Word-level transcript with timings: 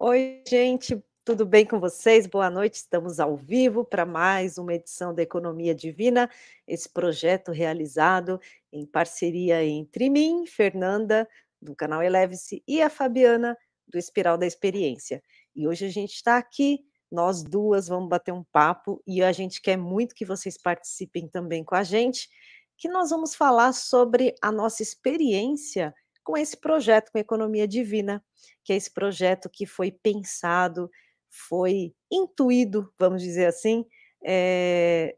Oi, 0.00 0.44
gente, 0.46 1.02
tudo 1.24 1.44
bem 1.44 1.66
com 1.66 1.80
vocês? 1.80 2.24
Boa 2.24 2.48
noite, 2.48 2.74
estamos 2.74 3.18
ao 3.18 3.36
vivo 3.36 3.84
para 3.84 4.06
mais 4.06 4.56
uma 4.56 4.74
edição 4.74 5.12
da 5.12 5.24
Economia 5.24 5.74
Divina, 5.74 6.30
esse 6.68 6.88
projeto 6.88 7.50
realizado 7.50 8.40
em 8.72 8.86
parceria 8.86 9.64
entre 9.64 10.08
mim, 10.08 10.46
Fernanda, 10.46 11.28
do 11.60 11.74
canal 11.74 12.00
Eleve-se, 12.00 12.62
e 12.64 12.80
a 12.80 12.88
Fabiana, 12.88 13.58
do 13.88 13.98
Espiral 13.98 14.38
da 14.38 14.46
Experiência. 14.46 15.20
E 15.52 15.66
hoje 15.66 15.86
a 15.86 15.90
gente 15.90 16.14
está 16.14 16.38
aqui, 16.38 16.78
nós 17.10 17.42
duas 17.42 17.88
vamos 17.88 18.08
bater 18.08 18.30
um 18.30 18.44
papo 18.52 19.02
e 19.04 19.20
a 19.20 19.32
gente 19.32 19.60
quer 19.60 19.76
muito 19.76 20.14
que 20.14 20.24
vocês 20.24 20.56
participem 20.56 21.26
também 21.26 21.64
com 21.64 21.74
a 21.74 21.82
gente, 21.82 22.28
que 22.76 22.88
nós 22.88 23.10
vamos 23.10 23.34
falar 23.34 23.72
sobre 23.72 24.32
a 24.40 24.52
nossa 24.52 24.80
experiência 24.80 25.92
com 26.28 26.36
esse 26.36 26.58
projeto, 26.58 27.10
com 27.10 27.16
a 27.16 27.22
Economia 27.22 27.66
Divina, 27.66 28.22
que 28.62 28.74
é 28.74 28.76
esse 28.76 28.92
projeto 28.92 29.48
que 29.48 29.64
foi 29.64 29.90
pensado, 29.90 30.90
foi 31.30 31.94
intuído, 32.12 32.92
vamos 32.98 33.22
dizer 33.22 33.46
assim, 33.46 33.86
é, 34.22 35.16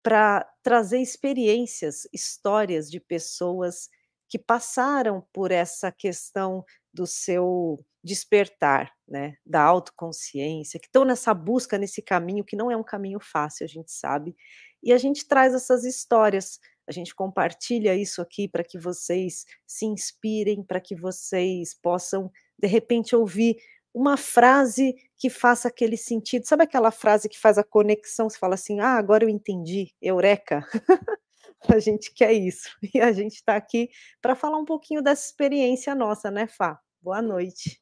para 0.00 0.48
trazer 0.62 1.00
experiências, 1.00 2.06
histórias 2.12 2.88
de 2.88 3.00
pessoas 3.00 3.88
que 4.28 4.38
passaram 4.38 5.26
por 5.32 5.50
essa 5.50 5.90
questão 5.90 6.64
do 6.92 7.04
seu 7.04 7.84
despertar, 8.04 8.92
né, 9.08 9.34
da 9.44 9.60
autoconsciência, 9.60 10.78
que 10.78 10.86
estão 10.86 11.04
nessa 11.04 11.34
busca, 11.34 11.76
nesse 11.76 12.00
caminho 12.00 12.44
que 12.44 12.54
não 12.54 12.70
é 12.70 12.76
um 12.76 12.84
caminho 12.84 13.18
fácil, 13.18 13.64
a 13.64 13.68
gente 13.68 13.90
sabe, 13.90 14.36
e 14.80 14.92
a 14.92 14.98
gente 14.98 15.26
traz 15.26 15.52
essas 15.52 15.84
histórias 15.84 16.60
a 16.86 16.92
gente 16.92 17.14
compartilha 17.14 17.94
isso 17.94 18.20
aqui 18.20 18.48
para 18.48 18.62
que 18.62 18.78
vocês 18.78 19.44
se 19.66 19.86
inspirem, 19.86 20.62
para 20.62 20.80
que 20.80 20.94
vocês 20.94 21.74
possam, 21.74 22.30
de 22.58 22.68
repente, 22.68 23.16
ouvir 23.16 23.56
uma 23.92 24.16
frase 24.16 24.94
que 25.16 25.30
faça 25.30 25.68
aquele 25.68 25.96
sentido. 25.96 26.46
Sabe 26.46 26.64
aquela 26.64 26.90
frase 26.90 27.28
que 27.28 27.38
faz 27.38 27.56
a 27.58 27.64
conexão? 27.64 28.28
Você 28.28 28.38
fala 28.38 28.54
assim: 28.54 28.80
ah, 28.80 28.96
agora 28.96 29.24
eu 29.24 29.28
entendi, 29.28 29.94
eureka. 30.02 30.66
a 31.68 31.78
gente 31.78 32.12
quer 32.12 32.32
isso. 32.32 32.68
E 32.94 33.00
a 33.00 33.12
gente 33.12 33.36
está 33.36 33.56
aqui 33.56 33.88
para 34.20 34.34
falar 34.34 34.58
um 34.58 34.64
pouquinho 34.64 35.02
dessa 35.02 35.26
experiência 35.26 35.94
nossa, 35.94 36.30
né, 36.30 36.46
Fá? 36.46 36.78
Boa 37.00 37.22
noite. 37.22 37.80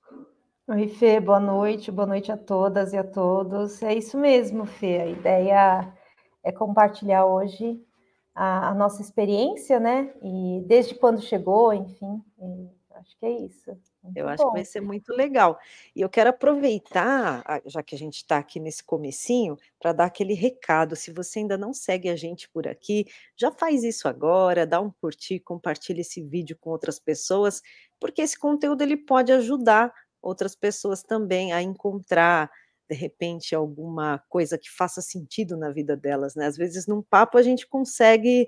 Oi, 0.68 0.88
Fê, 0.88 1.18
boa 1.18 1.40
noite, 1.40 1.90
boa 1.90 2.06
noite 2.06 2.30
a 2.30 2.36
todas 2.36 2.92
e 2.92 2.96
a 2.96 3.04
todos. 3.04 3.82
É 3.82 3.94
isso 3.94 4.16
mesmo, 4.18 4.64
Fê. 4.64 5.00
A 5.00 5.06
ideia 5.06 5.92
é 6.44 6.52
compartilhar 6.52 7.26
hoje 7.26 7.80
a, 8.34 8.70
a, 8.70 8.74
nossa 8.74 9.02
experiência, 9.02 9.78
né? 9.78 10.12
E 10.22 10.62
desde 10.66 10.94
quando 10.94 11.20
chegou, 11.20 11.72
enfim, 11.72 12.22
acho 12.94 13.18
que 13.18 13.26
é 13.26 13.30
isso. 13.30 13.76
Muito 14.02 14.16
eu 14.16 14.28
acho 14.28 14.42
bom. 14.42 14.50
que 14.50 14.56
vai 14.56 14.64
ser 14.64 14.80
muito 14.80 15.12
legal. 15.12 15.58
E 15.94 16.00
eu 16.00 16.08
quero 16.08 16.30
aproveitar, 16.30 17.44
já 17.66 17.82
que 17.82 17.94
a 17.94 17.98
gente 17.98 18.16
está 18.16 18.38
aqui 18.38 18.58
nesse 18.58 18.82
comecinho, 18.82 19.56
para 19.78 19.92
dar 19.92 20.06
aquele 20.06 20.34
recado. 20.34 20.96
Se 20.96 21.12
você 21.12 21.40
ainda 21.40 21.56
não 21.56 21.72
segue 21.72 22.08
a 22.08 22.16
gente 22.16 22.48
por 22.48 22.66
aqui, 22.66 23.06
já 23.36 23.50
faz 23.50 23.84
isso 23.84 24.08
agora, 24.08 24.66
dá 24.66 24.80
um 24.80 24.90
curtir, 24.90 25.40
compartilha 25.40 26.00
esse 26.00 26.22
vídeo 26.22 26.56
com 26.60 26.70
outras 26.70 26.98
pessoas, 26.98 27.62
porque 28.00 28.22
esse 28.22 28.38
conteúdo 28.38 28.82
ele 28.82 28.96
pode 28.96 29.32
ajudar 29.32 29.92
outras 30.20 30.54
pessoas 30.54 31.02
também 31.02 31.52
a 31.52 31.60
encontrar 31.60 32.50
de 32.92 32.98
repente 32.98 33.54
alguma 33.54 34.18
coisa 34.28 34.58
que 34.58 34.70
faça 34.70 35.00
sentido 35.00 35.56
na 35.56 35.70
vida 35.70 35.96
delas, 35.96 36.34
né? 36.34 36.46
Às 36.46 36.56
vezes 36.56 36.86
num 36.86 37.02
papo 37.02 37.38
a 37.38 37.42
gente 37.42 37.66
consegue 37.66 38.46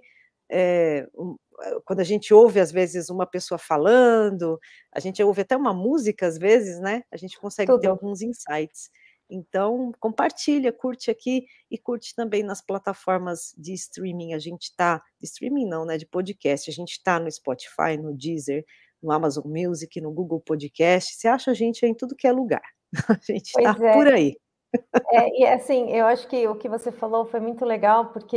é, 0.52 1.08
um, 1.16 1.34
quando 1.86 2.00
a 2.00 2.04
gente 2.04 2.34
ouve 2.34 2.60
às 2.60 2.70
vezes 2.70 3.08
uma 3.08 3.26
pessoa 3.26 3.58
falando, 3.58 4.60
a 4.92 5.00
gente 5.00 5.22
ouve 5.22 5.40
até 5.40 5.56
uma 5.56 5.72
música 5.72 6.26
às 6.26 6.36
vezes, 6.36 6.78
né? 6.78 7.02
A 7.10 7.16
gente 7.16 7.38
consegue 7.38 7.72
Tudo. 7.72 7.80
ter 7.80 7.88
alguns 7.88 8.20
insights. 8.20 8.90
Então, 9.30 9.90
compartilha, 9.98 10.70
curte 10.70 11.10
aqui 11.10 11.46
e 11.70 11.78
curte 11.78 12.14
também 12.14 12.42
nas 12.42 12.60
plataformas 12.60 13.54
de 13.56 13.72
streaming. 13.72 14.34
A 14.34 14.38
gente 14.38 14.64
está, 14.64 15.02
de 15.18 15.26
streaming 15.26 15.66
não, 15.66 15.86
né? 15.86 15.96
De 15.96 16.04
podcast. 16.04 16.70
A 16.70 16.72
gente 16.74 16.92
está 16.92 17.18
no 17.18 17.30
Spotify, 17.32 17.96
no 17.98 18.14
Deezer, 18.14 18.62
no 19.02 19.10
Amazon 19.10 19.44
Music, 19.46 19.98
no 20.02 20.12
Google 20.12 20.40
Podcast. 20.40 21.14
Você 21.14 21.26
acha 21.26 21.52
a 21.52 21.54
gente 21.54 21.86
em 21.86 21.94
tudo 21.94 22.14
que 22.14 22.26
é 22.26 22.32
lugar. 22.32 22.62
A 23.08 23.18
gente 23.20 23.48
está 23.48 23.76
é. 23.84 23.92
por 23.92 24.06
aí. 24.06 24.36
É, 25.12 25.40
e 25.40 25.46
assim, 25.46 25.90
eu 25.90 26.06
acho 26.06 26.26
que 26.26 26.46
o 26.48 26.56
que 26.56 26.68
você 26.68 26.90
falou 26.90 27.24
foi 27.26 27.40
muito 27.40 27.64
legal, 27.64 28.06
porque 28.06 28.36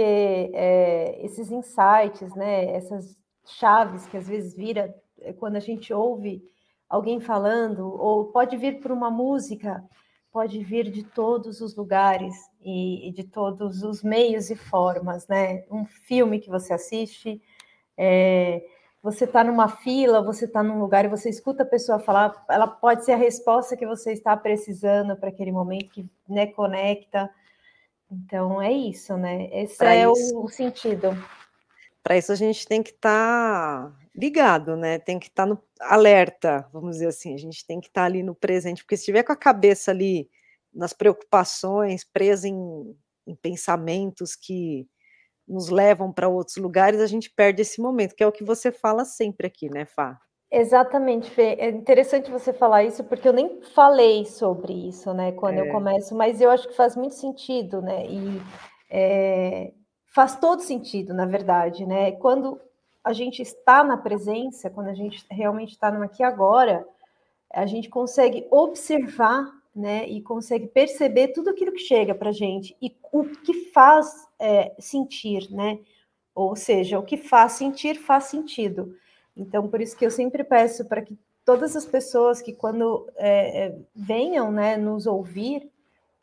é, 0.54 1.20
esses 1.24 1.52
insights, 1.52 2.36
né, 2.36 2.76
essas 2.76 3.18
chaves 3.46 4.06
que 4.08 4.18
às 4.18 4.28
vezes 4.28 4.56
vira 4.56 4.94
é, 5.22 5.34
quando 5.34 5.56
a 5.56 5.60
gente 5.60 5.94
ouve 5.94 6.44
alguém 6.88 7.20
falando, 7.20 7.88
ou 8.00 8.26
pode 8.26 8.56
vir 8.56 8.80
por 8.80 8.92
uma 8.92 9.10
música, 9.10 9.84
pode 10.32 10.64
vir 10.64 10.92
de 10.92 11.04
todos 11.04 11.62
os 11.62 11.76
lugares 11.76 12.36
e, 12.62 13.10
e 13.10 13.12
de 13.12 13.24
todos 13.24 13.82
os 13.82 14.04
meios 14.04 14.50
e 14.50 14.56
formas, 14.56 15.28
né? 15.28 15.66
Um 15.72 15.86
filme 15.86 16.40
que 16.40 16.50
você 16.50 16.74
assiste, 16.74 17.42
é, 17.98 18.64
você 19.02 19.26
está 19.26 19.44
numa 19.44 19.68
fila, 19.68 20.24
você 20.24 20.46
está 20.46 20.64
num 20.64 20.80
lugar 20.80 21.06
e 21.06 21.10
você 21.10 21.30
escuta 21.30 21.64
a 21.64 21.66
pessoa 21.66 22.00
falar, 22.00 22.44
ela 22.50 22.68
pode 22.68 23.06
ser 23.06 23.14
a 23.14 23.18
resposta 23.18 23.78
que 23.78 23.86
você 23.86 24.12
está 24.12 24.36
precisando 24.36 25.16
para 25.16 25.30
aquele 25.30 25.52
momento 25.52 25.90
que 25.92 26.10
né, 26.28 26.48
conecta. 26.48 27.30
Então 28.12 28.62
é 28.62 28.72
isso, 28.72 29.16
né? 29.18 29.50
Esse 29.52 29.78
pra 29.78 29.96
é 29.96 30.10
isso, 30.10 30.40
o 30.42 30.48
sentido. 30.48 31.10
Para 32.02 32.18
isso 32.18 32.32
a 32.32 32.36
gente 32.36 32.66
tem 32.66 32.82
que 32.82 32.92
estar 32.92 33.92
tá 33.92 33.96
ligado, 34.16 34.76
né? 34.76 34.98
Tem 34.98 35.20
que 35.20 35.28
estar 35.28 35.44
tá 35.44 35.50
no 35.50 35.62
alerta, 35.80 36.68
vamos 36.72 36.96
dizer 36.96 37.08
assim. 37.08 37.34
A 37.34 37.38
gente 37.38 37.66
tem 37.66 37.80
que 37.80 37.88
estar 37.88 38.02
tá 38.02 38.06
ali 38.06 38.24
no 38.24 38.34
presente, 38.34 38.84
porque 38.84 38.96
se 38.98 39.02
estiver 39.02 39.24
com 39.24 39.34
a 39.34 39.38
cabeça 39.38 39.92
ali 39.92 40.30
nas 40.74 40.94
preocupações, 40.94 42.04
presa 42.04 42.48
em, 42.48 42.96
em 43.26 43.36
pensamentos 43.36 44.36
que 44.36 44.88
nos 45.48 45.70
levam 45.70 46.12
para 46.12 46.28
outros 46.28 46.58
lugares, 46.58 47.00
a 47.00 47.08
gente 47.08 47.30
perde 47.30 47.62
esse 47.62 47.82
momento, 47.82 48.16
que 48.16 48.24
é 48.24 48.28
o 48.28 48.32
que 48.32 48.44
você 48.44 48.72
fala 48.72 49.06
sempre 49.06 49.48
aqui, 49.48 49.70
né, 49.70 49.86
Fá? 49.86 50.20
Exatamente, 50.52 51.30
Fê. 51.30 51.56
É 51.60 51.70
interessante 51.70 52.32
você 52.32 52.54
falar 52.54 52.84
isso, 52.84 53.04
porque 53.04 53.28
eu 53.28 53.34
nem 53.34 53.62
falei 53.74 54.26
sobre 54.26 54.74
isso, 54.74 55.14
né, 55.14 55.32
quando 55.34 55.60
é. 55.60 55.62
eu 55.62 55.72
começo, 55.72 56.16
mas 56.16 56.42
eu 56.42 56.50
acho 56.50 56.68
que 56.68 56.76
faz 56.76 56.96
muito 56.96 57.16
sentido, 57.16 57.82
né, 57.82 58.06
e 58.08 58.42
é, 58.90 59.74
faz 60.14 60.36
todo 60.36 60.62
sentido, 60.62 61.14
na 61.14 61.26
verdade, 61.26 61.86
né, 61.86 62.12
quando 62.14 62.60
a 63.04 63.14
gente 63.14 63.42
está 63.42 63.84
na 63.84 63.98
presença, 63.98 64.70
quando 64.70 64.88
a 64.88 64.94
gente 64.94 65.26
realmente 65.32 65.72
está 65.72 65.90
no 65.90 66.04
aqui 66.04 66.24
agora, 66.24 66.86
a 67.54 67.66
gente 67.66 67.90
consegue 67.90 68.46
observar 68.52 69.46
né, 69.78 70.08
e 70.10 70.22
consegue 70.22 70.66
perceber 70.66 71.28
tudo 71.30 71.52
aquilo 71.52 71.72
que 71.72 71.80
chega 71.80 72.16
para 72.16 72.30
a 72.30 72.34
gente 72.34 72.76
e 72.82 72.96
o 73.12 73.24
que 73.24 73.70
faz 73.72 74.28
é, 74.40 74.74
sentir, 74.80 75.52
né? 75.52 75.80
Ou 76.34 76.56
seja, 76.56 76.98
o 76.98 77.04
que 77.04 77.16
faz 77.16 77.54
sentir 77.54 77.96
faz 77.96 78.26
sentido. 78.26 78.96
Então, 79.36 79.68
por 79.68 79.80
isso 79.80 79.96
que 79.96 80.06
eu 80.06 80.10
sempre 80.10 80.44
peço 80.44 80.84
para 80.86 81.04
que 81.04 81.18
todas 81.46 81.76
as 81.76 81.86
pessoas 81.86 82.42
que 82.42 82.54
quando 82.54 83.08
é, 83.18 83.66
é, 83.66 83.80
venham, 83.96 84.52
né, 84.52 84.78
nos 84.78 85.06
ouvir, 85.06 85.72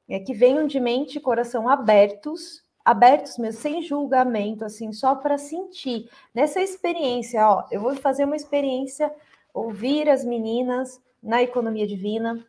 é, 0.09 0.19
que 0.19 0.35
venham 0.35 0.67
de 0.67 0.81
mente 0.81 1.19
e 1.19 1.21
coração 1.21 1.69
abertos, 1.69 2.63
abertos 2.85 3.39
mesmo, 3.39 3.61
sem 3.61 3.83
julgamento, 3.83 4.65
assim, 4.65 4.93
só 4.93 5.15
para 5.15 5.39
sentir 5.39 6.11
nessa 6.35 6.61
experiência. 6.61 7.49
Ó, 7.49 7.65
eu 7.71 7.81
vou 7.81 7.95
fazer 7.95 8.25
uma 8.25 8.37
experiência, 8.37 9.15
ouvir 9.55 10.11
as 10.11 10.25
meninas 10.25 11.01
na 11.23 11.41
economia 11.41 11.87
divina, 11.87 12.45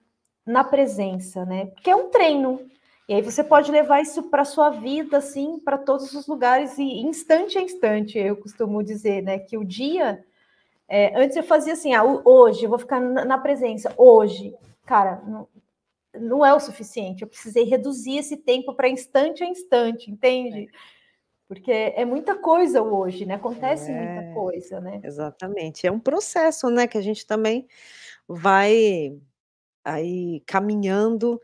na 0.45 0.63
presença, 0.63 1.45
né? 1.45 1.67
Porque 1.67 1.89
é 1.89 1.95
um 1.95 2.09
treino. 2.09 2.61
E 3.07 3.13
aí 3.13 3.22
você 3.22 3.44
pode 3.44 3.72
levar 3.72 4.01
isso 4.01 4.23
para 4.23 4.45
sua 4.45 4.69
vida, 4.69 5.17
assim, 5.17 5.59
para 5.59 5.78
todos 5.78 6.13
os 6.13 6.28
lugares 6.28 6.78
e 6.78 6.83
instante 6.83 7.57
a 7.57 7.61
instante. 7.61 8.17
Eu 8.17 8.35
costumo 8.35 8.84
dizer, 8.84 9.22
né, 9.22 9.39
que 9.39 9.57
o 9.57 9.63
dia 9.63 10.23
é, 10.88 11.17
antes 11.19 11.35
eu 11.35 11.44
fazia 11.44 11.73
assim, 11.73 11.94
ah, 11.94 12.03
hoje 12.03 12.63
eu 12.63 12.69
vou 12.69 12.78
ficar 12.78 13.00
na 13.00 13.38
presença, 13.38 13.94
hoje, 13.97 14.53
cara, 14.85 15.22
não, 15.25 15.47
não 16.14 16.46
é 16.46 16.53
o 16.53 16.59
suficiente. 16.59 17.23
Eu 17.23 17.28
precisei 17.28 17.64
reduzir 17.64 18.17
esse 18.17 18.37
tempo 18.37 18.73
para 18.73 18.90
instante 18.90 19.43
a 19.43 19.47
instante, 19.47 20.11
entende? 20.11 20.69
Porque 21.47 21.72
é 21.72 22.05
muita 22.05 22.35
coisa 22.35 22.81
hoje, 22.81 23.25
né? 23.25 23.35
Acontece 23.35 23.91
é, 23.91 23.96
muita 23.96 24.34
coisa, 24.34 24.79
né? 24.79 24.99
Exatamente. 25.03 25.85
É 25.85 25.91
um 25.91 25.99
processo, 25.99 26.69
né? 26.69 26.87
Que 26.87 26.97
a 26.97 27.02
gente 27.02 27.25
também 27.25 27.67
vai 28.28 29.16
aí 29.85 30.41
caminhando 30.46 31.40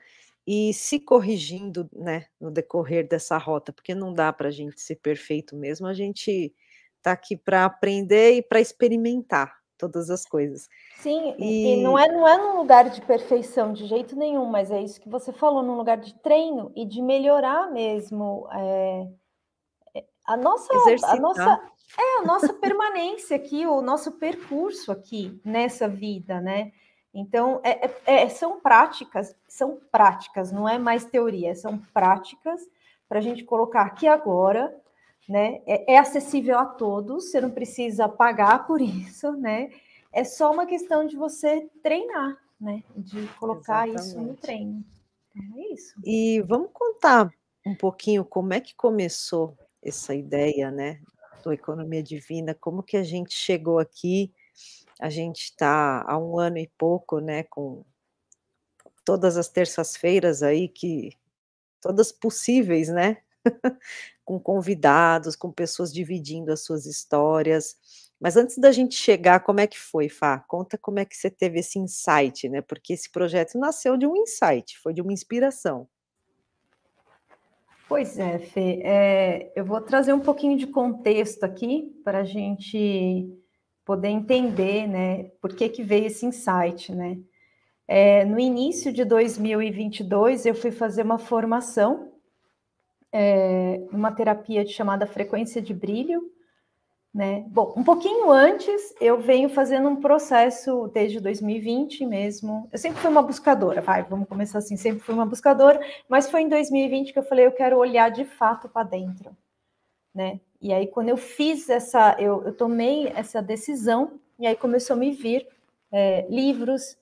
e 0.46 0.74
se 0.74 1.00
corrigindo, 1.00 1.88
né, 1.94 2.26
no 2.40 2.50
decorrer 2.50 3.08
dessa 3.08 3.38
rota, 3.38 3.72
porque 3.72 3.94
não 3.94 4.12
dá 4.12 4.34
para 4.34 4.48
a 4.48 4.52
gente 4.52 4.82
ser 4.82 4.96
perfeito 4.96 5.56
mesmo, 5.56 5.88
a 5.88 5.94
gente 5.94 6.54
está 6.98 7.12
aqui 7.12 7.38
para 7.38 7.64
aprender 7.64 8.34
e 8.34 8.42
para 8.42 8.60
experimentar 8.60 9.56
todas 9.78 10.10
as 10.10 10.26
coisas. 10.26 10.68
Sim, 10.98 11.36
e... 11.40 11.80
e, 11.80 11.84
não 11.84 11.98
é 11.98 12.08
não 12.08 12.28
é 12.28 12.38
num 12.38 12.58
lugar 12.58 12.90
de 12.90 13.02
perfeição 13.02 13.74
de 13.74 13.88
jeito 13.88 14.16
nenhum, 14.16 14.46
mas 14.46 14.70
é 14.70 14.82
isso 14.82 15.02
que 15.02 15.10
você 15.10 15.32
falou, 15.32 15.64
num 15.64 15.78
lugar 15.78 15.98
de 15.98 16.14
treino 16.22 16.72
e 16.76 16.86
de 16.86 17.02
melhorar 17.02 17.72
mesmo 17.72 18.48
é, 18.54 19.08
a 20.26 20.38
nossa 20.38 20.74
Exercitar. 20.74 21.16
a 21.16 21.20
nossa 21.20 21.62
é 21.98 22.22
a 22.22 22.26
nossa 22.26 22.54
permanência 22.54 23.36
aqui, 23.36 23.66
o 23.66 23.82
nosso 23.82 24.14
percurso 24.14 24.92
aqui 24.92 25.42
nessa 25.44 25.90
vida, 25.90 26.40
né? 26.40 26.72
Então, 27.14 27.60
é, 27.64 27.86
é, 27.86 28.24
é, 28.24 28.30
são 28.30 28.60
práticas, 28.62 29.36
são 29.48 29.80
práticas, 29.92 30.52
não 30.52 30.68
é 30.68 30.78
mais 30.80 31.04
teoria, 31.04 31.54
são 31.56 31.78
práticas 31.94 32.62
para 33.08 33.20
a 33.20 33.22
gente 33.22 33.44
colocar 33.44 33.82
aqui 33.82 34.08
agora, 34.08 34.74
né? 35.28 35.62
É, 35.66 35.94
é, 35.94 35.98
acessível 35.98 36.58
a 36.58 36.66
todos, 36.66 37.30
você 37.30 37.42
não 37.42 37.52
precisa 37.52 38.08
pagar 38.08 38.66
por 38.66 38.80
isso, 38.82 39.34
né? 39.34 39.70
É 40.14 40.24
só 40.24 40.52
uma 40.52 40.66
questão 40.66 41.06
de 41.06 41.18
você 41.18 41.70
treinar, 41.84 42.38
né? 42.60 42.84
De 42.96 43.28
colocar 43.40 43.88
Exatamente. 43.88 44.10
isso 44.10 44.22
no 44.22 44.34
treino. 44.36 44.86
Então, 45.36 45.60
é 45.60 45.74
isso. 45.74 45.94
E 46.06 46.42
vamos 46.42 46.70
contar 46.72 47.30
um 47.66 47.76
pouquinho 47.76 48.24
como 48.24 48.54
é 48.54 48.62
que 48.62 48.76
começou 48.76 49.58
essa 49.84 50.16
ideia, 50.16 50.72
né? 50.72 51.02
Do 51.44 51.52
Economia 51.52 52.04
Divina, 52.04 52.54
como 52.54 52.84
que 52.84 52.96
a 52.96 53.04
gente 53.04 53.34
chegou 53.34 53.80
aqui 53.80 54.32
a 55.02 55.10
gente 55.10 55.46
está 55.46 56.06
há 56.08 56.16
um 56.16 56.38
ano 56.38 56.60
e 56.60 56.72
pouco, 56.78 57.20
né, 57.20 57.42
com 57.44 57.84
todas 59.04 59.36
as 59.36 59.50
terças-feiras 59.50 60.44
aí 60.44 60.70
que 60.70 61.18
todas 61.82 62.12
possíveis, 62.12 62.88
né? 62.88 63.18
com 64.24 64.40
convidados, 64.40 65.36
com 65.36 65.52
pessoas 65.52 65.92
dividindo 65.92 66.52
as 66.52 66.64
suas 66.64 66.86
histórias. 66.86 67.76
Mas 68.20 68.38
antes 68.38 68.60
da 68.60 68.72
gente 68.72 68.94
chegar, 68.94 69.40
como 69.40 69.60
é 69.60 69.66
que 69.66 69.80
foi, 69.80 70.08
Fá? 70.08 70.38
Conta 70.38 70.78
como 70.78 71.00
é 71.00 71.06
que 71.06 71.18
você 71.18 71.32
teve 71.32 71.60
esse 71.60 71.80
insight, 71.80 72.48
né? 72.48 72.62
Porque 72.62 72.94
esse 72.94 73.10
projeto 73.12 73.58
nasceu 73.58 73.98
de 73.98 74.06
um 74.06 74.16
insight, 74.16 74.78
foi 74.78 74.94
de 74.94 75.02
uma 75.02 75.12
inspiração. 75.12 75.90
Pois 77.90 78.20
é, 78.20 78.38
Fê. 78.38 78.82
É, 78.84 79.52
eu 79.56 79.66
vou 79.66 79.82
trazer 79.82 80.14
um 80.14 80.20
pouquinho 80.20 80.56
de 80.56 80.68
contexto 80.68 81.44
aqui 81.44 82.00
para 82.04 82.20
a 82.20 82.24
gente 82.24 83.41
poder 83.92 84.08
entender, 84.08 84.88
né, 84.88 85.26
por 85.42 85.54
que 85.54 85.68
que 85.68 85.84
veio 85.84 86.06
esse 86.06 86.26
insight, 86.26 86.96
né? 86.96 87.18
É, 87.86 88.24
no 88.24 88.40
início 88.40 88.94
de 88.94 89.04
2022, 89.04 90.46
eu 90.46 90.56
fui 90.56 90.72
fazer 90.72 91.04
uma 91.04 91.18
formação, 91.18 92.14
é, 93.12 93.86
uma 93.92 94.10
terapia 94.14 94.66
chamada 94.66 95.06
frequência 95.06 95.62
de 95.62 95.74
brilho, 95.74 96.22
né? 97.14 97.44
Bom, 97.50 97.74
um 97.76 97.84
pouquinho 97.84 98.32
antes, 98.32 98.96
eu 99.02 99.20
venho 99.20 99.50
fazendo 99.50 99.90
um 99.90 99.98
processo 99.98 100.90
desde 100.94 101.20
2020 101.20 102.06
mesmo. 102.06 102.70
Eu 102.72 102.80
sempre 102.80 103.02
fui 103.02 103.12
uma 103.12 103.22
buscadora, 103.22 103.82
vai, 103.82 104.04
vamos 104.04 104.30
começar 104.30 104.60
assim, 104.60 104.78
sempre 104.78 105.02
fui 105.02 105.14
uma 105.14 105.26
buscadora, 105.26 105.82
mas 106.08 106.32
foi 106.32 106.44
em 106.44 106.48
2020 106.48 107.12
que 107.12 107.20
eu 107.20 107.24
falei, 107.24 107.46
eu 107.46 107.52
quero 107.52 107.78
olhar 107.78 108.10
de 108.10 108.24
fato 108.24 108.70
para 108.70 108.88
dentro, 108.88 109.36
né? 110.14 110.40
E 110.62 110.72
aí, 110.72 110.88
quando 110.88 111.10
eu 111.10 111.18
fiz 111.18 111.70
essa, 111.70 112.16
eu, 112.20 112.44
eu 112.44 112.54
tomei 112.54 113.08
essa 113.08 113.42
decisão, 113.42 114.20
e 114.38 114.46
aí 114.46 114.56
começou 114.56 114.96
a 114.96 115.00
me 115.00 115.12
vir 115.12 115.48
é, 115.92 116.26
livros, 116.30 116.98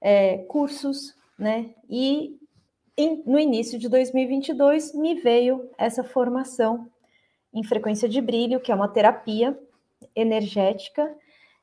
é, 0.00 0.38
cursos, 0.48 1.14
né? 1.38 1.70
E 1.88 2.38
em, 2.96 3.22
no 3.24 3.38
início 3.38 3.78
de 3.78 3.88
2022 3.88 4.94
me 4.94 5.14
veio 5.14 5.70
essa 5.78 6.02
formação 6.02 6.90
em 7.52 7.62
frequência 7.62 8.08
de 8.08 8.20
brilho, 8.20 8.60
que 8.60 8.72
é 8.72 8.74
uma 8.74 8.88
terapia 8.88 9.58
energética, 10.14 11.14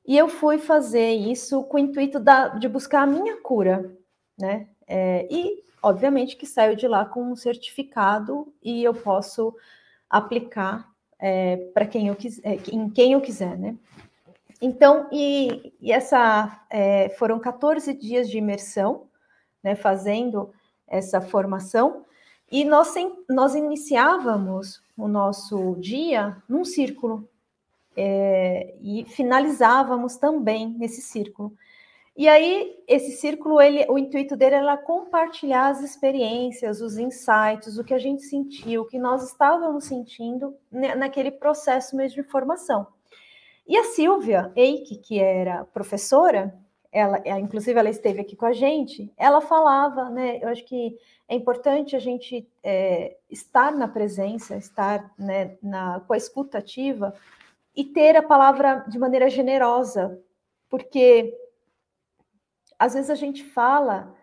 e 0.07 0.17
eu 0.17 0.29
fui 0.29 0.57
fazer 0.57 1.11
isso 1.11 1.63
com 1.63 1.77
o 1.77 1.79
intuito 1.79 2.19
da, 2.19 2.49
de 2.49 2.67
buscar 2.67 3.01
a 3.01 3.07
minha 3.07 3.37
cura, 3.37 3.91
né? 4.37 4.67
É, 4.87 5.27
e, 5.31 5.63
obviamente, 5.81 6.35
que 6.35 6.45
saio 6.45 6.75
de 6.75 6.87
lá 6.87 7.05
com 7.05 7.31
um 7.31 7.35
certificado 7.35 8.53
e 8.63 8.83
eu 8.83 8.93
posso 8.93 9.55
aplicar 10.09 10.89
é, 11.19 11.57
para 11.73 11.85
quem 11.85 12.07
eu 12.07 12.15
quiser, 12.15 12.41
é, 12.45 12.59
em 12.71 12.89
quem 12.89 13.13
eu 13.13 13.21
quiser, 13.21 13.57
né? 13.57 13.75
Então, 14.61 15.07
e, 15.11 15.73
e 15.81 15.91
essa 15.91 16.65
é, 16.69 17.09
foram 17.09 17.39
14 17.39 17.93
dias 17.93 18.29
de 18.29 18.37
imersão, 18.37 19.07
né, 19.61 19.75
fazendo 19.75 20.53
essa 20.87 21.19
formação, 21.19 22.05
e 22.51 22.63
nós, 22.63 22.93
nós 23.29 23.55
iniciávamos 23.55 24.81
o 24.95 25.07
nosso 25.07 25.75
dia 25.75 26.41
num 26.47 26.63
círculo, 26.63 27.27
é, 27.97 28.75
e 28.81 29.05
finalizávamos 29.05 30.17
também 30.17 30.69
nesse 30.77 31.01
círculo. 31.01 31.53
E 32.17 32.29
aí, 32.29 32.81
esse 32.87 33.11
círculo, 33.11 33.59
ele, 33.59 33.85
o 33.89 33.97
intuito 33.97 34.37
dele 34.37 34.55
era 34.55 34.77
compartilhar 34.77 35.67
as 35.67 35.81
experiências, 35.81 36.79
os 36.79 36.97
insights, 36.97 37.77
o 37.77 37.83
que 37.83 37.93
a 37.93 37.99
gente 37.99 38.23
sentiu, 38.23 38.83
o 38.83 38.87
que 38.87 38.97
nós 38.97 39.23
estávamos 39.23 39.83
sentindo 39.83 40.55
naquele 40.71 41.29
processo 41.29 41.95
mesmo 41.95 42.23
de 42.23 42.29
formação. 42.29 42.87
E 43.67 43.75
a 43.75 43.83
Silvia 43.83 44.49
Eike, 44.55 44.97
que 44.97 45.19
era 45.19 45.65
professora, 45.65 46.57
ela, 46.89 47.21
inclusive 47.37 47.77
ela 47.77 47.89
esteve 47.89 48.21
aqui 48.21 48.35
com 48.35 48.45
a 48.45 48.53
gente, 48.53 49.11
ela 49.17 49.41
falava, 49.41 50.09
né? 50.09 50.39
Eu 50.41 50.47
acho 50.47 50.63
que 50.63 50.97
é 51.27 51.35
importante 51.35 51.93
a 51.93 51.99
gente 51.99 52.47
é, 52.63 53.17
estar 53.29 53.73
na 53.73 53.89
presença, 53.89 54.55
estar 54.55 55.13
né, 55.19 55.57
na, 55.61 55.99
com 55.99 56.13
a 56.13 56.17
escuta 56.17 56.59
ativa 56.59 57.13
e 57.75 57.83
ter 57.83 58.15
a 58.15 58.23
palavra 58.23 58.85
de 58.87 58.97
maneira 58.97 59.29
generosa, 59.29 60.17
porque 60.69 61.35
às 62.77 62.93
vezes 62.93 63.09
a 63.09 63.15
gente 63.15 63.43
fala 63.43 64.15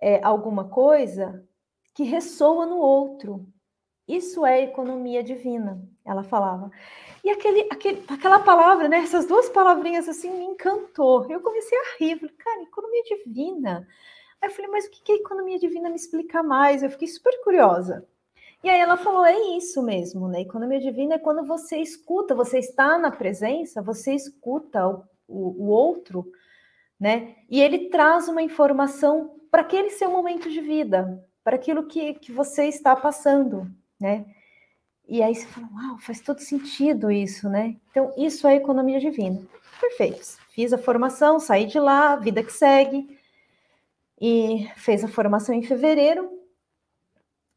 é, 0.00 0.22
alguma 0.22 0.68
coisa 0.68 1.46
que 1.94 2.02
ressoa 2.02 2.66
no 2.66 2.78
outro. 2.78 3.46
Isso 4.06 4.44
é 4.44 4.62
economia 4.62 5.22
divina, 5.22 5.80
ela 6.04 6.24
falava. 6.24 6.70
E 7.24 7.30
aquele, 7.30 7.68
aquele, 7.70 8.04
aquela 8.08 8.40
palavra, 8.40 8.88
né, 8.88 8.98
essas 8.98 9.26
duas 9.26 9.48
palavrinhas 9.48 10.08
assim, 10.08 10.30
me 10.30 10.44
encantou. 10.44 11.30
Eu 11.30 11.40
comecei 11.40 11.78
a 11.78 11.96
rir, 11.98 12.18
falei, 12.18 12.34
cara, 12.36 12.62
economia 12.62 13.02
divina. 13.04 13.86
Aí 14.40 14.48
eu 14.48 14.52
falei, 14.52 14.70
mas 14.70 14.86
o 14.86 14.90
que 14.90 15.12
é 15.12 15.16
economia 15.16 15.58
divina? 15.58 15.88
Me 15.88 15.94
explica 15.94 16.42
mais. 16.42 16.82
Eu 16.82 16.90
fiquei 16.90 17.06
super 17.06 17.32
curiosa. 17.44 18.06
E 18.64 18.68
aí 18.68 18.80
ela 18.80 18.96
falou, 18.96 19.24
é 19.24 19.56
isso 19.56 19.82
mesmo, 19.82 20.28
né? 20.28 20.40
Economia 20.40 20.80
divina 20.80 21.14
é 21.14 21.18
quando 21.18 21.44
você 21.44 21.78
escuta, 21.78 22.34
você 22.34 22.58
está 22.58 22.98
na 22.98 23.10
presença, 23.10 23.82
você 23.82 24.14
escuta 24.14 24.86
o, 24.86 25.04
o, 25.28 25.64
o 25.64 25.68
outro 25.68 26.30
né? 27.02 27.34
E 27.50 27.60
ele 27.60 27.88
traz 27.88 28.28
uma 28.28 28.40
informação 28.40 29.34
para 29.50 29.62
aquele 29.62 29.90
seu 29.90 30.08
momento 30.08 30.48
de 30.48 30.60
vida, 30.60 31.20
para 31.42 31.56
aquilo 31.56 31.88
que, 31.88 32.14
que 32.14 32.30
você 32.30 32.66
está 32.66 32.94
passando, 32.94 33.68
né? 34.00 34.24
E 35.08 35.20
aí 35.20 35.34
você 35.34 35.44
fala, 35.48 35.66
uau, 35.74 35.98
faz 35.98 36.20
todo 36.20 36.38
sentido 36.38 37.10
isso, 37.10 37.48
né? 37.48 37.74
Então, 37.90 38.12
isso 38.16 38.46
é 38.46 38.54
economia 38.54 39.00
divina. 39.00 39.42
Perfeito. 39.80 40.38
Fiz 40.50 40.72
a 40.72 40.78
formação, 40.78 41.40
saí 41.40 41.66
de 41.66 41.80
lá, 41.80 42.14
vida 42.14 42.40
que 42.40 42.52
segue. 42.52 43.18
E 44.20 44.70
fez 44.76 45.02
a 45.02 45.08
formação 45.08 45.52
em 45.52 45.64
fevereiro. 45.64 46.30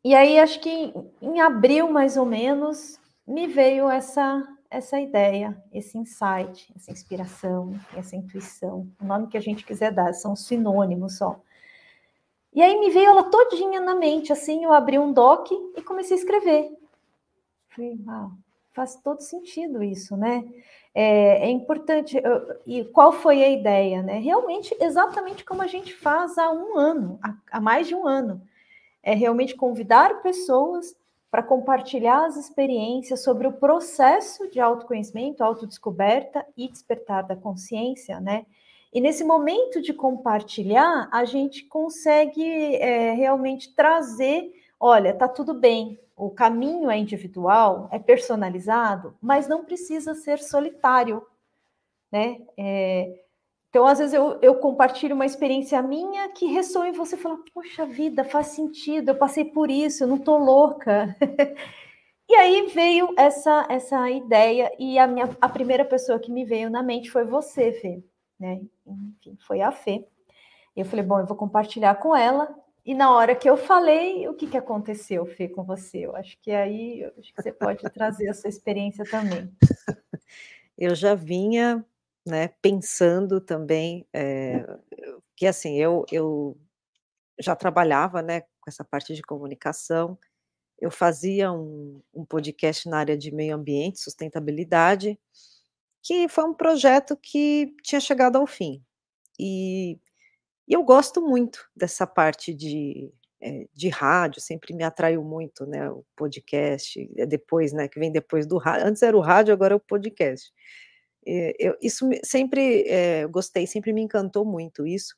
E 0.03 0.15
aí, 0.15 0.39
acho 0.39 0.59
que 0.59 0.91
em 1.21 1.39
abril, 1.39 1.91
mais 1.91 2.17
ou 2.17 2.25
menos, 2.25 2.99
me 3.27 3.45
veio 3.45 3.87
essa 3.91 4.43
essa 4.75 4.99
ideia, 4.99 5.57
esse 5.71 5.97
insight, 5.97 6.71
essa 6.75 6.91
inspiração, 6.91 7.79
essa 7.95 8.15
intuição, 8.15 8.87
o 9.01 9.05
nome 9.05 9.27
que 9.27 9.37
a 9.37 9.41
gente 9.41 9.65
quiser 9.65 9.91
dar, 9.91 10.13
são 10.13 10.35
sinônimos 10.35 11.17
só. 11.17 11.39
E 12.53 12.61
aí 12.61 12.77
me 12.79 12.89
veio 12.89 13.09
ela 13.09 13.23
todinha 13.23 13.79
na 13.79 13.95
mente, 13.95 14.33
assim, 14.33 14.63
eu 14.63 14.73
abri 14.73 14.99
um 14.99 15.13
doc 15.13 15.49
e 15.51 15.81
comecei 15.81 16.17
a 16.17 16.19
escrever. 16.19 16.71
Falei, 17.69 17.97
uau, 18.05 18.31
faz 18.73 18.95
todo 18.97 19.21
sentido 19.21 19.81
isso, 19.81 20.17
né? 20.17 20.45
É, 20.93 21.47
é 21.47 21.49
importante. 21.49 22.17
Eu, 22.17 22.59
e 22.65 22.85
qual 22.85 23.11
foi 23.11 23.43
a 23.43 23.49
ideia, 23.49 24.01
né? 24.01 24.19
Realmente, 24.19 24.75
exatamente 24.79 25.43
como 25.43 25.61
a 25.61 25.67
gente 25.67 25.93
faz 25.93 26.37
há 26.37 26.51
um 26.51 26.77
ano, 26.77 27.19
há, 27.21 27.33
há 27.51 27.61
mais 27.61 27.87
de 27.87 27.95
um 27.95 28.05
ano. 28.05 28.41
É 29.01 29.13
realmente 29.13 29.55
convidar 29.55 30.21
pessoas 30.21 30.95
para 31.29 31.43
compartilhar 31.43 32.25
as 32.25 32.37
experiências 32.37 33.23
sobre 33.23 33.47
o 33.47 33.53
processo 33.53 34.49
de 34.49 34.59
autoconhecimento, 34.59 35.43
autodescoberta 35.43 36.45
e 36.55 36.69
despertar 36.69 37.23
da 37.23 37.35
consciência, 37.35 38.19
né? 38.19 38.45
E 38.93 39.01
nesse 39.01 39.25
momento 39.25 39.81
de 39.81 39.93
compartilhar, 39.93 41.09
a 41.11 41.25
gente 41.25 41.65
consegue 41.65 42.75
é, 42.77 43.11
realmente 43.11 43.75
trazer: 43.75 44.53
olha, 44.79 45.13
tá 45.13 45.27
tudo 45.27 45.53
bem, 45.53 45.99
o 46.15 46.29
caminho 46.29 46.89
é 46.89 46.97
individual, 46.97 47.89
é 47.91 47.99
personalizado, 47.99 49.17
mas 49.21 49.49
não 49.49 49.65
precisa 49.65 50.15
ser 50.15 50.39
solitário, 50.39 51.25
né? 52.09 52.39
É, 52.57 53.24
então, 53.75 53.85
às 53.85 53.99
vezes, 53.99 54.13
eu, 54.13 54.39
eu 54.41 54.55
compartilho 54.55 55.13
uma 55.13 55.25
experiência 55.25 55.81
minha 55.81 56.29
que 56.29 56.45
ressoa 56.45 56.87
em 56.87 56.93
você 56.93 57.17
e 57.17 57.19
fala, 57.19 57.37
poxa 57.53 57.85
vida, 57.85 58.23
faz 58.23 58.47
sentido, 58.47 59.09
eu 59.09 59.15
passei 59.15 59.43
por 59.43 59.69
isso, 59.69 60.01
eu 60.01 60.07
não 60.07 60.17
tô 60.17 60.37
louca. 60.37 61.13
e 62.29 62.33
aí 62.35 62.67
veio 62.67 63.13
essa, 63.17 63.67
essa 63.69 64.09
ideia, 64.09 64.71
e 64.79 64.97
a, 64.97 65.05
minha, 65.05 65.29
a 65.41 65.49
primeira 65.49 65.83
pessoa 65.83 66.17
que 66.17 66.31
me 66.31 66.45
veio 66.45 66.69
na 66.69 66.81
mente 66.81 67.11
foi 67.11 67.25
você, 67.25 67.73
Fê. 67.73 68.01
Né? 68.39 68.61
Enfim, 68.87 69.37
foi 69.45 69.59
a 69.59 69.73
Fê. 69.73 70.07
Eu 70.73 70.85
falei, 70.85 71.03
bom, 71.03 71.19
eu 71.19 71.25
vou 71.25 71.35
compartilhar 71.35 71.95
com 71.95 72.15
ela. 72.15 72.55
E 72.85 72.95
na 72.95 73.11
hora 73.11 73.35
que 73.35 73.49
eu 73.49 73.57
falei, 73.57 74.25
o 74.29 74.35
que, 74.35 74.47
que 74.47 74.57
aconteceu, 74.57 75.25
Fê, 75.25 75.49
com 75.49 75.65
você? 75.65 76.05
Eu 76.05 76.15
acho 76.15 76.37
que 76.39 76.49
aí 76.49 77.03
acho 77.19 77.33
que 77.33 77.43
você 77.43 77.51
pode 77.51 77.83
trazer 77.91 78.29
a 78.29 78.33
sua 78.33 78.49
experiência 78.49 79.03
também. 79.03 79.51
Eu 80.77 80.93
já 80.93 81.13
vinha 81.13 81.85
né, 82.25 82.49
pensando 82.61 83.39
também, 83.39 84.07
é, 84.13 84.65
que 85.35 85.45
assim, 85.45 85.77
eu, 85.77 86.05
eu 86.11 86.57
já 87.39 87.55
trabalhava, 87.55 88.21
né, 88.21 88.41
com 88.41 88.69
essa 88.69 88.83
parte 88.83 89.13
de 89.13 89.21
comunicação, 89.21 90.17
eu 90.79 90.91
fazia 90.91 91.51
um, 91.51 92.01
um 92.13 92.25
podcast 92.25 92.89
na 92.89 92.99
área 92.99 93.17
de 93.17 93.31
meio 93.33 93.55
ambiente, 93.55 93.99
sustentabilidade, 93.99 95.19
que 96.03 96.27
foi 96.27 96.43
um 96.45 96.53
projeto 96.53 97.17
que 97.17 97.73
tinha 97.83 97.99
chegado 98.01 98.37
ao 98.37 98.47
fim. 98.47 98.83
E, 99.39 99.99
e 100.67 100.73
eu 100.73 100.83
gosto 100.83 101.21
muito 101.21 101.69
dessa 101.75 102.07
parte 102.07 102.53
de, 102.53 103.11
é, 103.41 103.67
de 103.73 103.89
rádio, 103.89 104.41
sempre 104.41 104.73
me 104.73 104.83
atraiu 104.83 105.23
muito, 105.23 105.65
né, 105.65 105.89
o 105.89 106.05
podcast, 106.15 107.09
é 107.17 107.25
depois, 107.25 107.73
né, 107.73 107.87
que 107.87 107.99
vem 107.99 108.11
depois 108.11 108.45
do 108.47 108.57
rádio, 108.57 108.87
antes 108.87 109.03
era 109.03 109.17
o 109.17 109.21
rádio, 109.21 109.53
agora 109.53 109.73
é 109.73 109.77
o 109.77 109.79
podcast. 109.79 110.51
É, 111.27 111.55
eu, 111.59 111.75
isso 111.81 112.07
sempre 112.23 112.83
é, 112.87 113.27
gostei, 113.27 113.67
sempre 113.67 113.93
me 113.93 114.01
encantou 114.01 114.45
muito 114.45 114.85
isso, 114.85 115.15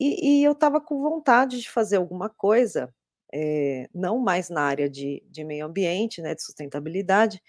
e, 0.00 0.40
e 0.40 0.44
eu 0.44 0.52
estava 0.52 0.80
com 0.80 1.02
vontade 1.02 1.60
de 1.60 1.70
fazer 1.70 1.96
alguma 1.96 2.30
coisa, 2.30 2.92
é, 3.32 3.88
não 3.94 4.18
mais 4.18 4.50
na 4.50 4.62
área 4.62 4.88
de, 4.90 5.22
de 5.30 5.44
meio 5.44 5.66
ambiente, 5.66 6.22
né, 6.22 6.34
de 6.34 6.42
sustentabilidade, 6.42 7.42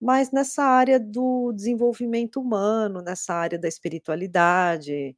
mas 0.00 0.30
nessa 0.32 0.64
área 0.64 1.00
do 1.00 1.52
desenvolvimento 1.52 2.40
humano, 2.40 3.02
nessa 3.02 3.34
área 3.34 3.58
da 3.58 3.68
espiritualidade, 3.68 5.16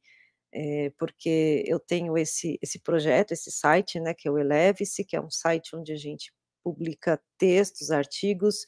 é, 0.53 0.91
porque 0.97 1.63
eu 1.67 1.79
tenho 1.79 2.17
esse, 2.17 2.57
esse 2.61 2.79
projeto, 2.79 3.33
esse 3.33 3.51
site, 3.51 3.99
né, 3.99 4.13
que 4.13 4.27
é 4.27 4.31
o 4.31 4.37
Eleve-se, 4.39 5.05
que 5.05 5.15
é 5.15 5.21
um 5.21 5.31
site 5.31 5.75
onde 5.75 5.93
a 5.93 5.97
gente 5.97 6.33
publica 6.63 7.21
textos, 7.37 7.91
artigos 7.91 8.65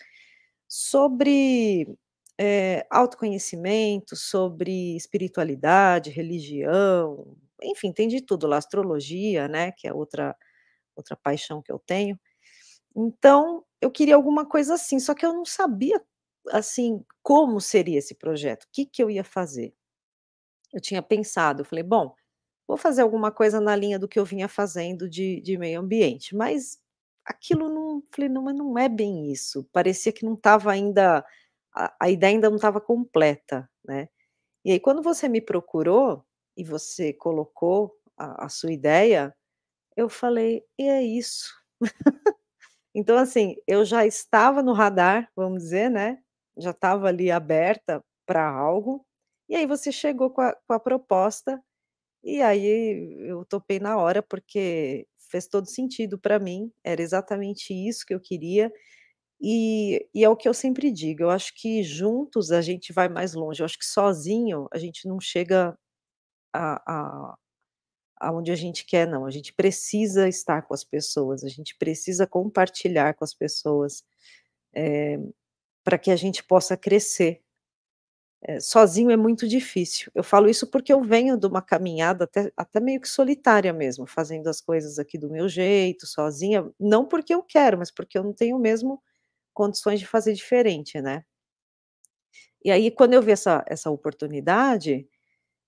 sobre 0.68 1.88
é, 2.40 2.88
autoconhecimento, 2.92 4.16
sobre 4.18 4.96
espiritualidade, 4.98 6.12
religião, 6.12 7.38
enfim, 7.64 7.94
tem 7.94 8.08
de 8.10 8.22
tudo 8.22 8.48
lá, 8.48 8.58
astrologia, 8.60 9.48
né, 9.50 9.74
que 9.74 9.88
é 9.88 9.94
outra 9.94 10.36
outra 10.98 11.16
paixão 11.18 11.62
que 11.64 11.72
eu 11.72 11.80
tenho. 11.80 12.20
Então, 12.96 13.64
eu 13.82 13.92
queria 13.92 14.16
alguma 14.16 14.46
coisa 14.48 14.76
assim, 14.76 15.00
só 15.00 15.14
que 15.16 15.26
eu 15.26 15.34
não 15.34 15.46
sabia, 15.46 16.02
assim, 16.52 17.04
como 17.24 17.62
seria 17.62 18.00
esse 18.00 18.16
projeto, 18.16 18.64
o 18.66 18.68
que 18.74 18.86
que 18.86 19.04
eu 19.04 19.10
ia 19.12 19.24
fazer. 19.26 19.74
Eu 20.74 20.82
tinha 20.82 21.02
pensado, 21.02 21.62
eu 21.62 21.66
falei: 21.66 21.84
"Bom, 21.84 22.14
vou 22.68 22.78
fazer 22.78 23.02
alguma 23.04 23.32
coisa 23.32 23.62
na 23.62 23.76
linha 23.76 24.00
do 24.00 24.08
que 24.10 24.20
eu 24.20 24.26
vinha 24.26 24.48
fazendo 24.50 25.10
de 25.10 25.42
de 25.42 25.58
meio 25.58 25.80
ambiente", 25.82 26.36
mas 26.36 26.80
aquilo 27.26 27.70
não 27.70 28.04
falei: 28.14 28.30
"Não, 28.30 28.44
mas 28.44 28.56
não 28.58 28.78
é 28.80 28.90
bem 28.90 29.32
isso", 29.32 29.66
parecia 29.74 30.12
que 30.14 30.26
não 30.26 30.36
estava 30.36 30.72
ainda 30.74 31.26
a 31.76 31.96
a 32.02 32.10
ideia 32.10 32.34
ainda 32.36 32.50
não 32.50 32.58
estava 32.58 32.82
completa, 32.82 33.70
né. 33.86 34.10
E 34.66 34.72
aí 34.74 34.80
quando 34.82 35.04
você 35.04 35.30
me 35.30 35.42
procurou, 35.42 36.26
e 36.58 36.64
você 36.66 37.14
colocou 37.14 37.94
a 38.18 38.46
a 38.48 38.50
sua 38.50 38.72
ideia, 38.74 39.36
eu 39.98 40.10
falei: 40.10 40.64
"E 40.80 40.84
é 40.90 41.04
isso". 41.04 41.50
Então, 42.96 43.18
assim, 43.18 43.56
eu 43.68 43.86
já 43.86 44.06
estava 44.06 44.64
no 44.64 44.74
radar, 44.74 45.30
vamos 45.36 45.64
dizer, 45.64 45.90
né, 45.92 46.20
já 46.58 46.72
estava 46.72 47.08
ali 47.10 47.32
aberta 47.32 48.04
para 48.28 48.48
algo, 48.50 49.06
e 49.50 49.56
aí 49.56 49.66
você 49.68 49.92
chegou 49.92 50.32
com 50.32 50.42
a 50.42 50.54
com 50.68 50.74
a 50.74 50.80
proposta, 50.80 51.62
e 52.24 52.42
aí 52.42 53.28
eu 53.30 53.46
topei 53.46 53.80
na 53.80 53.98
hora, 53.98 54.24
porque 54.24 55.08
fez 55.32 55.48
todo 55.48 55.68
sentido 55.70 56.20
para 56.20 56.40
mim, 56.40 56.72
era 56.84 57.02
exatamente 57.04 57.74
isso 57.74 58.06
que 58.08 58.14
eu 58.16 58.22
queria, 58.22 58.72
e 59.42 60.08
e 60.14 60.24
é 60.24 60.30
o 60.30 60.36
que 60.38 60.48
eu 60.50 60.54
sempre 60.54 60.92
digo, 60.92 61.24
eu 61.24 61.30
acho 61.30 61.54
que 61.56 61.84
juntos 61.84 62.52
a 62.52 62.62
gente 62.62 62.94
vai 62.94 63.10
mais 63.10 63.34
longe, 63.34 63.62
eu 63.62 63.66
acho 63.66 63.78
que 63.80 63.86
sozinho 63.86 64.68
a 64.74 64.78
gente 64.78 65.08
não 65.08 65.20
chega 65.20 65.78
a 66.54 66.82
a 67.34 67.36
aonde 68.22 68.52
a 68.52 68.56
gente 68.56 68.86
quer 68.86 69.08
não, 69.08 69.26
a 69.26 69.32
gente 69.32 69.54
precisa 69.54 70.28
estar 70.30 70.64
com 70.64 70.74
as 70.74 70.84
pessoas, 70.84 71.44
a 71.44 71.50
gente 71.50 71.76
precisa 71.78 72.28
compartilhar 72.28 73.14
com 73.16 73.24
as 73.26 73.34
pessoas, 73.34 74.04
eh, 74.76 75.20
para 75.86 75.98
que 76.00 76.12
a 76.12 76.16
gente 76.18 76.44
possa 76.44 76.78
crescer. 76.78 77.42
Eh, 78.42 78.60
sozinho 78.62 79.12
é 79.12 79.18
muito 79.18 79.46
difícil, 79.48 80.10
eu 80.16 80.24
falo 80.24 80.50
isso 80.50 80.66
porque 80.68 80.94
eu 80.94 81.04
venho 81.04 81.38
de 81.38 81.46
uma 81.46 81.62
caminhada 81.62 82.24
até 82.24 82.50
até 82.56 82.80
meio 82.80 83.02
que 83.02 83.10
solitária 83.10 83.74
mesmo, 83.74 84.08
fazendo 84.08 84.48
as 84.48 84.62
coisas 84.62 84.98
aqui 84.98 85.18
do 85.18 85.30
meu 85.30 85.50
jeito, 85.50 86.08
sozinha, 86.08 86.66
não 86.80 87.06
porque 87.06 87.34
eu 87.34 87.44
quero, 87.44 87.78
mas 87.78 87.92
porque 87.92 88.18
eu 88.18 88.24
não 88.24 88.32
tenho 88.34 88.58
mesmo 88.58 89.02
condições 89.60 90.00
de 90.00 90.08
fazer 90.08 90.34
diferente, 90.34 91.02
né. 91.02 91.26
E 92.64 92.72
aí 92.72 92.92
quando 92.92 93.14
eu 93.14 93.22
vi 93.22 93.32
essa 93.32 93.64
essa 93.68 93.90
oportunidade, 93.90 95.08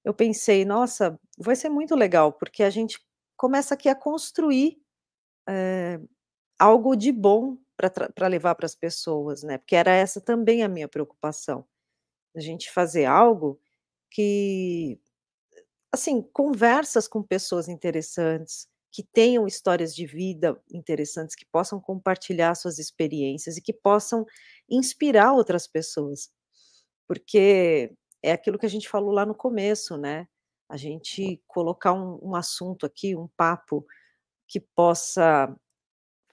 eu 0.06 0.14
pensei: 0.14 0.66
"Nossa, 0.66 1.20
vai 1.40 1.56
ser 1.56 1.70
muito 1.70 1.96
legal", 1.96 2.34
porque 2.34 2.64
a 2.64 2.70
gente 2.72 3.00
começa 3.38 3.76
aqui 3.76 3.90
a 3.90 3.96
construir, 3.96 4.78
eh, 5.50 6.00
algo 6.60 6.96
de 6.96 7.12
bom 7.14 7.58
para 7.78 8.28
levar 8.30 8.56
para 8.56 8.66
as 8.68 8.76
pessoas, 8.76 9.44
né, 9.44 9.58
porque 9.60 9.76
era 9.76 9.92
essa 9.94 10.22
também 10.22 10.64
a 10.64 10.70
minha 10.70 10.88
preocupação, 10.90 11.66
a 12.36 12.40
gente 12.42 12.72
fazer 12.72 13.06
algo 13.06 13.60
que 14.12 15.00
assim, 15.94 16.22
conversas 16.34 17.08
com 17.08 17.24
pessoas 17.24 17.70
interessantes, 17.70 18.68
que 18.92 19.04
tenham 19.04 19.48
histórias 19.48 19.96
de 19.96 20.06
vida 20.06 20.60
interessantes, 20.72 21.36
que 21.36 21.46
possam 21.52 21.80
compartilhar 21.82 22.56
suas 22.56 22.80
experiências 22.80 23.58
e 23.58 23.62
que 23.62 23.74
possam 23.74 24.26
inspirar 24.70 25.34
outras 25.34 25.68
pessoas. 25.68 26.30
Porque 27.08 27.94
é 28.24 28.32
aquilo 28.34 28.60
que 28.60 28.66
a 28.68 28.70
gente 28.70 28.90
falou 28.90 29.12
lá 29.14 29.26
no 29.26 29.36
começo, 29.36 29.98
né, 29.98 30.28
a 30.70 30.78
gente 30.78 31.42
colocar 31.48 31.94
um 31.94 32.20
um 32.24 32.36
assunto 32.36 32.86
aqui, 32.88 33.16
um 33.16 33.30
papo, 33.38 33.86
que 34.48 34.60
possa 34.62 35.56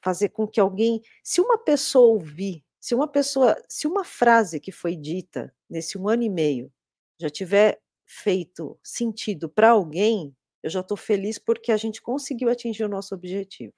fazer 0.02 0.30
com 0.30 0.46
que 0.48 0.60
alguém 0.60 1.02
se 1.24 1.40
uma 1.42 1.58
pessoa 1.58 2.08
ouvir, 2.14 2.64
se 2.80 2.94
uma 2.96 3.08
pessoa 3.08 3.56
se 3.68 3.86
uma 3.88 4.04
frase 4.04 4.60
que 4.60 4.72
foi 4.72 4.96
dita 4.96 5.54
nesse 5.70 5.98
1 5.98 6.08
ano 6.10 6.24
e 6.24 6.30
meio, 6.30 6.72
já 7.20 7.30
tiver 7.30 7.80
feito 8.06 8.78
sentido 8.84 9.48
para 9.50 9.70
alguém, 9.72 10.36
eu 10.62 10.70
já 10.70 10.80
estou 10.80 10.96
feliz, 10.96 11.38
porque 11.38 11.72
a 11.72 11.76
gente 11.76 12.02
conseguiu 12.02 12.50
atingir 12.50 12.84
o 12.84 12.88
nosso 12.88 13.14
objetivo. 13.14 13.72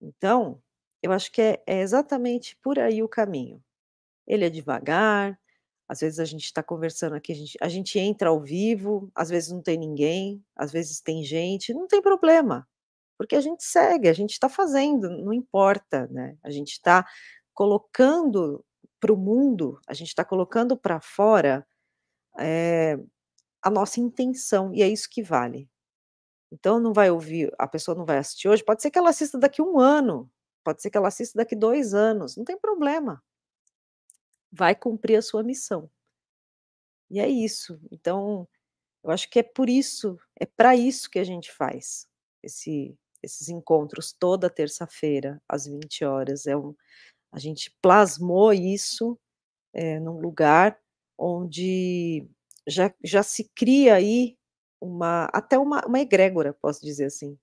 Então, 0.00 0.60
eu 1.02 1.12
acho 1.12 1.30
que 1.32 1.40
é 1.42 1.62
é 1.66 1.80
exatamente 1.80 2.56
por 2.62 2.78
aí 2.78 3.02
o 3.02 3.08
caminho. 3.08 3.62
Ele 4.26 4.46
é 4.46 4.50
devagar, 4.50 5.38
às 5.88 6.00
vezes 6.00 6.20
a 6.20 6.24
gente 6.26 6.44
está 6.46 6.62
conversando 6.62 7.14
aqui, 7.16 7.32
a 7.32 7.36
gente 7.36 7.58
a 7.62 7.68
gente 7.68 7.98
entra 7.98 8.30
ao 8.30 8.40
vivo, 8.42 9.10
às 9.14 9.30
vezes 9.30 9.50
não 9.52 9.62
tem 9.62 9.78
ninguém, 9.78 10.44
às 10.56 10.72
vezes 10.72 11.00
tem 11.00 11.24
gente, 11.24 11.74
não 11.74 11.88
tem 11.88 12.02
problema, 12.02 12.68
porque 13.18 13.36
a 13.36 13.40
gente 13.42 13.64
segue, 13.64 14.08
a 14.08 14.14
gente 14.14 14.32
está 14.32 14.48
fazendo, 14.48 15.10
não 15.10 15.32
importa, 15.34 16.08
né, 16.08 16.36
a 16.44 16.50
gente 16.50 16.72
está 16.72 17.06
colocando 17.54 18.64
para 19.00 19.12
o 19.12 19.16
mundo, 19.18 19.80
a 19.88 19.94
gente 19.94 20.08
está 20.08 20.24
colocando 20.24 20.76
para 20.76 21.00
fora, 21.00 21.66
eh, 22.38 22.98
a 23.64 23.70
nossa 23.70 24.00
intenção, 24.00 24.74
e 24.74 24.82
é 24.82 24.88
isso 24.88 25.08
que 25.10 25.22
vale. 25.22 25.68
Então 26.52 26.80
não 26.80 26.92
vai 26.94 27.10
ouvir 27.10 27.52
a 27.58 27.68
pessoa 27.68 27.96
não 27.96 28.06
vai 28.06 28.18
assistir 28.18 28.48
hoje, 28.48 28.64
pode 28.64 28.82
ser 28.82 28.90
que 28.90 28.98
ela 28.98 29.10
assista 29.10 29.38
daqui 29.38 29.62
1 29.62 29.80
ano, 29.80 30.30
pode 30.64 30.82
ser 30.82 30.90
que 30.90 30.98
ela 30.98 31.08
assista 31.08 31.38
daqui 31.38 31.56
2 31.56 31.94
anos, 31.94 32.36
não 32.36 32.44
tem 32.44 32.58
problema. 32.58 33.22
Vai 34.52 34.74
cumprir 34.74 35.16
a 35.16 35.22
sua 35.22 35.42
missão. 35.42 35.90
E 37.10 37.20
é 37.20 37.28
isso, 37.28 37.78
então, 37.90 38.48
eu 39.04 39.10
acho 39.10 39.30
que 39.30 39.40
é 39.40 39.42
por 39.42 39.68
isso, 39.70 40.18
é 40.40 40.46
para 40.46 40.76
isso 40.76 41.10
que 41.10 41.18
a 41.18 41.24
gente 41.24 41.52
faz 41.52 42.06
esse 42.42 42.96
esses 43.22 43.48
encontros 43.50 44.12
toda 44.12 44.50
terça-feira 44.50 45.42
às 45.48 45.66
20h, 45.66 46.46
é 46.46 46.56
um 46.56 46.74
a 47.32 47.38
gente 47.40 47.70
plasmou 47.82 48.52
isso, 48.52 49.18
eh, 49.74 50.00
num 50.00 50.20
lugar 50.20 50.78
onde 51.18 52.26
já 52.66 52.92
já 53.02 53.22
se 53.22 53.50
cria 53.54 53.94
aí 53.94 54.36
uma 54.80 55.26
até 55.32 55.58
uma 55.58 55.82
uma 55.86 56.00
egrégora, 56.00 56.52
posso 56.52 56.80
dizer 56.82 57.06
assim, 57.06 57.38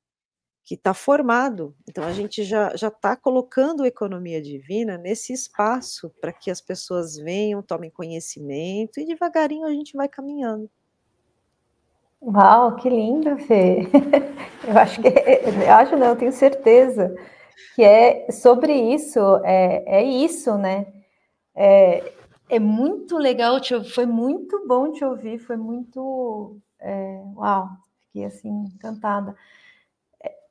que 0.64 0.76
está 0.76 0.94
formado, 0.94 1.76
então 1.90 2.04
a 2.04 2.14
gente 2.14 2.44
já 2.44 2.76
já 2.76 2.88
está 2.90 3.16
colocando 3.16 3.86
economia 3.86 4.42
divina 4.42 4.98
nesse 4.98 5.34
espaço, 5.34 6.12
para 6.22 6.32
que 6.34 6.52
as 6.52 6.62
pessoas 6.62 7.18
venham, 7.18 7.62
tomem 7.64 7.90
conhecimento 7.90 9.00
e 9.00 9.06
devagarinho 9.06 9.66
a 9.66 9.72
gente 9.72 9.96
vai 9.98 10.08
caminhando. 10.08 10.70
Uau, 12.22 12.76
que 12.76 12.90
lindo 12.90 13.38
Fê, 13.40 13.88
eu 14.68 14.78
acho 14.78 15.02
que 15.02 15.08
eu 15.68 15.74
acho 15.74 15.98
não, 15.98 16.08
eu 16.10 16.16
tenho 16.16 16.32
certeza, 16.32 17.16
que 17.76 17.84
é 17.84 18.32
sobre 18.32 18.74
isso, 18.74 19.20
é 19.44 20.02
é 20.02 20.04
isso, 20.04 20.58
né, 20.58 20.86
é 21.56 22.21
é 22.52 22.60
muito 22.60 23.18
legal 23.18 23.60
te 23.62 23.84
foi 23.92 24.06
muito 24.06 24.66
bom 24.68 24.92
te 24.92 25.04
ouvir, 25.06 25.40
foi 25.40 25.58
muito, 25.58 26.58
eh, 26.80 27.24
uau, 27.36 27.70
fiquei 28.08 28.26
assim 28.26 28.50
encantada. 28.76 29.36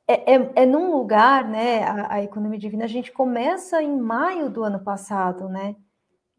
É 0.07 0.33
é 0.35 0.51
é 0.63 0.65
num 0.65 0.91
lugar, 0.91 1.47
né, 1.47 1.83
a 1.83 2.15
a 2.15 2.23
economia 2.23 2.59
divina, 2.59 2.85
a 2.85 2.87
gente 2.87 3.11
começa 3.11 3.81
em 3.81 3.97
maio 3.97 4.49
do 4.49 4.63
ano 4.63 4.79
passado, 4.83 5.47
né, 5.49 5.75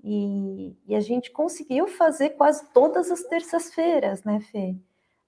e 0.04 0.76
e 0.88 0.95
a 0.97 1.00
gente 1.00 1.31
conseguiu 1.33 1.88
fazer 1.88 2.31
quase 2.31 2.66
todas 2.75 3.11
as 3.11 3.23
terças-feiras, 3.25 4.25
né, 4.25 4.40
Fê. 4.40 4.76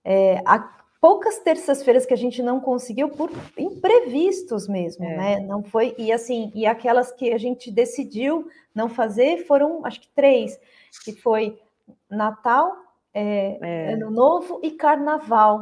é, 0.05 0.39
há 0.47 0.59
poucas 1.05 1.39
terças-feiras 1.41 2.07
que 2.07 2.15
a 2.15 2.17
gente 2.17 2.43
não 2.43 2.59
conseguiu 2.59 3.11
por 3.11 3.31
imprevistos 3.59 4.67
mesmo, 4.67 5.05
é. 5.05 5.17
né? 5.19 5.41
Não 5.41 5.63
foi 5.63 5.95
e 5.99 6.11
assim 6.11 6.51
e 6.55 6.65
aquelas 6.65 7.13
que 7.13 7.31
a 7.31 7.37
gente 7.37 7.71
decidiu 7.71 8.49
não 8.75 8.89
fazer 8.89 9.45
foram 9.47 9.85
acho 9.85 10.01
que 10.01 10.09
três, 10.15 10.59
que 11.05 11.13
foi 11.13 11.61
Natal, 12.09 12.75
é, 13.13 13.59
é. 13.61 13.93
Ano 13.93 14.11
Novo 14.11 14.61
e 14.63 14.71
Carnaval. 14.71 15.61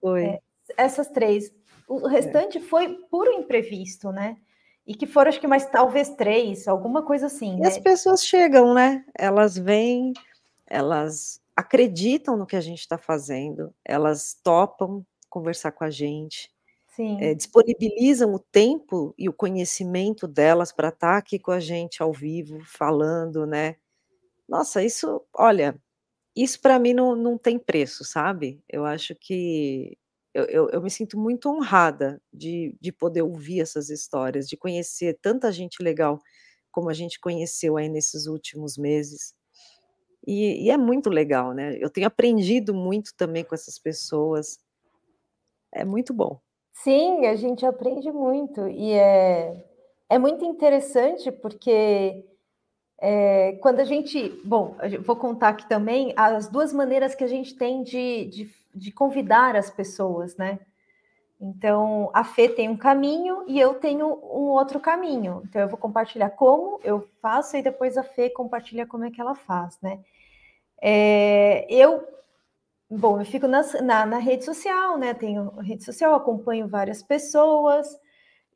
Foi. 0.00 0.26
É, 0.26 0.40
essas 0.76 1.08
três. 1.08 1.52
O 1.88 2.06
restante 2.06 2.60
foi 2.60 2.96
puro 3.10 3.32
imprevisto, 3.32 4.12
né? 4.12 4.36
E 4.86 4.94
que 4.94 5.08
foram, 5.08 5.28
acho 5.28 5.40
que 5.40 5.48
mais 5.48 5.66
talvez 5.66 6.10
três, 6.10 6.68
alguma 6.68 7.02
coisa 7.02 7.26
assim. 7.26 7.56
E 7.56 7.60
né? 7.62 7.66
as 7.66 7.78
pessoas 7.78 8.24
chegam, 8.24 8.72
né? 8.72 9.04
Elas 9.18 9.58
vêm, 9.58 10.12
elas 10.68 11.42
acreditam 11.56 12.36
no 12.36 12.46
que 12.46 12.56
a 12.56 12.60
gente 12.60 12.80
está 12.80 12.98
fazendo, 12.98 13.74
elas 13.84 14.38
topam 14.42 15.04
conversar 15.28 15.72
com 15.72 15.84
a 15.84 15.90
gente, 15.90 16.50
é, 17.20 17.34
disponibilizam 17.34 18.32
o 18.32 18.38
tempo 18.38 19.12
e 19.18 19.28
o 19.28 19.32
conhecimento 19.32 20.28
delas 20.28 20.70
para 20.70 20.90
estar 20.90 21.16
aqui 21.16 21.38
com 21.40 21.50
a 21.50 21.58
gente 21.58 22.02
ao 22.02 22.12
vivo, 22.12 22.60
falando, 22.64 23.44
né? 23.44 23.76
Nossa, 24.48 24.82
isso, 24.82 25.20
olha, 25.34 25.76
isso 26.36 26.60
para 26.60 26.78
mim 26.78 26.94
não, 26.94 27.16
não 27.16 27.36
tem 27.36 27.58
preço, 27.58 28.04
sabe? 28.04 28.62
Eu 28.68 28.84
acho 28.84 29.14
que 29.16 29.98
eu, 30.32 30.44
eu, 30.46 30.70
eu, 30.70 30.82
me 30.82 30.90
sinto 30.90 31.18
muito 31.18 31.48
honrada 31.48 32.20
de, 32.32 32.76
de 32.80 32.92
poder 32.92 33.22
ouvir 33.22 33.60
essas 33.60 33.88
histórias, 33.88 34.48
de 34.48 34.56
conhecer 34.56 35.18
tanta 35.20 35.50
gente 35.52 35.82
legal 35.82 36.20
como 36.70 36.90
a 36.90 36.94
gente 36.94 37.20
conheceu 37.20 37.76
aí 37.76 37.88
nesses 37.88 38.26
últimos 38.26 38.76
meses. 38.76 39.32
E, 40.26 40.66
e, 40.66 40.70
é 40.70 40.76
muito 40.76 41.10
legal, 41.10 41.52
né? 41.52 41.76
Eu 41.78 41.90
tenho 41.90 42.06
aprendido 42.06 42.74
muito 42.74 43.14
também 43.16 43.44
com 43.44 43.54
essas 43.54 43.78
pessoas. 43.78 44.58
É 45.72 45.84
muito 45.84 46.14
bom. 46.14 46.40
Sim, 46.72 47.26
a 47.26 47.36
gente 47.36 47.66
aprende 47.66 48.10
muito. 48.10 48.66
E 48.68 48.92
é, 48.92 49.64
é 50.08 50.18
muito 50.18 50.44
interessante 50.44 51.30
porque 51.30 52.24
é, 53.00 53.52
quando 53.60 53.80
a 53.80 53.84
gente. 53.84 54.30
Bom, 54.44 54.76
vou 55.04 55.16
contar 55.16 55.50
aqui 55.50 55.68
também 55.68 56.12
as 56.16 56.48
duas 56.48 56.72
maneiras 56.72 57.14
que 57.14 57.24
a 57.24 57.28
gente 57.28 57.54
tem 57.54 57.82
de, 57.82 58.24
de 58.26 58.64
de 58.74 58.90
convidar 58.90 59.54
as 59.54 59.70
pessoas, 59.70 60.36
né? 60.36 60.58
Então, 61.40 62.10
a 62.14 62.24
Fê 62.24 62.48
tem 62.48 62.68
um 62.68 62.76
caminho 62.76 63.44
e 63.46 63.60
eu 63.60 63.74
tenho 63.74 64.06
um 64.06 64.48
outro 64.50 64.80
caminho. 64.80 65.42
Então, 65.44 65.62
eu 65.62 65.68
vou 65.68 65.78
compartilhar 65.78 66.30
como 66.30 66.80
eu 66.82 67.08
faço 67.20 67.56
e 67.56 67.62
depois 67.62 67.96
a 67.98 68.02
Fê 68.02 68.30
compartilha 68.30 68.86
como 68.86 69.04
é 69.04 69.10
que 69.10 69.20
ela 69.20 69.34
faz, 69.34 69.78
né? 69.82 70.00
É, 70.80 71.66
eu, 71.68 72.06
bom, 72.90 73.20
eu 73.20 73.26
fico 73.26 73.48
nas, 73.48 73.74
na, 73.82 74.06
na, 74.06 74.18
rede 74.18 74.44
social, 74.44 74.98
né? 74.98 75.14
Tenho 75.14 75.50
rede 75.60 75.84
social, 75.84 76.14
acompanho 76.14 76.68
várias 76.68 77.02
pessoas, 77.02 77.88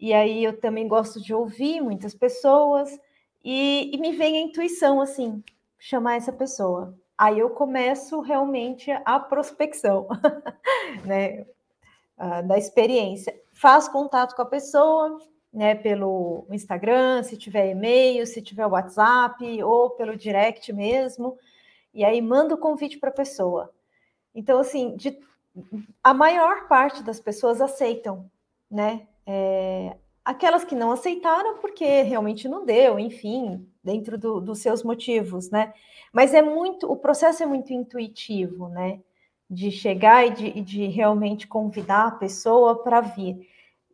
e 0.00 0.14
aí 0.14 0.44
eu 0.44 0.58
também 0.60 0.88
gosto 0.88 1.20
de 1.20 1.34
ouvir 1.34 1.80
muitas 1.80 2.14
pessoas, 2.14 2.98
e, 3.44 3.90
e 3.94 3.98
me 3.98 4.12
vem 4.12 4.36
a 4.36 4.40
intuição, 4.40 5.00
assim, 5.00 5.42
chamar 5.78 6.16
essa 6.16 6.32
pessoa 6.32 6.94
aí 7.18 7.40
eu 7.40 7.50
começo 7.50 8.20
realmente 8.20 8.92
a 9.04 9.18
prospecção, 9.18 10.06
né, 11.04 11.44
da 12.46 12.58
experiência. 12.58 13.38
Faz 13.52 13.88
contato 13.88 14.34
com 14.34 14.42
a 14.42 14.46
pessoa, 14.46 15.18
né, 15.52 15.74
pelo 15.74 16.46
Instagram, 16.50 17.22
se 17.22 17.36
tiver 17.36 17.70
e-mail, 17.70 18.26
se 18.26 18.42
tiver 18.42 18.66
WhatsApp 18.66 19.62
ou 19.62 19.90
pelo 19.90 20.16
direct 20.16 20.72
mesmo, 20.72 21.38
e 21.94 22.04
aí 22.04 22.20
manda 22.20 22.54
o 22.54 22.58
convite 22.58 22.98
para 22.98 23.10
a 23.10 23.14
pessoa. 23.14 23.72
Então, 24.34 24.58
assim, 24.60 24.94
de, 24.96 25.18
a 26.02 26.12
maior 26.12 26.68
parte 26.68 27.02
das 27.02 27.18
pessoas 27.18 27.60
aceitam, 27.60 28.30
né? 28.70 29.06
É, 29.26 29.96
aquelas 30.24 30.64
que 30.64 30.74
não 30.74 30.92
aceitaram 30.92 31.58
porque 31.58 32.02
realmente 32.02 32.48
não 32.48 32.64
deu, 32.64 32.98
enfim, 32.98 33.66
dentro 33.82 34.18
do, 34.18 34.40
dos 34.40 34.58
seus 34.60 34.82
motivos, 34.82 35.50
né? 35.50 35.72
Mas 36.12 36.34
é 36.34 36.42
muito, 36.42 36.90
o 36.90 36.96
processo 36.96 37.42
é 37.42 37.46
muito 37.46 37.72
intuitivo, 37.72 38.68
né? 38.68 39.00
De 39.50 39.70
chegar 39.70 40.26
e 40.26 40.30
de, 40.30 40.60
de 40.60 40.86
realmente 40.86 41.46
convidar 41.46 42.08
a 42.08 42.12
pessoa 42.12 42.82
para 42.82 43.00
vir. 43.00 43.48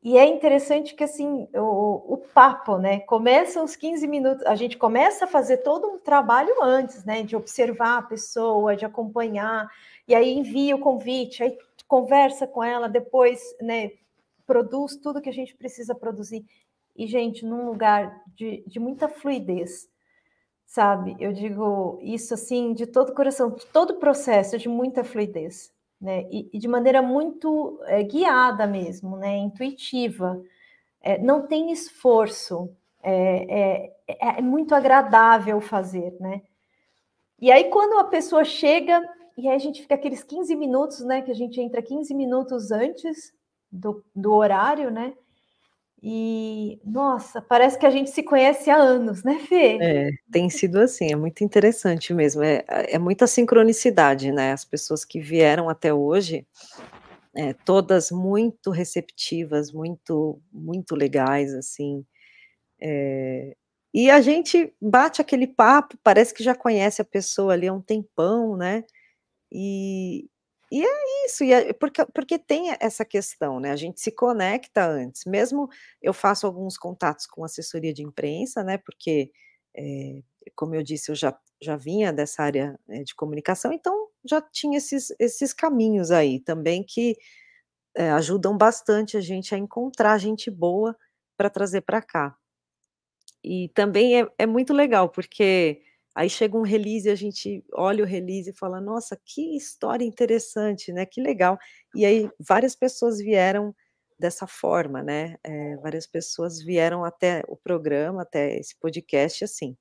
E 0.04 0.18
é 0.18 0.26
interessante 0.26 0.94
que 0.94 1.02
assim, 1.02 1.48
o, 1.54 2.14
o 2.14 2.18
papo, 2.18 2.76
né? 2.76 3.00
Começa 3.00 3.62
uns 3.62 3.74
15 3.74 4.06
minutos, 4.06 4.44
a 4.44 4.54
gente 4.54 4.76
começa 4.76 5.24
a 5.24 5.28
fazer 5.28 5.58
todo 5.58 5.88
um 5.88 5.98
trabalho 5.98 6.62
antes, 6.62 7.06
né? 7.06 7.22
De 7.22 7.34
observar 7.34 7.98
a 7.98 8.02
pessoa, 8.02 8.76
de 8.76 8.84
acompanhar, 8.84 9.66
e 10.06 10.14
aí 10.14 10.30
envia 10.30 10.76
o 10.76 10.80
convite, 10.80 11.42
aí 11.42 11.56
conversa 11.88 12.46
com 12.46 12.62
ela, 12.62 12.86
depois, 12.86 13.40
né? 13.62 13.92
Produz 14.46 14.96
tudo 14.96 15.22
que 15.22 15.30
a 15.30 15.32
gente 15.32 15.56
precisa 15.56 15.94
produzir. 15.94 16.44
E, 16.94 17.06
gente, 17.06 17.46
num 17.46 17.64
lugar 17.64 18.22
de, 18.36 18.62
de 18.66 18.78
muita 18.78 19.08
fluidez 19.08 19.88
sabe? 20.74 21.14
Eu 21.20 21.32
digo 21.32 22.00
isso 22.02 22.34
assim 22.34 22.72
de 22.72 22.84
todo 22.84 23.10
o 23.10 23.14
coração, 23.14 23.54
todo 23.72 23.90
o 23.90 24.00
processo 24.00 24.58
de 24.58 24.68
muita 24.68 25.04
fluidez, 25.04 25.72
né? 26.00 26.26
E, 26.32 26.50
e 26.52 26.58
de 26.58 26.66
maneira 26.66 27.00
muito 27.00 27.78
é, 27.84 28.02
guiada 28.02 28.66
mesmo, 28.66 29.16
né? 29.16 29.37
Intuitiva. 29.37 30.42
É, 31.00 31.16
não 31.16 31.46
tem 31.46 31.70
esforço, 31.70 32.74
é, 33.00 33.92
é, 34.08 34.38
é, 34.38 34.42
muito 34.42 34.74
agradável 34.74 35.60
fazer, 35.60 36.16
né? 36.18 36.42
E 37.40 37.52
aí, 37.52 37.70
quando 37.70 37.96
a 38.00 38.04
pessoa 38.04 38.44
chega, 38.44 39.00
e 39.38 39.48
aí 39.48 39.54
a 39.54 39.58
gente 39.58 39.80
fica 39.80 39.94
aqueles 39.94 40.24
15 40.24 40.56
minutos, 40.56 41.04
né? 41.04 41.22
Que 41.22 41.30
a 41.30 41.34
gente 41.34 41.60
entra 41.60 41.80
15 41.80 42.12
minutos 42.14 42.72
antes 42.72 43.32
do, 43.70 44.04
do 44.12 44.32
horário, 44.32 44.90
né? 44.90 45.14
E, 46.06 46.78
nossa, 46.84 47.40
parece 47.40 47.78
que 47.78 47.86
a 47.86 47.90
gente 47.90 48.10
se 48.10 48.22
conhece 48.22 48.68
há 48.68 48.76
anos, 48.76 49.24
né, 49.24 49.38
Fê? 49.48 49.78
É, 49.80 50.10
tem 50.30 50.50
sido 50.50 50.78
assim, 50.78 51.10
é 51.10 51.16
muito 51.16 51.42
interessante 51.42 52.12
mesmo. 52.12 52.42
É, 52.42 52.62
é 52.68 52.98
muita 52.98 53.26
sincronicidade, 53.26 54.30
né? 54.30 54.52
As 54.52 54.66
pessoas 54.66 55.02
que 55.02 55.18
vieram 55.18 55.70
até 55.70 55.94
hoje, 55.94 56.46
é, 57.34 57.54
todas 57.54 58.10
muito 58.10 58.70
receptivas, 58.70 59.72
muito, 59.72 60.38
muito 60.52 60.94
legais, 60.94 61.54
assim. 61.54 62.04
É, 62.78 63.56
e 63.94 64.10
a 64.10 64.20
gente 64.20 64.74
bate 64.82 65.22
aquele 65.22 65.46
papo, 65.46 65.96
parece 66.02 66.34
que 66.34 66.42
já 66.44 66.54
conhece 66.54 67.00
a 67.00 67.04
pessoa 67.06 67.54
ali 67.54 67.66
há 67.66 67.72
um 67.72 67.80
tempão, 67.80 68.58
né? 68.58 68.84
E, 69.50 70.28
e 70.72 70.85
é 70.85 71.27
isso, 71.27 71.44
e 71.44 71.53
é 71.53 71.72
porque, 71.72 72.05
porque 72.14 72.38
tem 72.38 72.74
essa 72.81 73.05
questão, 73.05 73.61
né? 73.61 73.70
A 73.72 73.77
gente 73.77 74.00
se 74.00 74.11
conecta 74.12 74.87
antes, 74.87 75.24
mesmo 75.27 75.68
eu 76.03 76.12
faço 76.14 76.46
alguns 76.46 76.77
contatos 76.79 77.27
com 77.27 77.44
assessoria 77.44 77.92
de 77.94 78.03
imprensa, 78.03 78.64
né? 78.64 78.79
Porque, 78.79 79.31
é, 79.77 80.20
como 80.57 80.74
eu 80.74 80.83
disse, 80.83 81.11
eu 81.11 81.14
já, 81.14 81.37
já 81.62 81.77
vinha 81.77 82.12
dessa 82.12 82.42
área 82.42 82.79
é, 82.88 83.03
de 83.05 83.14
comunicação, 83.14 83.72
então 83.72 84.09
já 84.24 84.40
tinha 84.40 84.79
esses, 84.79 85.12
esses 85.18 85.53
caminhos 85.53 86.11
aí 86.11 86.40
também 86.40 86.85
que 86.85 87.16
é, 87.96 88.11
ajudam 88.12 88.57
bastante 88.57 89.16
a 89.16 89.20
gente 89.20 89.55
a 89.55 89.59
encontrar 89.59 90.18
gente 90.18 90.50
boa 90.50 90.96
para 91.37 91.50
trazer 91.50 91.83
para 91.83 92.03
cá. 92.03 92.37
E 93.42 93.68
também 93.74 94.22
é, 94.22 94.29
é 94.38 94.46
muito 94.46 94.72
legal, 94.72 95.09
porque 95.11 95.83
Aí 96.14 96.31
chega 96.31 96.57
um 96.59 96.62
release, 96.62 97.09
a 97.11 97.14
gente 97.16 97.64
olha 97.74 98.05
o 98.05 98.07
release 98.07 98.50
e 98.50 98.53
fala: 98.55 98.81
"Nossa, 98.81 99.18
que 99.24 99.57
história 99.57 100.05
interessante, 100.05 100.92
né, 100.92 101.07
que 101.07 101.20
legal". 101.22 101.59
E 101.94 102.05
aí 102.07 102.31
várias 102.40 102.77
pessoas 102.77 103.18
vieram 103.18 103.74
dessa 104.18 104.46
forma, 104.46 105.03
né, 105.03 105.37
eh, 105.44 105.77
várias 105.79 106.07
pessoas 106.07 106.62
vieram 106.62 107.05
até 107.05 107.42
o 107.48 107.57
programa, 107.57 108.22
até 108.22 108.57
esse 108.59 108.77
podcast 108.79 109.44
assim. 109.44 109.77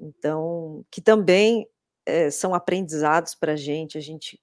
Então, 0.00 0.84
que 0.90 1.00
também, 1.02 1.66
eh, 2.06 2.30
são 2.30 2.54
aprendizados 2.54 3.34
para 3.34 3.52
a 3.54 3.56
gente, 3.56 3.98
a 3.98 4.00
gente, 4.00 4.40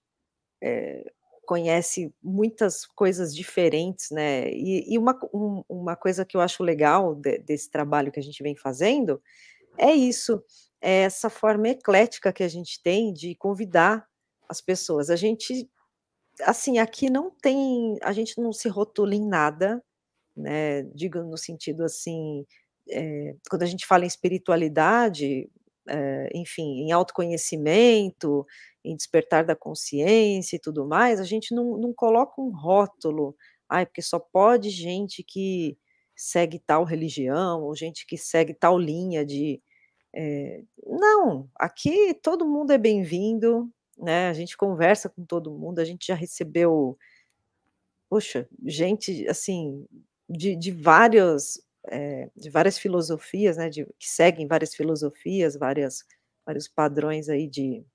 eh, 0.64 1.12
conhece 1.48 2.14
muitas 2.24 2.86
coisas 2.88 3.36
diferentes, 3.36 4.12
né, 4.12 4.50
e 4.52 4.94
e 4.96 4.98
uma 5.00 5.20
um 5.34 5.64
uma 5.70 5.96
coisa 5.98 6.26
que 6.26 6.38
eu 6.38 6.42
acho 6.42 6.64
legal 6.64 7.16
de 7.16 7.40
desse 7.40 7.70
trabalho 7.72 8.12
que 8.12 8.20
a 8.20 8.24
gente 8.24 8.44
vem 8.44 8.56
fazendo, 8.58 9.22
é 9.78 9.94
isso, 9.94 10.44
é 10.82 11.02
essa 11.04 11.30
forma 11.30 11.70
eclética 11.70 12.34
que 12.34 12.44
a 12.44 12.48
gente 12.48 12.82
tem 12.82 13.14
de 13.14 13.36
convidar 13.36 14.08
as 14.50 14.62
pessoas. 14.62 15.10
A 15.10 15.16
gente, 15.16 15.70
assim, 16.42 16.80
aqui 16.80 17.10
não 17.10 17.32
tem, 17.32 17.98
a 18.02 18.14
gente 18.14 18.40
não 18.42 18.54
se 18.54 18.70
rotula 18.70 19.16
em 19.16 19.28
nada, 19.28 19.84
né? 20.36 20.84
Digo 20.94 21.20
no 21.24 21.38
sentido 21.38 21.84
assim, 21.84 22.46
é, 22.90 23.36
quando 23.50 23.64
a 23.64 23.66
gente 23.66 23.86
fala 23.86 24.06
em 24.06 24.08
espiritualidade, 24.08 25.50
é, 25.90 26.30
enfim, 26.36 26.82
em 26.82 26.92
autoconhecimento, 26.92 28.46
em 28.84 28.96
despertar 28.96 29.46
da 29.46 29.56
consciência 29.56 30.58
e 30.58 30.60
tudo 30.60 30.86
mais, 30.88 31.20
a 31.20 31.24
gente 31.24 31.54
não, 31.56 31.78
não 31.78 31.94
coloca 31.94 32.42
um 32.42 32.52
rótulo, 32.52 33.36
ai, 33.70 33.86
porque 33.86 34.02
só 34.02 34.20
pode 34.20 34.70
gente 34.70 35.24
que 35.24 35.78
segue 36.16 36.60
tal 36.60 36.84
religião, 36.84 37.64
ou 37.64 37.76
gente 37.76 38.06
que 38.08 38.18
segue 38.18 38.54
tal 38.54 38.78
linha 38.80 39.26
de, 39.26 39.62
é, 40.20 40.64
não, 40.84 41.48
aqui 41.56 42.12
todo 42.16 42.44
mundo 42.44 42.72
é 42.72 42.78
bem-vindo, 42.80 43.72
né? 43.96 44.30
A 44.30 44.34
gente 44.34 44.58
conversa 44.58 45.08
com 45.10 45.24
todo 45.24 45.54
mundo, 45.54 45.78
a 45.78 45.86
gente 45.86 46.08
já 46.08 46.16
recebeu, 46.16 46.98
poxa, 48.10 48.50
gente 48.66 49.28
assim 49.28 49.86
de, 50.28 50.56
de 50.56 50.72
vários 50.72 51.62
é, 51.88 52.32
de 52.36 52.50
várias 52.50 52.80
filosofias, 52.80 53.58
né? 53.58 53.70
De, 53.70 53.86
que 54.00 54.10
seguem 54.10 54.48
várias 54.48 54.74
filosofias, 54.74 55.56
várias 55.56 56.04
vários 56.44 56.68
padrões 56.68 57.30
aí 57.30 57.48
de 57.48 57.86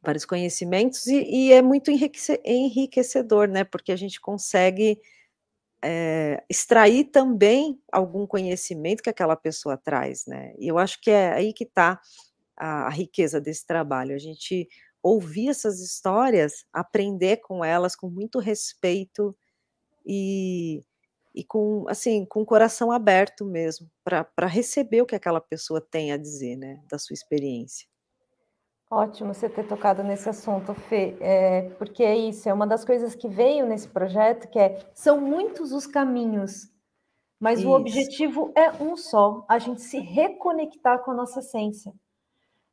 vários 0.00 0.24
conhecimentos 0.24 1.08
e, 1.08 1.24
e 1.24 1.52
é 1.52 1.60
muito 1.60 1.90
enriquecedor, 1.90 3.48
né? 3.48 3.64
Porque 3.64 3.90
a 3.90 3.96
gente 3.96 4.20
consegue 4.20 5.00
é, 5.84 6.42
extrair 6.48 7.04
também 7.04 7.78
algum 7.92 8.26
conhecimento 8.26 9.02
que 9.02 9.10
aquela 9.10 9.36
pessoa 9.36 9.76
traz, 9.76 10.24
né? 10.26 10.54
E 10.58 10.66
eu 10.66 10.78
acho 10.78 10.98
que 11.00 11.10
é 11.10 11.32
aí 11.32 11.52
que 11.52 11.64
está 11.64 12.00
a, 12.56 12.86
a, 12.86 12.88
riqueza 12.88 13.38
desse 13.38 13.66
trabalho, 13.66 14.14
a 14.14 14.18
gente 14.18 14.66
ouvir 15.02 15.50
essas 15.50 15.80
histórias, 15.80 16.64
aprender 16.72 17.36
com 17.38 17.62
elas 17.62 17.94
com 17.94 18.08
muito 18.08 18.38
respeito 18.38 19.36
e, 20.06 20.82
e 21.34 21.44
com 21.44 21.84
assim 21.86 22.24
com 22.24 22.40
o 22.40 22.46
coração 22.46 22.90
aberto 22.90 23.44
mesmo 23.44 23.90
para 24.02 24.46
receber 24.46 25.02
o 25.02 25.06
que 25.06 25.14
aquela 25.14 25.40
pessoa 25.40 25.82
tem 25.82 26.12
a 26.12 26.16
dizer, 26.16 26.56
né, 26.56 26.82
da 26.88 26.98
sua 26.98 27.12
experiência. 27.12 27.86
Ótimo 28.94 29.34
você 29.34 29.48
ter 29.48 29.66
tocado 29.66 30.04
nesse 30.04 30.28
assunto, 30.28 30.72
Fê, 30.72 31.16
é, 31.18 31.62
porque 31.78 32.04
é 32.04 32.16
isso, 32.16 32.48
é 32.48 32.54
uma 32.54 32.64
das 32.64 32.84
coisas 32.84 33.12
que 33.12 33.26
veio 33.26 33.66
nesse 33.66 33.88
projeto, 33.88 34.48
que 34.48 34.56
é, 34.56 34.78
são 34.94 35.20
muitos 35.20 35.72
os 35.72 35.84
caminhos, 35.84 36.70
mas 37.40 37.58
isso. 37.58 37.68
o 37.68 37.72
objetivo 37.72 38.52
é 38.54 38.70
um 38.80 38.96
só, 38.96 39.44
a 39.48 39.58
gente 39.58 39.82
se 39.82 39.98
reconectar 39.98 41.00
com 41.00 41.10
a 41.10 41.14
nossa 41.14 41.40
essência. 41.40 41.92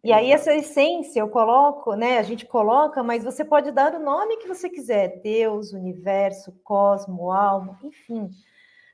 E 0.04 0.14
aí 0.14 0.32
essa 0.32 0.54
essência 0.54 1.22
eu 1.22 1.28
coloco, 1.28 1.96
né, 1.96 2.20
a 2.20 2.24
gente 2.24 2.46
coloca, 2.46 3.02
mas 3.02 3.24
você 3.24 3.44
pode 3.44 3.72
dar 3.72 3.96
o 3.96 4.00
nome 4.00 4.38
que 4.38 4.48
você 4.48 4.70
quiser, 4.70 5.22
Deus, 5.24 5.74
universo, 5.74 6.52
cosmo, 6.64 7.32
alma, 7.32 7.80
enfim, 7.84 8.30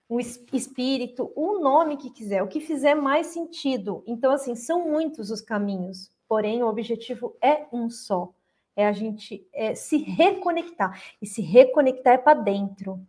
o 0.07 0.17
espírito, 0.21 1.29
o 1.35 1.59
nome 1.59 1.97
que 1.97 2.09
quiser, 2.09 2.41
o 2.41 2.47
que 2.47 2.61
fizer 2.61 2.95
mais 2.95 3.27
sentido. 3.27 4.01
Então, 4.07 4.31
assim, 4.31 4.55
são 4.55 4.89
muitos 4.89 5.29
os 5.29 5.41
caminhos, 5.41 6.09
porém 6.27 6.63
o 6.63 6.67
objetivo 6.67 7.35
é 7.41 7.65
um 7.71 7.89
só, 7.89 8.33
é 8.75 8.85
a 8.85 8.91
gente 8.91 9.45
é, 9.53 9.73
se 9.73 9.97
reconectar. 9.97 11.01
E 11.21 11.25
se 11.25 11.41
reconectar 11.41 12.13
é 12.13 12.17
para 12.17 12.39
dentro. 12.39 12.99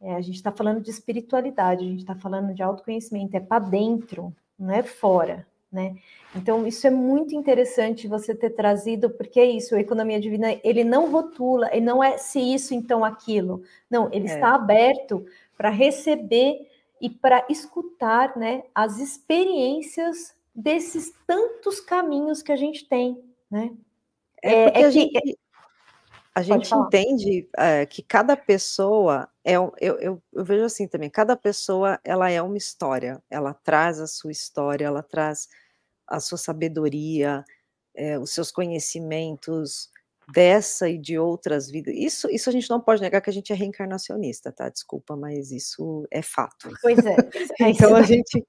É, 0.00 0.14
a 0.14 0.20
gente 0.20 0.36
está 0.36 0.50
falando 0.52 0.80
de 0.80 0.90
espiritualidade, 0.90 1.84
a 1.84 1.88
gente 1.88 2.00
está 2.00 2.14
falando 2.14 2.54
de 2.54 2.62
autoconhecimento, 2.62 3.36
é 3.36 3.40
para 3.40 3.58
dentro, 3.58 4.34
não 4.58 4.72
é 4.72 4.82
fora. 4.82 5.46
Né? 5.70 5.96
Então, 6.34 6.66
isso 6.66 6.86
é 6.86 6.90
muito 6.90 7.34
interessante 7.34 8.08
você 8.08 8.34
ter 8.34 8.50
trazido, 8.50 9.10
porque 9.10 9.38
é 9.38 9.44
isso, 9.44 9.74
a 9.74 9.80
economia 9.80 10.18
divina, 10.18 10.58
ele 10.64 10.82
não 10.82 11.10
rotula, 11.10 11.68
ele 11.72 11.84
não 11.84 12.02
é 12.02 12.16
se 12.16 12.40
isso, 12.40 12.74
então 12.74 13.04
aquilo. 13.04 13.62
Não, 13.90 14.08
ele 14.12 14.28
é. 14.28 14.34
está 14.34 14.54
aberto 14.54 15.26
para 15.56 15.68
receber 15.68 16.66
e 17.00 17.10
para 17.10 17.44
escutar 17.48 18.36
né, 18.36 18.64
as 18.74 18.98
experiências 18.98 20.34
desses 20.58 21.14
tantos 21.24 21.80
caminhos 21.80 22.42
que 22.42 22.50
a 22.50 22.56
gente 22.56 22.88
tem, 22.88 23.22
né? 23.48 23.70
É, 24.42 24.52
é 24.52 24.64
porque 24.64 24.78
é 24.78 24.84
a 24.84 24.90
gente, 24.90 25.38
a 26.34 26.42
gente 26.42 26.74
entende 26.74 27.48
é, 27.56 27.86
que 27.86 28.02
cada 28.02 28.36
pessoa 28.36 29.28
é 29.44 29.52
eu, 29.52 29.72
eu, 29.80 30.22
eu, 30.32 30.44
vejo 30.44 30.64
assim 30.64 30.88
também, 30.88 31.08
cada 31.08 31.36
pessoa 31.36 32.00
ela 32.02 32.28
é 32.28 32.42
uma 32.42 32.56
história, 32.56 33.22
ela 33.30 33.54
traz 33.54 34.00
a 34.00 34.06
sua 34.06 34.32
história, 34.32 34.84
ela 34.84 35.02
traz 35.02 35.48
a 36.06 36.18
sua 36.18 36.38
sabedoria, 36.38 37.44
é, 37.94 38.18
os 38.18 38.30
seus 38.30 38.50
conhecimentos, 38.50 39.90
dessa 40.32 40.88
e 40.88 40.98
de 40.98 41.18
outras 41.18 41.70
vidas. 41.70 41.94
Isso, 41.96 42.28
isso 42.30 42.48
a 42.48 42.52
gente 42.52 42.68
não 42.68 42.80
pode 42.80 43.00
negar 43.00 43.20
que 43.20 43.30
a 43.30 43.32
gente 43.32 43.52
é 43.52 43.56
reencarnacionista, 43.56 44.52
tá? 44.52 44.68
Desculpa, 44.68 45.16
mas 45.16 45.50
isso 45.50 46.06
é 46.10 46.20
fato. 46.20 46.70
Pois 46.82 46.98
é. 46.98 47.16
é 47.60 47.70
então 47.70 47.94
a 47.96 48.02
gente. 48.02 48.44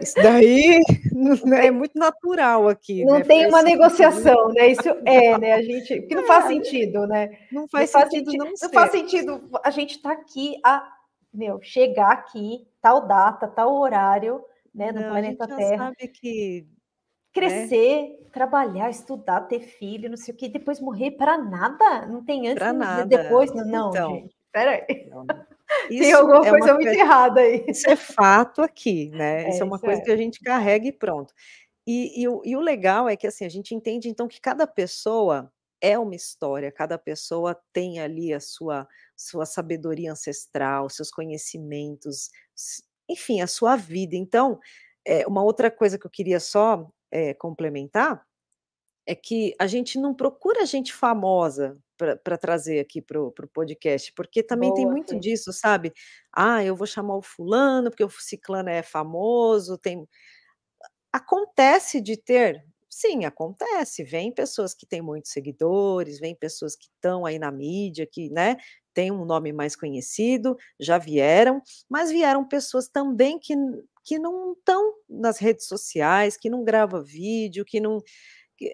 Isso 0.00 0.14
daí 0.16 0.78
é 1.62 1.70
muito 1.70 1.98
natural 1.98 2.68
aqui. 2.68 3.04
Não 3.04 3.18
né? 3.18 3.24
tem 3.24 3.46
uma 3.46 3.62
negociação, 3.62 4.48
né? 4.48 4.68
Isso 4.68 4.88
é, 5.06 5.38
né? 5.38 5.52
A 5.52 5.62
gente. 5.62 6.02
Que 6.02 6.14
não 6.14 6.26
faz 6.26 6.44
é. 6.44 6.48
sentido, 6.48 7.06
né? 7.06 7.30
Não 7.50 7.66
faz, 7.68 7.92
não 7.92 8.00
faz 8.00 8.10
sentido, 8.10 8.30
sentido, 8.30 8.44
não, 8.44 8.52
não 8.62 8.70
faz 8.70 8.90
sentido 8.90 9.50
a 9.64 9.70
gente 9.70 9.96
estar 9.96 10.14
tá 10.14 10.20
aqui 10.20 10.60
a 10.64 10.92
meu, 11.32 11.60
chegar 11.62 12.12
aqui, 12.12 12.66
tal 12.82 13.06
data, 13.08 13.48
tal 13.48 13.74
horário, 13.74 14.44
né, 14.74 14.92
do 14.92 15.00
não, 15.00 15.08
planeta 15.08 15.44
a 15.44 15.48
gente 15.48 15.56
Terra. 15.56 15.84
sabe 15.86 16.08
que 16.08 16.60
né? 16.60 16.81
Crescer, 17.32 18.18
é. 18.20 18.30
trabalhar, 18.32 18.90
estudar, 18.90 19.42
ter 19.42 19.60
filho, 19.60 20.10
não 20.10 20.16
sei 20.16 20.34
o 20.34 20.36
que, 20.36 20.48
depois 20.48 20.80
morrer 20.80 21.12
para 21.12 21.38
nada? 21.38 22.06
Não 22.06 22.24
tem 22.24 22.48
antes, 22.48 22.58
pra 22.58 22.72
nada. 22.72 23.06
depois, 23.06 23.52
não, 23.52 23.64
não 23.64 23.90
então, 23.90 24.14
gente. 24.14 24.36
Peraí. 24.52 24.84
Tem 25.88 26.12
alguma 26.12 26.46
é 26.46 26.50
coisa 26.50 26.74
muito 26.74 26.88
errada 26.88 27.40
aí. 27.40 27.64
Isso 27.66 27.88
é 27.88 27.96
fato 27.96 28.60
aqui, 28.60 29.08
né? 29.08 29.44
É, 29.44 29.48
isso 29.48 29.62
é 29.62 29.64
uma 29.64 29.76
isso 29.76 29.84
coisa 29.84 30.02
é. 30.02 30.04
que 30.04 30.12
a 30.12 30.16
gente 30.16 30.38
carrega 30.40 30.86
e 30.86 30.92
pronto. 30.92 31.32
E, 31.86 32.22
e, 32.22 32.28
o, 32.28 32.42
e 32.44 32.54
o 32.54 32.60
legal 32.60 33.08
é 33.08 33.16
que 33.16 33.26
assim, 33.26 33.44
a 33.46 33.48
gente 33.48 33.74
entende 33.74 34.08
então 34.08 34.28
que 34.28 34.40
cada 34.40 34.66
pessoa 34.66 35.50
é 35.80 35.98
uma 35.98 36.14
história, 36.14 36.70
cada 36.70 36.96
pessoa 36.96 37.60
tem 37.72 37.98
ali 37.98 38.32
a 38.32 38.38
sua, 38.38 38.86
sua 39.16 39.44
sabedoria 39.44 40.12
ancestral, 40.12 40.88
seus 40.88 41.10
conhecimentos, 41.10 42.30
enfim, 43.08 43.40
a 43.40 43.48
sua 43.48 43.74
vida. 43.74 44.14
Então, 44.14 44.60
é, 45.04 45.26
uma 45.26 45.42
outra 45.42 45.70
coisa 45.70 45.98
que 45.98 46.06
eu 46.06 46.10
queria 46.10 46.38
só 46.38 46.88
é, 47.12 47.34
complementar, 47.34 48.24
é 49.06 49.14
que 49.14 49.54
a 49.58 49.66
gente 49.66 49.98
não 49.98 50.14
procura 50.14 50.64
gente 50.66 50.92
famosa 50.92 51.78
para 52.24 52.38
trazer 52.38 52.80
aqui 52.80 53.00
para 53.02 53.20
o 53.20 53.32
podcast, 53.52 54.12
porque 54.14 54.42
também 54.42 54.70
Boa, 54.70 54.74
tem 54.74 54.86
muito 54.86 55.14
sim. 55.14 55.20
disso, 55.20 55.52
sabe? 55.52 55.92
Ah, 56.32 56.64
eu 56.64 56.76
vou 56.76 56.86
chamar 56.86 57.16
o 57.16 57.22
fulano 57.22 57.90
porque 57.90 58.04
o 58.04 58.10
ciclano 58.10 58.70
é 58.70 58.82
famoso, 58.82 59.78
tem 59.78 60.06
acontece 61.12 62.00
de 62.00 62.16
ter, 62.16 62.64
sim, 62.88 63.24
acontece, 63.24 64.02
vem 64.04 64.32
pessoas 64.32 64.74
que 64.74 64.86
têm 64.86 65.02
muitos 65.02 65.30
seguidores, 65.32 66.18
vem 66.18 66.34
pessoas 66.34 66.76
que 66.76 66.86
estão 66.86 67.26
aí 67.26 67.38
na 67.38 67.50
mídia, 67.52 68.06
que, 68.10 68.30
né, 68.30 68.56
tem 68.94 69.10
um 69.10 69.24
nome 69.24 69.52
mais 69.52 69.76
conhecido, 69.76 70.56
já 70.78 70.98
vieram, 70.98 71.62
mas 71.88 72.10
vieram 72.10 72.46
pessoas 72.46 72.88
também 72.88 73.38
que 73.38 73.54
que 74.04 74.18
não 74.18 74.52
estão 74.52 74.94
nas 75.08 75.38
redes 75.38 75.66
sociais, 75.66 76.36
que 76.36 76.50
não 76.50 76.64
grava 76.64 77.02
vídeo, 77.02 77.64
que 77.64 77.80
não. 77.80 77.98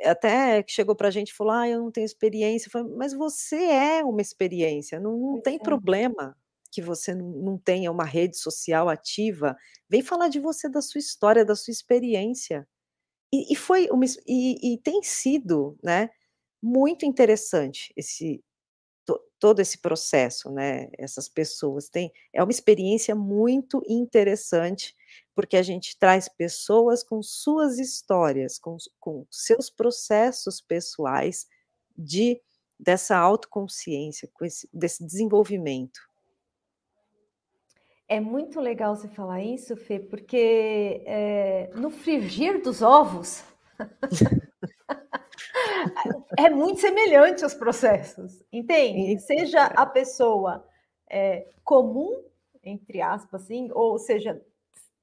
Até 0.05 0.63
que 0.63 0.73
chegou 0.73 0.95
para 0.97 1.09
a 1.09 1.11
gente 1.11 1.31
e 1.31 1.35
falou: 1.35 1.53
Ah, 1.53 1.69
eu 1.69 1.81
não 1.81 1.91
tenho 1.91 2.05
experiência. 2.05 2.71
Falei, 2.71 2.93
mas 2.97 3.13
você 3.15 3.57
é 3.57 4.05
uma 4.05 4.21
experiência, 4.21 5.01
não, 5.01 5.17
não 5.19 5.41
tem 5.41 5.57
é. 5.57 5.59
problema 5.59 6.37
que 6.71 6.83
você 6.83 7.15
não, 7.15 7.31
não 7.31 7.59
tenha 7.59 7.91
uma 7.91 8.05
rede 8.05 8.39
social 8.39 8.89
ativa. 8.89 9.57
Vem 9.89 10.03
falar 10.03 10.29
de 10.29 10.41
você, 10.41 10.69
da 10.69 10.83
sua 10.83 10.99
história, 10.99 11.45
da 11.45 11.57
sua 11.57 11.73
experiência. 11.73 12.67
E, 13.33 13.53
e 13.53 13.57
foi 13.57 13.89
uma, 13.91 14.05
e, 14.27 14.75
e 14.75 14.79
tem 14.79 15.03
sido, 15.03 15.79
né, 15.83 16.11
muito 16.63 17.07
interessante 17.07 17.93
esse 17.97 18.43
todo 19.39 19.61
esse 19.61 19.79
processo, 19.79 20.51
né? 20.51 20.89
Essas 20.99 21.29
pessoas 21.29 21.89
têm 21.89 22.13
é 22.33 22.43
uma 22.43 22.51
experiência 22.51 23.15
muito 23.15 23.83
interessante 23.87 24.97
porque 25.35 25.57
a 25.57 25.63
gente 25.63 25.97
traz 25.97 26.29
pessoas 26.29 27.03
com 27.05 27.23
suas 27.23 27.79
histórias, 27.79 28.59
com, 28.59 28.77
com 28.99 29.25
seus 29.31 29.71
processos 29.71 30.61
pessoais 30.61 31.47
de 31.97 32.41
dessa 32.79 33.17
autoconsciência, 33.17 34.31
esse, 34.43 34.69
desse 34.73 35.05
desenvolvimento. 35.05 36.01
É 38.07 38.21
muito 38.21 38.61
legal 38.61 38.95
você 38.97 39.09
falar 39.09 39.43
isso, 39.43 39.77
Fê, 39.77 39.99
porque 39.99 41.03
é, 41.05 41.71
no 41.75 41.91
frigir 41.91 42.63
dos 42.63 42.81
ovos 42.81 43.43
é 46.39 46.49
muito 46.49 46.81
semelhante 46.81 47.43
aos 47.43 47.53
processos, 47.53 48.45
entende? 48.53 49.15
Isso, 49.15 49.27
seja 49.27 49.67
é. 49.67 49.73
a 49.75 49.85
pessoa 49.85 50.65
é, 51.11 51.49
comum, 51.65 52.23
entre 52.63 53.03
aspas, 53.03 53.43
assim, 53.43 53.69
ou 53.73 53.99
seja, 53.99 54.41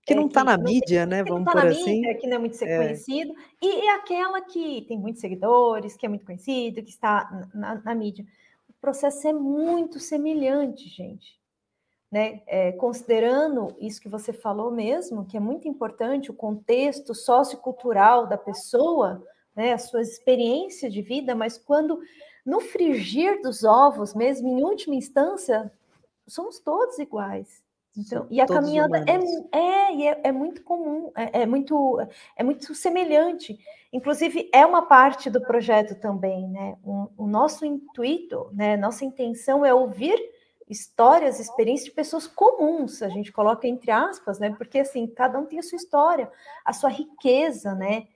que 0.06 0.15
não 0.15 0.28
está 0.28 0.43
na 0.43 0.58
mídia, 0.58 1.06
né? 1.06 1.24
Vamos 1.24 1.45
tá 1.45 1.52
por 1.52 1.65
assim. 1.65 1.95
Mídia, 1.95 2.15
que 2.15 2.28
não 2.28 2.36
é 2.36 2.39
muito 2.39 2.63
é. 2.63 2.78
conhecido, 2.78 3.34
e, 3.62 3.89
aquela 3.89 4.39
que 4.41 4.84
tem 4.88 4.98
muitos 4.98 5.19
seguidores, 5.19 5.98
que 5.98 6.06
é 6.06 6.10
muito 6.10 6.26
conhecido, 6.26 6.82
que 6.82 6.91
está 6.91 7.50
na, 7.54 7.82
na 7.84 7.95
mídia. 7.95 8.26
O 8.69 8.74
processo 8.80 9.28
é 9.28 9.34
muito 9.34 10.00
semelhante, 10.00 10.88
gente. 10.88 11.38
Né? 12.10 12.43
É, 12.48 12.71
considerando 12.74 13.76
isso 13.82 14.00
que 14.00 14.08
você 14.08 14.32
falou 14.32 14.71
mesmo, 14.71 15.26
que 15.26 15.36
é 15.36 15.39
muito 15.39 15.67
importante, 15.67 16.32
o 16.32 16.36
contexto 16.36 17.13
sociocultural 17.13 18.28
da 18.28 18.38
pessoa, 18.38 19.21
né? 19.55 19.73
a 19.73 19.77
sua 19.77 20.01
experiência 20.01 20.89
de 20.89 21.01
vida, 21.01 21.35
mas 21.35 21.57
quando 21.57 21.99
no 22.45 22.59
frigir 22.59 23.41
dos 23.41 23.63
ovos, 23.63 24.13
mesmo 24.13 24.47
em 24.47 24.63
última 24.63 24.95
instância, 24.95 25.71
somos 26.27 26.59
todos 26.59 26.99
iguais. 26.99 27.63
Então, 27.97 28.27
e 28.29 28.41
a 28.41 28.45
caminhada 28.45 29.05
é, 29.07 29.57
é, 29.57 30.07
é, 30.07 30.21
é, 30.25 30.31
muito 30.31 30.63
comum, 30.63 31.11
é, 31.15 31.43
é, 31.43 31.45
muito, 31.45 31.97
é 32.35 32.43
muito 32.43 32.75
semelhante. 32.75 33.57
Inclusive, 33.91 34.49
é 34.53 34.65
uma 34.65 34.81
parte 34.81 35.29
do 35.29 35.41
projeto 35.41 35.95
também, 36.01 36.45
né? 36.49 36.77
O, 36.83 37.07
o 37.17 37.27
nosso 37.27 37.65
intuito, 37.65 38.49
né? 38.51 38.75
Nossa 38.75 39.05
intenção 39.05 39.65
é 39.65 39.73
ouvir 39.73 40.19
histórias, 40.69 41.39
experiências 41.39 41.85
de 41.85 41.95
pessoas 41.95 42.27
comuns, 42.27 43.01
a 43.01 43.07
gente 43.07 43.31
coloca 43.31 43.67
entre 43.67 43.91
aspas, 43.91 44.39
né? 44.39 44.53
Porque 44.57 44.79
assim, 44.79 45.07
cada 45.07 45.39
um 45.39 45.45
tem 45.45 45.59
a 45.59 45.63
sua 45.63 45.77
história, 45.77 46.29
a 46.65 46.73
sua 46.73 46.89
riqueza, 46.89 47.73
né? 47.73 48.07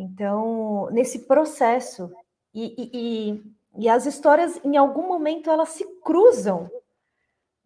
Então, 0.00 0.88
nesse 0.92 1.26
processo, 1.26 2.08
e, 2.54 2.72
e, 2.78 2.90
e, 2.94 3.42
e 3.84 3.88
as 3.88 4.06
histórias, 4.06 4.60
em 4.64 4.76
algum 4.76 5.08
momento, 5.08 5.50
elas 5.50 5.70
se 5.70 5.84
cruzam, 6.02 6.70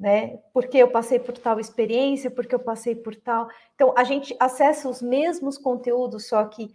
né? 0.01 0.38
Porque 0.55 0.79
eu 0.79 0.90
passei 0.90 1.21
por 1.21 1.37
tal 1.37 1.61
experiência, 1.61 2.31
porque 2.31 2.55
eu 2.55 2.59
passei 2.59 2.97
por 2.97 3.14
tal. 3.14 3.51
Então, 3.75 3.92
a 3.95 4.03
gente 4.03 4.35
acessa 4.40 4.88
os 4.88 5.03
mesmos 5.03 5.59
conteúdos, 5.59 6.27
só 6.27 6.42
que 6.47 6.75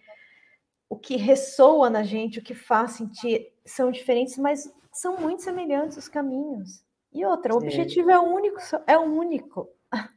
o 0.88 0.96
que 0.96 1.18
ressoa 1.18 1.90
na 1.90 2.04
gente, 2.04 2.38
o 2.38 2.44
que 2.44 2.54
faz 2.54 2.92
sentir, 2.92 3.52
são 3.66 3.90
diferentes, 3.90 4.38
mas 4.38 4.72
são 4.94 5.18
muito 5.18 5.42
semelhantes 5.42 5.98
os 5.98 6.08
caminhos. 6.08 6.84
E 7.12 7.26
outra, 7.26 7.56
o 7.56 7.58
objetivo 7.58 8.12
é 8.12 8.20
único, 8.20 8.60
é 8.86 8.98
único. 8.98 9.68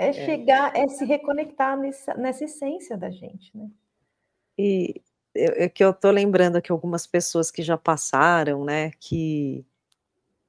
É, 0.00 0.10
é 0.10 0.12
chegar, 0.12 0.76
é 0.76 0.86
se 0.86 1.04
reconectar 1.04 1.76
nessa, 1.76 2.14
nessa 2.14 2.44
essência 2.44 2.96
da 2.96 3.10
gente, 3.10 3.50
né? 3.56 3.68
E 4.58 5.00
é 5.34 5.68
que 5.68 5.84
eu 5.84 5.94
tô 5.94 6.10
lembrando 6.10 6.60
que 6.60 6.72
algumas 6.72 7.06
pessoas 7.06 7.50
que 7.50 7.62
já 7.62 7.76
passaram, 7.76 8.64
né, 8.64 8.90
que 9.00 9.64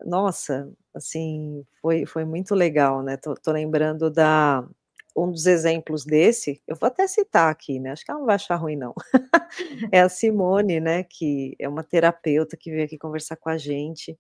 nossa, 0.06 0.72
assim, 0.94 1.66
foi, 1.82 2.06
foi 2.06 2.26
muito 2.26 2.56
legal, 2.56 3.04
né? 3.04 3.18
Tô, 3.18 3.36
tô, 3.36 3.52
lembrando 3.52 4.10
da 4.10 4.68
um 5.16 5.32
dos 5.32 5.46
exemplos 5.48 6.06
desse, 6.06 6.62
eu 6.68 6.76
vou 6.76 6.88
até 6.88 7.08
citar 7.08 7.52
aqui, 7.52 7.80
né? 7.80 7.92
Acho 7.92 8.06
que 8.06 8.12
ela 8.12 8.20
não 8.20 8.28
vai 8.28 8.36
achar 8.36 8.56
ruim, 8.56 8.76
não. 8.78 8.94
é 9.92 10.02
a 10.02 10.10
Simone, 10.10 10.80
né? 10.80 11.04
Que 11.04 11.56
é 11.60 11.68
uma 11.68 11.84
terapeuta 11.84 12.56
que 12.58 12.72
veio 12.72 12.86
aqui 12.86 12.98
conversar 12.98 13.36
com 13.38 13.50
a 13.50 13.58
gente. 13.58 14.18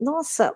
Nossa, 0.00 0.54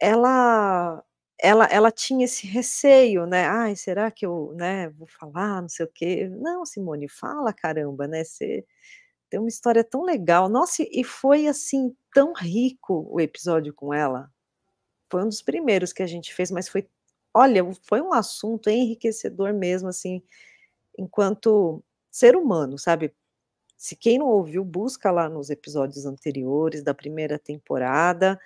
ela 0.00 1.04
ela, 1.40 1.66
ela 1.66 1.90
tinha 1.90 2.24
esse 2.24 2.46
receio, 2.46 3.26
né? 3.26 3.46
Ai, 3.46 3.76
será 3.76 4.10
que 4.10 4.24
eu, 4.26 4.52
né, 4.56 4.88
vou 4.90 5.06
falar, 5.08 5.60
não 5.62 5.68
sei 5.68 5.86
o 5.86 5.90
quê. 5.92 6.28
Não, 6.28 6.64
Simone, 6.66 7.08
fala, 7.08 7.52
caramba, 7.52 8.06
né? 8.06 8.24
Você 8.24 8.64
tem 9.30 9.40
uma 9.40 9.48
história 9.48 9.84
tão 9.84 10.02
legal. 10.04 10.48
Nossa, 10.48 10.84
e 10.90 11.04
foi 11.04 11.46
assim 11.48 11.96
tão 12.14 12.32
rico 12.34 13.06
o 13.10 13.20
episódio 13.20 13.74
com 13.74 13.94
ela. 13.94 14.30
Foi 15.10 15.22
um 15.24 15.28
dos 15.28 15.42
primeiros 15.42 15.92
que 15.92 16.02
a 16.02 16.06
gente 16.06 16.34
fez, 16.34 16.50
mas 16.50 16.68
foi, 16.68 16.88
olha, 17.34 17.62
foi 17.84 18.00
um 18.00 18.12
assunto 18.12 18.70
enriquecedor 18.70 19.52
mesmo, 19.54 19.88
assim, 19.88 20.22
enquanto 20.98 21.82
ser 22.10 22.36
humano, 22.36 22.78
sabe? 22.78 23.14
Se 23.76 23.96
quem 23.96 24.18
não 24.18 24.28
ouviu, 24.28 24.64
busca 24.64 25.10
lá 25.10 25.28
nos 25.28 25.50
episódios 25.50 26.06
anteriores 26.06 26.82
da 26.82 26.94
primeira 26.94 27.38
temporada, 27.38 28.40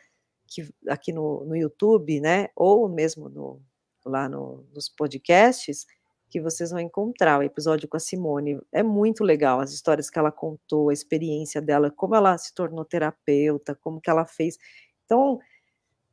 que 0.46 0.68
aqui 0.88 1.12
no, 1.12 1.44
no 1.44 1.56
YouTube, 1.56 2.20
né? 2.20 2.48
Ou 2.56 2.88
mesmo 2.88 3.28
no, 3.28 3.60
lá 4.04 4.28
no, 4.28 4.66
nos 4.74 4.88
podcasts, 4.88 5.86
que 6.28 6.40
vocês 6.40 6.70
vão 6.70 6.80
encontrar 6.80 7.38
o 7.38 7.42
episódio 7.42 7.88
com 7.88 7.96
a 7.96 8.00
Simone. 8.00 8.60
É 8.72 8.82
muito 8.82 9.24
legal 9.24 9.60
as 9.60 9.72
histórias 9.72 10.10
que 10.10 10.18
ela 10.18 10.32
contou, 10.32 10.90
a 10.90 10.92
experiência 10.92 11.60
dela, 11.62 11.90
como 11.90 12.14
ela 12.14 12.36
se 12.38 12.54
tornou 12.54 12.84
terapeuta, 12.84 13.74
como 13.74 14.00
que 14.00 14.10
ela 14.10 14.26
fez. 14.26 14.58
Então, 15.04 15.38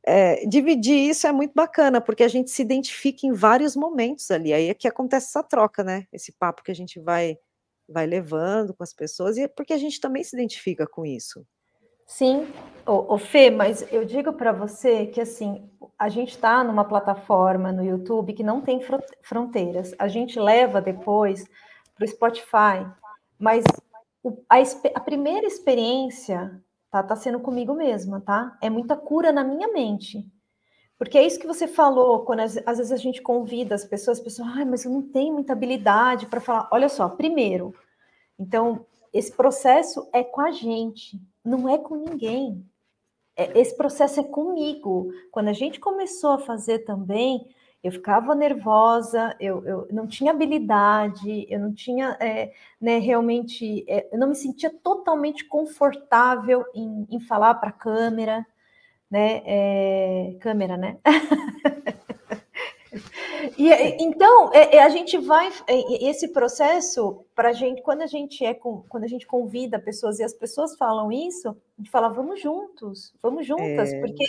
é, 0.06 0.46
dividir 0.46 1.10
isso 1.10 1.26
é 1.26 1.32
muito 1.32 1.52
bacana, 1.54 2.00
porque 2.00 2.22
a 2.22 2.28
gente 2.28 2.50
se 2.50 2.62
identifica 2.62 3.26
em 3.26 3.32
vários 3.32 3.74
momentos 3.74 4.30
ali. 4.30 4.52
Aí 4.52 4.68
é 4.68 4.74
que 4.74 4.88
acontece 4.88 5.28
essa 5.28 5.42
troca, 5.42 5.82
né? 5.82 6.06
Esse 6.12 6.32
papo 6.32 6.62
que 6.62 6.70
a 6.70 6.74
gente 6.74 7.00
vai 7.00 7.38
vai 7.88 8.06
levando 8.06 8.72
com 8.74 8.82
as 8.82 8.94
pessoas, 8.94 9.36
e 9.36 9.42
é 9.42 9.48
porque 9.48 9.72
a 9.74 9.78
gente 9.78 10.00
também 10.00 10.24
se 10.24 10.34
identifica 10.34 10.86
com 10.86 11.04
isso. 11.04 11.46
Sim, 12.06 12.46
o, 12.86 13.14
o 13.14 13.18
Fê, 13.18 13.50
mas 13.50 13.90
eu 13.92 14.04
digo 14.04 14.32
para 14.32 14.52
você 14.52 15.06
que 15.06 15.20
assim 15.20 15.68
a 15.98 16.08
gente 16.08 16.30
está 16.30 16.62
numa 16.62 16.84
plataforma 16.84 17.72
no 17.72 17.84
YouTube 17.84 18.32
que 18.32 18.42
não 18.42 18.60
tem 18.60 18.80
fronteiras. 19.22 19.94
A 19.98 20.08
gente 20.08 20.38
leva 20.38 20.80
depois 20.80 21.46
para 21.94 22.04
o 22.04 22.08
Spotify, 22.08 22.86
mas 23.38 23.64
o, 24.22 24.42
a, 24.48 24.56
a, 24.94 25.00
primeira 25.00 25.46
experiência 25.46 26.60
tá, 26.90 27.02
tá 27.02 27.16
sendo 27.16 27.40
comigo 27.40 27.74
mesma, 27.74 28.20
tá? 28.20 28.56
É 28.60 28.68
muita 28.68 28.96
cura 28.96 29.32
na 29.32 29.44
minha 29.44 29.68
mente. 29.68 30.26
Porque 30.98 31.18
é 31.18 31.26
isso 31.26 31.38
que 31.38 31.46
você 31.46 31.66
falou, 31.66 32.24
quando 32.24 32.40
às, 32.40 32.56
às 32.66 32.78
vezes 32.78 32.92
a 32.92 32.96
gente 32.96 33.20
convida 33.20 33.74
as 33.74 33.84
pessoas, 33.84 34.18
as 34.18 34.24
pessoas, 34.24 34.48
ah, 34.48 34.64
mas 34.64 34.84
eu 34.84 34.90
não 34.90 35.02
tenho 35.02 35.34
muita 35.34 35.52
habilidade 35.52 36.26
para 36.26 36.40
falar. 36.40 36.68
Olha 36.72 36.88
só, 36.88 37.08
primeiro, 37.08 37.74
então, 38.38 38.86
esse 39.12 39.32
processo 39.32 40.08
é 40.12 40.22
com 40.22 40.40
a 40.40 40.50
gente, 40.50 41.20
não 41.44 41.68
é 41.68 41.78
com 41.78 41.96
ninguém. 41.96 42.64
É, 43.36 43.58
esse 43.60 43.76
processo 43.76 44.20
é 44.20 44.24
comigo. 44.24 45.12
Quando 45.30 45.48
a 45.48 45.52
gente 45.52 45.80
começou 45.80 46.32
a 46.32 46.38
fazer 46.38 46.80
também, 46.80 47.46
eu 47.82 47.92
ficava 47.92 48.34
nervosa, 48.34 49.36
eu, 49.38 49.64
eu 49.66 49.88
não 49.92 50.06
tinha 50.06 50.32
habilidade, 50.32 51.46
eu 51.50 51.60
não 51.60 51.74
tinha 51.74 52.16
é, 52.20 52.52
né, 52.80 52.98
realmente, 52.98 53.84
é, 53.88 54.08
eu 54.12 54.18
não 54.18 54.28
me 54.28 54.34
sentia 54.34 54.70
totalmente 54.70 55.44
confortável 55.44 56.64
em, 56.74 57.06
em 57.10 57.20
falar 57.20 57.54
para 57.56 57.68
a 57.70 57.72
câmera, 57.72 58.46
né? 59.10 59.42
É, 59.44 60.36
câmera, 60.40 60.76
né? 60.76 60.98
E, 63.56 63.70
então, 64.02 64.52
é, 64.52 64.76
é, 64.76 64.82
a 64.82 64.88
gente 64.88 65.16
vai 65.18 65.48
é, 65.66 66.08
esse 66.08 66.28
processo 66.28 67.24
para 67.34 67.50
a 67.50 67.52
gente 67.52 67.82
quando 67.82 68.02
a 68.02 68.06
gente 68.06 68.44
é 68.44 68.54
quando 68.54 69.04
a 69.04 69.08
gente 69.08 69.26
convida 69.26 69.78
pessoas 69.78 70.18
e 70.18 70.24
as 70.24 70.32
pessoas 70.32 70.76
falam 70.76 71.12
isso, 71.12 71.48
a 71.48 71.54
gente 71.78 71.90
fala 71.90 72.08
vamos 72.08 72.40
juntos, 72.40 73.14
vamos 73.22 73.46
juntas, 73.46 73.92
é... 73.92 74.00
porque 74.00 74.24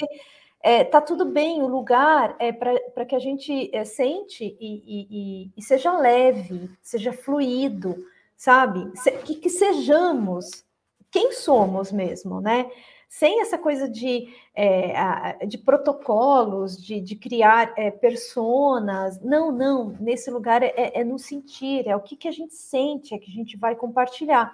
é, 0.62 0.84
tá 0.84 1.00
tudo 1.00 1.26
bem, 1.26 1.62
o 1.62 1.68
lugar 1.68 2.36
é 2.40 2.52
para 2.52 3.06
que 3.06 3.16
a 3.16 3.20
gente 3.20 3.70
é, 3.72 3.86
sente 3.86 4.58
e, 4.60 4.84
e, 4.88 5.52
e, 5.56 5.62
seja 5.62 5.96
leve, 5.96 6.72
seja 6.82 7.14
fluido, 7.14 7.96
sabe? 8.36 8.92
Se, 8.98 9.12
que, 9.12 9.36
que 9.36 9.50
sejamos 9.50 10.66
quem 11.12 11.32
somos 11.34 11.92
mesmo, 11.92 12.42
né? 12.42 12.70
Sem 13.10 13.42
essa 13.42 13.58
coisa 13.58 13.88
de, 13.88 14.28
é, 14.54 15.46
de 15.46 15.58
protocolos, 15.58 16.78
de, 16.78 17.00
de 17.00 17.16
criar 17.16 17.74
é, 17.78 17.92
personas. 17.92 19.22
Não, 19.22 19.52
não, 19.52 19.96
nesse 20.00 20.30
lugar 20.30 20.62
é, 20.64 20.74
é, 20.76 21.04
no 21.04 21.18
sentir, 21.18 21.88
é 21.88 21.96
o 21.96 22.02
que, 22.02 22.16
que 22.16 22.28
a 22.28 22.32
gente 22.32 22.56
sente, 22.56 23.14
é 23.14 23.18
que 23.18 23.32
a 23.32 23.34
gente 23.34 23.58
vai 23.58 23.76
compartilhar. 23.76 24.54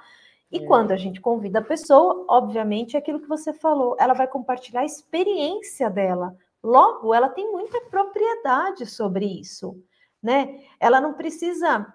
E 0.51 0.57
é. 0.57 0.65
quando 0.65 0.91
a 0.91 0.97
gente 0.97 1.21
convida 1.21 1.59
a 1.59 1.63
pessoa, 1.63 2.25
obviamente, 2.27 2.95
é 2.95 2.99
aquilo 2.99 3.21
que 3.21 3.27
você 3.27 3.53
falou, 3.53 3.95
ela 3.99 4.13
vai 4.13 4.27
compartilhar 4.27 4.81
a 4.81 4.85
experiência 4.85 5.89
dela. 5.89 6.35
Logo, 6.63 7.13
ela 7.13 7.29
tem 7.29 7.51
muita 7.51 7.81
propriedade 7.89 8.85
sobre 8.85 9.25
isso, 9.25 9.81
né? 10.21 10.59
Ela 10.79 11.01
não 11.01 11.13
precisa 11.13 11.91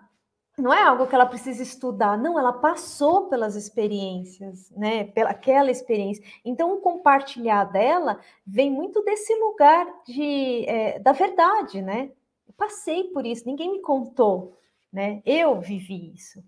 não 0.59 0.73
é 0.73 0.83
algo 0.83 1.07
que 1.07 1.15
ela 1.15 1.27
precisa 1.27 1.63
estudar, 1.63 2.17
não, 2.17 2.39
ela 2.39 2.53
passou 2.53 3.29
pelas 3.29 3.57
experiências, 3.57 4.71
né? 4.71 5.05
Pela 5.05 5.31
aquela 5.31 5.71
experiência. 5.71 6.25
Então, 6.45 6.73
o 6.73 6.81
compartilhar 6.81 7.65
dela 7.65 8.19
vem 8.47 8.71
muito 8.71 9.03
desse 9.03 9.35
lugar 9.35 9.87
de 10.07 10.65
é, 10.67 10.99
da 10.99 11.13
verdade, 11.13 11.83
né? 11.83 12.11
Eu 12.47 12.55
passei 12.57 13.05
por 13.05 13.27
isso, 13.27 13.47
ninguém 13.47 13.71
me 13.71 13.81
contou, 13.81 14.57
né? 14.91 15.21
Eu 15.27 15.61
vivi 15.61 16.15
isso. 16.15 16.43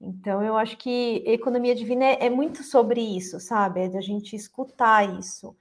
Então, 0.00 0.42
eu 0.42 0.56
acho 0.56 0.76
que 0.76 1.22
economia 1.26 1.74
divina 1.74 2.04
é, 2.04 2.26
é 2.26 2.30
muito 2.30 2.62
sobre 2.62 3.00
isso, 3.00 3.38
sabe? 3.40 3.82
É 3.82 3.88
de 3.88 3.96
a 3.96 4.00
gente 4.00 4.34
escutar 4.34 5.18
isso. 5.18 5.56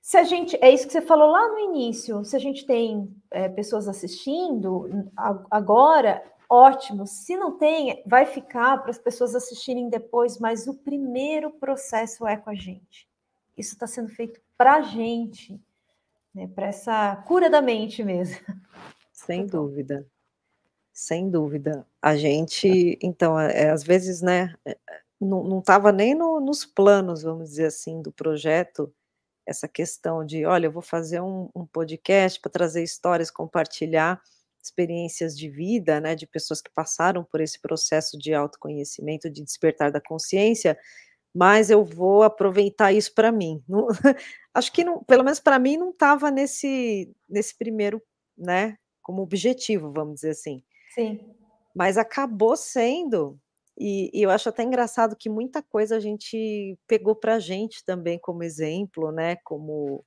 Se 0.00 0.18
a 0.18 0.24
gente, 0.24 0.56
é 0.60 0.70
isso 0.70 0.86
que 0.86 0.92
você 0.92 1.00
falou 1.00 1.30
lá 1.30 1.48
no 1.48 1.58
início, 1.58 2.24
se 2.24 2.36
a 2.36 2.38
gente 2.38 2.66
tem 2.66 3.14
é, 3.30 3.48
pessoas 3.48 3.88
assistindo 3.88 5.10
agora, 5.50 6.22
ótimo. 6.48 7.06
Se 7.06 7.36
não 7.36 7.58
tem, 7.58 8.02
vai 8.06 8.26
ficar 8.26 8.78
para 8.78 8.90
as 8.90 8.98
pessoas 8.98 9.34
assistirem 9.34 9.88
depois, 9.88 10.38
mas 10.38 10.66
o 10.66 10.74
primeiro 10.74 11.50
processo 11.50 12.26
é 12.26 12.36
com 12.36 12.50
a 12.50 12.54
gente. 12.54 13.08
Isso 13.56 13.74
está 13.74 13.86
sendo 13.86 14.08
feito 14.08 14.40
para 14.56 14.74
a 14.74 14.82
gente, 14.82 15.60
né, 16.34 16.48
para 16.48 16.66
essa 16.66 17.16
cura 17.26 17.48
da 17.48 17.62
mente 17.62 18.02
mesmo. 18.02 18.38
Sem 19.12 19.46
dúvida. 19.46 20.06
Sem 20.92 21.30
dúvida. 21.30 21.86
A 22.00 22.16
gente, 22.16 22.98
então, 23.02 23.38
é, 23.38 23.70
às 23.70 23.82
vezes, 23.82 24.20
né, 24.22 24.54
é, 24.64 24.76
não 25.20 25.58
estava 25.58 25.90
nem 25.90 26.14
no, 26.14 26.40
nos 26.40 26.64
planos, 26.64 27.22
vamos 27.22 27.50
dizer 27.50 27.66
assim, 27.66 28.02
do 28.02 28.12
projeto, 28.12 28.92
essa 29.46 29.68
questão 29.68 30.24
de, 30.24 30.44
olha, 30.44 30.66
eu 30.66 30.72
vou 30.72 30.82
fazer 30.82 31.20
um, 31.20 31.48
um 31.54 31.66
podcast 31.66 32.40
para 32.40 32.50
trazer 32.50 32.82
histórias, 32.82 33.30
compartilhar 33.30 34.20
experiências 34.64 35.36
de 35.36 35.48
vida, 35.48 36.00
né, 36.00 36.14
de 36.14 36.26
pessoas 36.26 36.60
que 36.60 36.70
passaram 36.74 37.22
por 37.24 37.40
esse 37.40 37.60
processo 37.60 38.18
de 38.18 38.32
autoconhecimento, 38.32 39.30
de 39.30 39.42
despertar 39.42 39.92
da 39.92 40.00
consciência, 40.00 40.78
mas 41.34 41.68
eu 41.70 41.84
vou 41.84 42.22
aproveitar 42.22 42.92
isso 42.92 43.12
para 43.14 43.30
mim. 43.30 43.62
Não, 43.68 43.88
acho 44.54 44.72
que, 44.72 44.84
não, 44.84 45.02
pelo 45.04 45.24
menos 45.24 45.40
para 45.40 45.58
mim, 45.58 45.76
não 45.76 45.90
estava 45.90 46.30
nesse, 46.30 47.14
nesse 47.28 47.56
primeiro 47.56 48.00
né, 48.36 48.78
como 49.02 49.22
objetivo, 49.22 49.92
vamos 49.92 50.16
dizer 50.16 50.30
assim. 50.30 50.62
Sim. 50.94 51.20
Mas 51.74 51.98
acabou 51.98 52.56
sendo, 52.56 53.38
e, 53.76 54.10
e 54.14 54.22
eu 54.22 54.30
acho 54.30 54.48
até 54.48 54.62
engraçado 54.62 55.16
que 55.16 55.28
muita 55.28 55.60
coisa 55.62 55.96
a 55.96 56.00
gente 56.00 56.78
pegou 56.86 57.14
para 57.16 57.34
a 57.34 57.40
gente 57.40 57.84
também 57.84 58.18
como 58.18 58.44
exemplo, 58.44 59.10
né, 59.10 59.36
como 59.44 60.04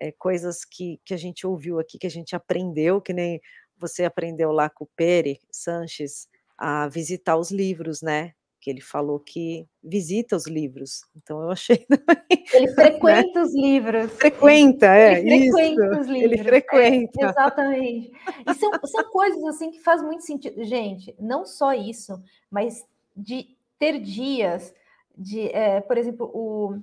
é, 0.00 0.10
coisas 0.10 0.64
que, 0.64 1.00
que 1.04 1.14
a 1.14 1.16
gente 1.16 1.46
ouviu 1.46 1.78
aqui, 1.78 1.98
que 1.98 2.06
a 2.06 2.10
gente 2.10 2.34
aprendeu, 2.34 3.00
que 3.00 3.12
nem 3.12 3.40
você 3.82 4.04
aprendeu 4.04 4.52
lá 4.52 4.70
com 4.70 4.84
o 4.84 4.88
Pere 4.96 5.40
Sanches 5.50 6.28
a 6.56 6.88
visitar 6.88 7.36
os 7.36 7.50
livros, 7.50 8.00
né? 8.00 8.32
Que 8.60 8.70
ele 8.70 8.80
falou 8.80 9.18
que 9.18 9.66
visita 9.82 10.36
os 10.36 10.46
livros. 10.46 11.02
Então 11.16 11.42
eu 11.42 11.50
achei. 11.50 11.84
Ele 12.54 12.66
né? 12.66 12.74
frequenta 12.74 13.40
né? 13.40 13.42
os 13.42 13.54
livros. 13.54 14.12
Frequenta, 14.12 14.86
é. 14.86 15.18
Ele 15.18 15.50
frequenta 15.50 15.84
isso. 15.84 16.00
os 16.00 16.06
livros. 16.08 16.32
Ele 16.32 16.44
frequenta. 16.44 17.20
É, 17.20 17.30
exatamente. 17.30 18.12
E 18.46 18.54
são, 18.54 18.70
são 18.84 19.04
coisas 19.10 19.42
assim 19.44 19.70
que 19.70 19.80
faz 19.80 20.02
muito 20.02 20.22
sentido. 20.22 20.62
Gente, 20.62 21.14
não 21.18 21.44
só 21.44 21.72
isso, 21.72 22.22
mas 22.50 22.84
de 23.16 23.56
ter 23.78 23.98
dias 23.98 24.72
de, 25.16 25.48
é, 25.48 25.80
por 25.80 25.98
exemplo, 25.98 26.30
o 26.32 26.78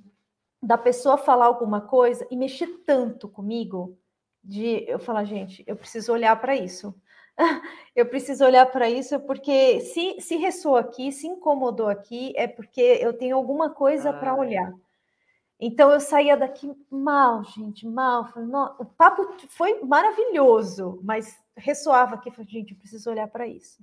da 0.62 0.76
pessoa 0.76 1.16
falar 1.16 1.46
alguma 1.46 1.80
coisa 1.80 2.26
e 2.30 2.36
mexer 2.36 2.66
tanto 2.84 3.28
comigo, 3.28 3.96
de 4.42 4.84
eu 4.88 4.98
falar, 4.98 5.24
gente, 5.24 5.62
eu 5.66 5.76
preciso 5.76 6.12
olhar 6.12 6.34
para 6.40 6.56
isso. 6.56 6.94
eu 7.94 8.06
preciso 8.06 8.44
olhar 8.44 8.66
para 8.66 8.88
isso 8.88 9.18
porque 9.20 9.80
se, 9.80 10.20
se 10.20 10.36
ressoa 10.36 10.80
aqui, 10.80 11.12
se 11.12 11.26
incomodou 11.26 11.88
aqui, 11.88 12.32
é 12.36 12.46
porque 12.46 12.80
eu 12.80 13.12
tenho 13.12 13.36
alguma 13.36 13.70
coisa 13.70 14.12
para 14.12 14.34
olhar. 14.34 14.72
Então 15.60 15.90
eu 15.90 16.00
saía 16.00 16.36
daqui 16.36 16.72
mal, 16.90 17.44
gente, 17.44 17.86
mal. 17.86 18.32
o 18.78 18.84
papo 18.84 19.28
foi 19.50 19.78
maravilhoso, 19.82 20.98
mas 21.02 21.38
ressoava 21.54 22.14
aqui, 22.14 22.30
falei, 22.30 22.50
gente, 22.50 22.72
eu 22.72 22.78
preciso 22.78 23.10
olhar 23.10 23.28
para 23.28 23.46
isso. 23.46 23.78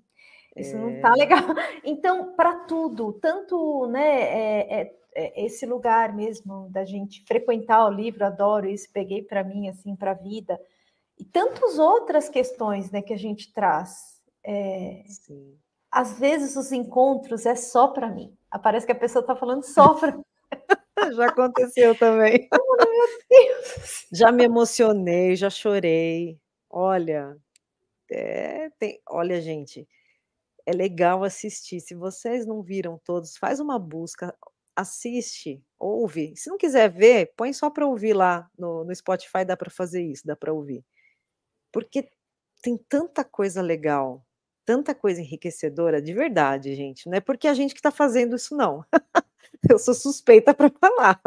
Isso 0.55 0.75
é... 0.75 0.79
não 0.79 0.99
tá 1.01 1.13
legal. 1.13 1.39
Então, 1.83 2.33
para 2.33 2.65
tudo, 2.65 3.13
tanto 3.13 3.87
né, 3.87 4.21
é, 4.21 4.59
é, 4.59 4.81
é, 4.81 4.93
esse 5.17 5.65
lugar 5.65 6.15
mesmo 6.15 6.69
da 6.69 6.85
gente 6.85 7.23
frequentar 7.25 7.85
o 7.85 7.91
livro, 7.91 8.25
adoro 8.25 8.67
isso, 8.67 8.91
peguei 8.93 9.23
para 9.23 9.43
mim 9.43 9.67
assim 9.67 9.95
para 9.95 10.11
a 10.11 10.15
vida 10.15 10.59
e 11.17 11.25
tantas 11.25 11.79
outras 11.79 12.29
questões, 12.29 12.91
né, 12.91 13.01
que 13.01 13.13
a 13.13 13.17
gente 13.17 13.51
traz. 13.51 14.21
É, 14.45 15.03
às 15.91 16.19
vezes 16.19 16.55
os 16.55 16.71
encontros 16.71 17.45
é 17.45 17.55
só 17.55 17.87
para 17.87 18.09
mim. 18.09 18.37
Parece 18.61 18.85
que 18.85 18.91
a 18.91 18.95
pessoa 18.95 19.21
está 19.21 19.35
falando 19.35 19.63
só 19.63 19.93
para 19.99 20.19
Já 21.11 21.27
aconteceu 21.27 21.97
também. 21.97 22.47
Oh, 22.79 22.85
meu 22.85 23.07
Deus. 23.29 24.07
Já 24.11 24.31
me 24.31 24.43
emocionei, 24.43 25.35
já 25.35 25.49
chorei. 25.49 26.39
Olha, 26.69 27.35
é, 28.11 28.69
tem, 28.77 29.01
olha, 29.09 29.41
gente, 29.41 29.87
é 30.65 30.71
legal 30.71 31.23
assistir. 31.23 31.79
Se 31.79 31.95
vocês 31.95 32.45
não 32.45 32.61
viram 32.61 32.99
todos, 33.03 33.35
faz 33.37 33.59
uma 33.59 33.79
busca 33.79 34.35
assiste, 34.77 35.59
ouve. 35.79 36.35
Se 36.37 36.51
não 36.51 36.57
quiser 36.57 36.87
ver, 36.91 37.33
põe 37.35 37.51
só 37.51 37.67
para 37.67 37.87
ouvir 37.87 38.13
lá 38.13 38.47
no, 38.57 38.83
no 38.83 38.95
Spotify, 38.95 39.43
dá 39.43 39.57
para 39.57 39.71
fazer 39.71 40.03
isso, 40.03 40.25
dá 40.25 40.35
para 40.35 40.53
ouvir. 40.53 40.85
Porque 41.71 42.07
tem 42.61 42.77
tanta 42.77 43.23
coisa 43.23 43.59
legal, 43.59 44.23
tanta 44.63 44.93
coisa 44.93 45.19
enriquecedora, 45.19 45.99
de 45.99 46.13
verdade, 46.13 46.75
gente. 46.75 47.09
Não 47.09 47.17
é 47.17 47.19
porque 47.19 47.47
a 47.47 47.55
gente 47.55 47.73
que 47.73 47.79
está 47.79 47.89
fazendo 47.89 48.35
isso, 48.35 48.55
não. 48.55 48.85
eu 49.71 49.79
sou 49.79 49.95
suspeita 49.95 50.53
para 50.53 50.69
falar, 50.69 51.19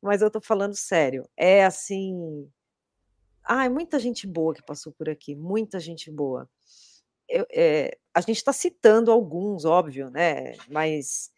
mas 0.00 0.22
eu 0.22 0.28
estou 0.28 0.42
falando 0.42 0.76
sério. 0.76 1.28
É 1.36 1.64
assim. 1.64 2.48
Ai, 3.44 3.68
muita 3.68 3.98
gente 3.98 4.28
boa 4.28 4.54
que 4.54 4.62
passou 4.62 4.92
por 4.92 5.08
aqui, 5.10 5.34
muita 5.34 5.80
gente 5.80 6.08
boa. 6.08 6.48
Eu, 7.28 7.44
é, 7.50 7.98
a 8.14 8.20
gente 8.20 8.36
está 8.36 8.52
citando 8.52 9.10
alguns, 9.10 9.64
óbvio, 9.64 10.08
né? 10.10 10.52
Mas 10.68 11.31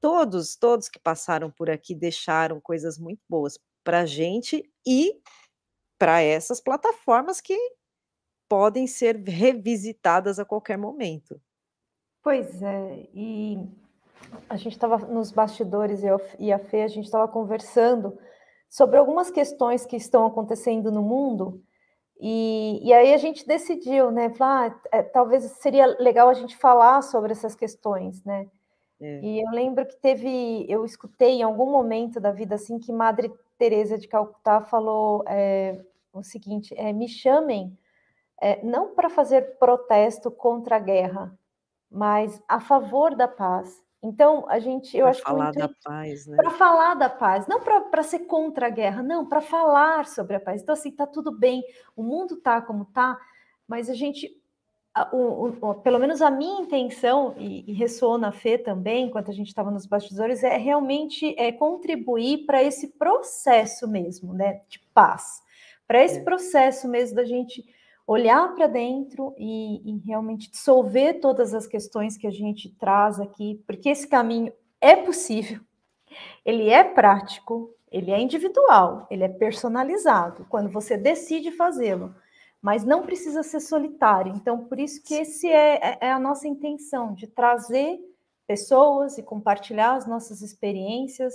todos, 0.00 0.56
todos 0.56 0.88
que 0.88 0.98
passaram 0.98 1.50
por 1.50 1.70
aqui 1.70 1.94
deixaram 1.94 2.60
coisas 2.60 2.98
muito 2.98 3.20
boas 3.28 3.58
para 3.84 4.00
a 4.00 4.06
gente 4.06 4.68
e 4.86 5.20
para 5.98 6.22
essas 6.22 6.60
plataformas 6.60 7.40
que 7.40 7.56
podem 8.48 8.86
ser 8.86 9.16
revisitadas 9.16 10.38
a 10.38 10.44
qualquer 10.44 10.76
momento. 10.76 11.40
Pois 12.22 12.62
é, 12.62 13.08
e 13.14 13.58
a 14.48 14.56
gente 14.56 14.72
estava 14.72 14.98
nos 14.98 15.30
bastidores 15.30 16.00
e 16.38 16.52
a 16.52 16.58
Fê, 16.58 16.82
a 16.82 16.88
gente 16.88 17.04
estava 17.04 17.28
conversando 17.28 18.18
sobre 18.68 18.98
algumas 18.98 19.30
questões 19.30 19.86
que 19.86 19.96
estão 19.96 20.26
acontecendo 20.26 20.90
no 20.92 21.02
mundo, 21.02 21.62
e, 22.20 22.80
e 22.86 22.92
aí 22.92 23.14
a 23.14 23.16
gente 23.16 23.46
decidiu, 23.46 24.10
né, 24.10 24.28
falar, 24.30 24.78
ah, 24.92 24.98
é, 24.98 25.02
talvez 25.02 25.42
seria 25.52 25.86
legal 25.98 26.28
a 26.28 26.34
gente 26.34 26.54
falar 26.54 27.00
sobre 27.02 27.32
essas 27.32 27.54
questões, 27.54 28.22
né, 28.24 28.46
é. 29.00 29.20
E 29.22 29.40
eu 29.40 29.50
lembro 29.50 29.86
que 29.86 29.96
teve, 29.96 30.66
eu 30.68 30.84
escutei 30.84 31.40
em 31.40 31.42
algum 31.42 31.70
momento 31.70 32.20
da 32.20 32.30
vida 32.30 32.54
assim 32.56 32.78
que 32.78 32.92
Madre 32.92 33.32
Teresa 33.56 33.96
de 33.96 34.06
Calcutá 34.06 34.60
falou 34.60 35.24
é, 35.26 35.80
o 36.12 36.22
seguinte: 36.22 36.74
é, 36.76 36.92
me 36.92 37.08
chamem 37.08 37.76
é, 38.40 38.62
não 38.64 38.94
para 38.94 39.08
fazer 39.08 39.58
protesto 39.58 40.30
contra 40.30 40.76
a 40.76 40.80
guerra, 40.80 41.38
mas 41.90 42.42
a 42.46 42.60
favor 42.60 43.14
da 43.14 43.26
paz. 43.26 43.82
Então 44.02 44.46
a 44.48 44.58
gente, 44.58 44.96
eu 44.96 45.04
pra 45.04 45.10
acho 45.10 45.22
falar 45.22 45.52
da 45.52 45.70
paz, 45.82 46.26
né? 46.26 46.36
Para 46.36 46.50
falar 46.50 46.94
da 46.94 47.08
paz, 47.10 47.46
não 47.46 47.60
para 47.60 48.02
ser 48.02 48.20
contra 48.20 48.66
a 48.66 48.70
guerra, 48.70 49.02
não, 49.02 49.26
para 49.26 49.40
falar 49.40 50.06
sobre 50.06 50.36
a 50.36 50.40
paz. 50.40 50.62
Então 50.62 50.72
assim, 50.72 50.90
tá 50.90 51.06
tudo 51.06 51.30
bem, 51.32 51.62
o 51.94 52.02
mundo 52.02 52.36
tá 52.36 52.62
como 52.62 52.86
tá, 52.86 53.18
mas 53.68 53.90
a 53.90 53.94
gente 53.94 54.39
o, 55.12 55.48
o, 55.60 55.74
pelo 55.74 55.98
menos 55.98 56.20
a 56.22 56.30
minha 56.30 56.62
intenção, 56.62 57.34
e, 57.38 57.64
e 57.70 57.72
ressoou 57.72 58.18
na 58.18 58.32
Fê 58.32 58.58
também, 58.58 59.06
enquanto 59.06 59.30
a 59.30 59.34
gente 59.34 59.48
estava 59.48 59.70
nos 59.70 59.86
bastidores, 59.86 60.42
é 60.42 60.56
realmente 60.56 61.34
é, 61.38 61.52
contribuir 61.52 62.46
para 62.46 62.62
esse 62.62 62.88
processo 62.88 63.86
mesmo, 63.88 64.32
né, 64.32 64.62
de 64.68 64.78
paz, 64.94 65.42
para 65.86 66.04
esse 66.04 66.18
é. 66.18 66.22
processo 66.22 66.88
mesmo 66.88 67.16
da 67.16 67.24
gente 67.24 67.64
olhar 68.06 68.54
para 68.54 68.66
dentro 68.66 69.34
e, 69.38 69.80
e, 69.88 69.98
realmente 70.06 70.50
dissolver 70.50 71.20
todas 71.20 71.54
as 71.54 71.66
questões 71.66 72.16
que 72.16 72.26
a 72.26 72.30
gente 72.32 72.68
traz 72.76 73.20
aqui, 73.20 73.62
porque 73.66 73.88
esse 73.88 74.08
caminho 74.08 74.52
é 74.80 74.96
possível, 74.96 75.60
ele 76.44 76.68
é 76.68 76.82
prático, 76.82 77.72
ele 77.90 78.10
é 78.10 78.20
individual, 78.20 79.06
ele 79.10 79.22
é 79.22 79.28
personalizado, 79.28 80.46
quando 80.48 80.68
você 80.68 80.96
decide 80.96 81.52
fazê-lo 81.52 82.14
mas 82.62 82.84
não 82.84 83.02
precisa 83.02 83.42
ser 83.42 83.60
solitário. 83.60 84.34
Então, 84.36 84.64
por 84.64 84.78
isso 84.78 85.02
que 85.02 85.14
esse 85.14 85.48
é, 85.48 85.76
é, 85.76 85.98
é 86.02 86.12
a 86.12 86.18
nossa 86.18 86.46
intenção, 86.46 87.14
de 87.14 87.26
trazer 87.26 87.98
pessoas 88.46 89.16
e 89.16 89.22
compartilhar 89.22 89.94
as 89.94 90.06
nossas 90.06 90.42
experiências 90.42 91.34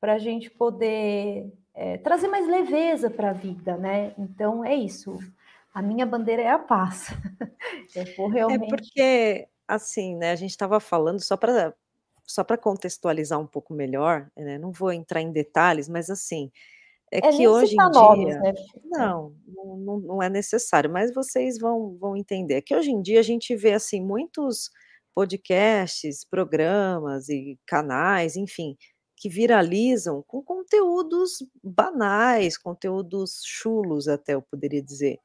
para 0.00 0.14
a 0.14 0.18
gente 0.18 0.50
poder 0.50 1.52
é, 1.74 1.98
trazer 1.98 2.28
mais 2.28 2.48
leveza 2.48 3.10
para 3.10 3.30
a 3.30 3.32
vida, 3.32 3.76
né? 3.76 4.14
Então, 4.18 4.64
é 4.64 4.74
isso. 4.74 5.18
A 5.72 5.80
minha 5.80 6.06
bandeira 6.06 6.42
é 6.42 6.50
a 6.50 6.58
paz. 6.58 7.08
É 7.96 8.02
realmente... 8.02 8.64
É 8.64 8.68
porque, 8.68 9.48
assim, 9.66 10.14
né, 10.14 10.30
a 10.30 10.36
gente 10.36 10.50
estava 10.50 10.78
falando, 10.78 11.20
só 11.20 11.36
para 11.36 11.74
só 12.22 12.44
para 12.44 12.58
contextualizar 12.58 13.40
um 13.40 13.46
pouco 13.46 13.72
melhor, 13.72 14.30
né, 14.36 14.58
não 14.58 14.70
vou 14.70 14.92
entrar 14.92 15.22
em 15.22 15.32
detalhes, 15.32 15.88
mas 15.88 16.10
assim, 16.10 16.52
é, 17.10 17.18
é 17.18 17.32
que 17.32 17.48
hoje 17.48 17.74
em 17.74 17.90
dia. 17.90 18.40
né? 18.40 18.54
Não, 18.84 19.34
não, 19.46 19.98
não 19.98 20.22
é 20.22 20.28
necessário, 20.28 20.90
mas 20.90 21.12
vocês 21.14 21.58
vão, 21.58 21.96
vão 21.98 22.16
entender. 22.16 22.62
Que 22.62 22.74
hoje 22.74 22.90
em 22.90 23.00
dia 23.00 23.20
a 23.20 23.22
gente 23.22 23.54
vê 23.56 23.72
assim 23.72 24.00
muitos 24.00 24.70
podcasts, 25.14 26.24
programas 26.24 27.28
e 27.28 27.58
canais, 27.66 28.36
enfim, 28.36 28.76
que 29.16 29.28
viralizam 29.28 30.22
com 30.26 30.42
conteúdos 30.42 31.44
banais, 31.62 32.56
conteúdos 32.56 33.42
chulos, 33.44 34.06
até 34.06 34.34
eu 34.34 34.42
poderia 34.42 34.82
dizer, 34.82 35.18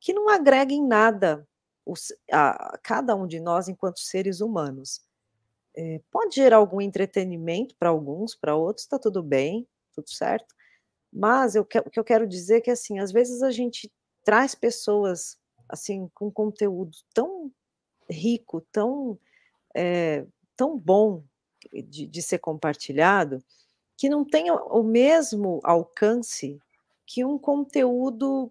que 0.00 0.12
não 0.12 0.28
agreguem 0.28 0.86
nada 0.86 1.46
os, 1.84 2.12
a, 2.30 2.74
a, 2.74 2.78
cada 2.78 3.16
um 3.16 3.26
de 3.26 3.40
nós 3.40 3.68
enquanto 3.68 3.98
seres 3.98 4.40
humanos. 4.40 5.00
É, 5.74 6.00
pode 6.10 6.36
gerar 6.36 6.58
algum 6.58 6.80
entretenimento 6.80 7.74
para 7.78 7.88
alguns, 7.88 8.36
para 8.36 8.54
outros 8.54 8.84
está 8.84 8.98
tudo 8.98 9.22
bem, 9.22 9.66
tudo 9.94 10.10
certo, 10.10 10.54
mas 11.12 11.54
eu, 11.54 11.62
o 11.62 11.90
que 11.90 12.00
eu 12.00 12.04
quero 12.04 12.26
dizer 12.26 12.56
é 12.56 12.60
que, 12.60 12.70
assim, 12.70 12.98
às 12.98 13.12
vezes 13.12 13.42
a 13.42 13.50
gente 13.50 13.92
traz 14.24 14.54
pessoas, 14.54 15.36
assim, 15.68 16.08
com 16.14 16.30
conteúdo 16.30 16.96
tão 17.12 17.52
rico, 18.08 18.60
tão, 18.72 19.18
é, 19.74 20.24
tão 20.56 20.78
bom 20.78 21.22
de, 21.72 22.06
de 22.06 22.22
ser 22.22 22.38
compartilhado, 22.38 23.38
que 23.96 24.08
não 24.08 24.24
tem 24.24 24.50
o 24.50 24.82
mesmo 24.82 25.60
alcance 25.62 26.58
que 27.06 27.24
um 27.24 27.38
conteúdo, 27.38 28.50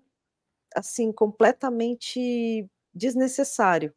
assim, 0.76 1.12
completamente 1.12 2.70
desnecessário. 2.94 3.94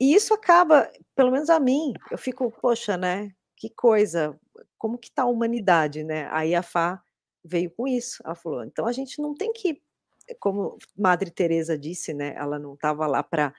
E 0.00 0.14
isso 0.14 0.32
acaba, 0.34 0.90
pelo 1.14 1.30
menos 1.30 1.50
a 1.50 1.60
mim, 1.60 1.92
eu 2.10 2.18
fico, 2.18 2.50
poxa, 2.50 2.96
né? 2.96 3.30
Que 3.56 3.70
coisa, 3.70 4.38
como 4.78 4.98
que 4.98 5.08
está 5.08 5.22
a 5.22 5.26
humanidade, 5.26 6.02
né? 6.02 6.28
Aí 6.32 6.54
a 6.54 6.62
Fá 6.62 7.02
veio 7.44 7.70
com 7.70 7.86
isso. 7.88 8.22
Ela 8.24 8.34
falou: 8.34 8.64
então 8.64 8.86
a 8.86 8.92
gente 8.92 9.20
não 9.20 9.34
tem 9.34 9.52
que 9.52 9.82
como 10.40 10.78
Madre 10.96 11.30
Teresa 11.30 11.76
disse, 11.76 12.14
né, 12.14 12.34
ela 12.36 12.58
não 12.58 12.74
estava 12.74 13.06
lá 13.06 13.22
para 13.22 13.52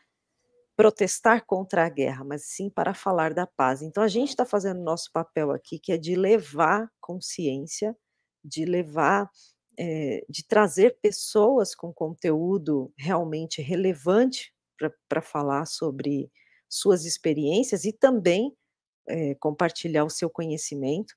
protestar 0.75 1.45
contra 1.45 1.85
a 1.85 1.89
guerra, 1.89 2.23
mas 2.23 2.45
sim 2.45 2.69
para 2.69 2.93
falar 2.93 3.33
da 3.33 3.45
paz. 3.45 3.81
Então 3.81 4.01
a 4.01 4.07
gente 4.07 4.29
está 4.29 4.45
fazendo 4.45 4.81
nosso 4.81 5.11
papel 5.11 5.51
aqui, 5.51 5.77
que 5.77 5.91
é 5.91 5.97
de 5.97 6.15
levar 6.15 6.89
consciência, 6.99 7.95
de 8.43 8.65
levar, 8.65 9.29
é, 9.77 10.25
de 10.27 10.45
trazer 10.45 10.97
pessoas 11.01 11.75
com 11.75 11.93
conteúdo 11.93 12.91
realmente 12.97 13.61
relevante 13.61 14.51
para 15.07 15.21
falar 15.21 15.65
sobre 15.65 16.31
suas 16.67 17.05
experiências 17.05 17.85
e 17.85 17.93
também 17.93 18.55
é, 19.07 19.35
compartilhar 19.35 20.05
o 20.05 20.09
seu 20.09 20.29
conhecimento. 20.29 21.13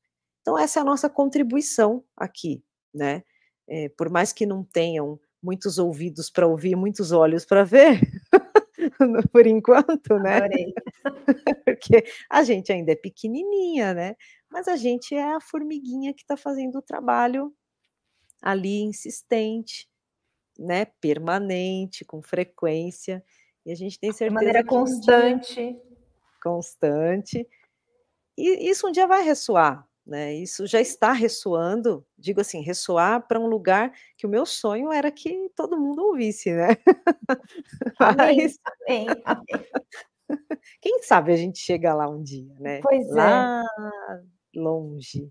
Então 0.46 0.56
essa 0.56 0.78
é 0.78 0.82
a 0.82 0.84
nossa 0.84 1.10
contribuição 1.10 2.04
aqui, 2.16 2.62
né? 2.94 3.24
É, 3.66 3.88
por 3.88 4.08
mais 4.08 4.32
que 4.32 4.46
não 4.46 4.62
tenham 4.62 5.18
muitos 5.42 5.76
ouvidos 5.76 6.30
para 6.30 6.46
ouvir, 6.46 6.76
muitos 6.76 7.10
olhos 7.10 7.44
para 7.44 7.64
ver, 7.64 7.98
por 9.32 9.44
enquanto, 9.44 10.20
né? 10.20 10.36
Adorei. 10.36 10.72
Porque 11.66 12.04
a 12.30 12.44
gente 12.44 12.72
ainda 12.72 12.92
é 12.92 12.94
pequenininha, 12.94 13.92
né? 13.92 14.14
Mas 14.48 14.68
a 14.68 14.76
gente 14.76 15.16
é 15.16 15.34
a 15.34 15.40
formiguinha 15.40 16.14
que 16.14 16.22
está 16.22 16.36
fazendo 16.36 16.78
o 16.78 16.82
trabalho 16.82 17.52
ali 18.40 18.82
insistente, 18.82 19.88
né? 20.56 20.84
Permanente, 21.00 22.04
com 22.04 22.22
frequência. 22.22 23.20
E 23.64 23.72
a 23.72 23.74
gente 23.74 23.98
tem 23.98 24.12
certeza. 24.12 24.28
De 24.28 24.34
maneira 24.46 24.64
constante. 24.64 25.60
Um 25.60 25.72
dia, 25.72 25.82
constante. 26.40 27.48
E 28.38 28.70
isso 28.70 28.86
um 28.86 28.92
dia 28.92 29.08
vai 29.08 29.24
ressoar, 29.24 29.84
né? 30.06 30.34
Isso 30.34 30.66
já 30.66 30.80
está 30.80 31.12
ressoando, 31.12 32.06
digo 32.16 32.40
assim, 32.40 32.60
ressoar 32.62 33.26
para 33.26 33.40
um 33.40 33.46
lugar 33.46 33.92
que 34.16 34.26
o 34.26 34.30
meu 34.30 34.46
sonho 34.46 34.92
era 34.92 35.10
que 35.10 35.50
todo 35.56 35.78
mundo 35.78 36.04
ouvisse, 36.04 36.52
né? 36.52 36.68
Amém, 37.98 38.36
Mas... 38.36 38.58
amém, 38.86 39.06
amém. 39.24 39.66
Quem 40.80 41.02
sabe 41.02 41.32
a 41.32 41.36
gente 41.36 41.58
chega 41.58 41.94
lá 41.94 42.08
um 42.08 42.22
dia, 42.22 42.54
né? 42.58 42.80
Pois 42.82 43.08
lá 43.10 43.62
é. 43.62 44.58
longe. 44.58 45.30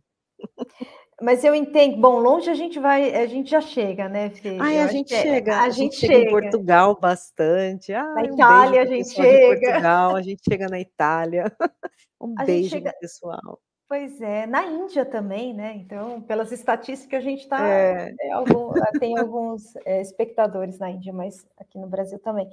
Mas 1.21 1.43
eu 1.43 1.55
entendo. 1.55 1.97
Bom, 1.97 2.19
longe 2.19 2.49
a 2.49 2.53
gente 2.53 2.77
vai, 2.77 3.13
a 3.15 3.25
gente 3.25 3.49
já 3.49 3.61
chega, 3.61 4.09
né, 4.09 4.29
Fê? 4.29 4.57
Ai, 4.59 4.79
a 4.79 4.87
gente 4.87 5.09
chega. 5.09 5.57
A, 5.57 5.63
a 5.63 5.69
gente, 5.69 5.95
chega, 5.95 6.13
chega 6.13 6.27
em 6.27 6.29
Portugal 6.29 6.99
bastante. 6.99 7.93
Ai, 7.93 8.13
na 8.13 8.23
Itália 8.25 8.79
um 8.79 8.83
a 8.83 8.85
gente 8.85 9.09
chega. 9.09 9.71
Portugal, 9.71 10.15
a 10.15 10.21
gente 10.21 10.41
chega 10.47 10.67
na 10.67 10.79
Itália. 10.79 11.45
Um 12.19 12.33
a 12.39 12.45
beijo 12.45 12.69
chega... 12.69 12.93
pessoal. 12.99 13.59
Pois 13.87 14.19
é, 14.19 14.47
na 14.47 14.65
Índia 14.65 15.05
também, 15.05 15.53
né? 15.53 15.75
Então, 15.75 16.19
pelas 16.21 16.51
estatísticas, 16.51 17.19
a 17.19 17.23
gente 17.23 17.41
está. 17.41 17.67
É. 17.67 18.15
É, 18.19 18.31
algum, 18.31 18.71
tem 18.99 19.17
alguns 19.17 19.75
é, 19.85 20.01
espectadores 20.01 20.79
na 20.79 20.89
Índia, 20.89 21.13
mas 21.13 21.45
aqui 21.57 21.77
no 21.77 21.87
Brasil 21.87 22.17
também. 22.19 22.49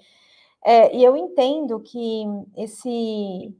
É, 0.65 0.95
e 0.95 1.03
eu 1.03 1.17
entendo 1.17 1.81
que 1.81 2.25
esse, 2.57 3.57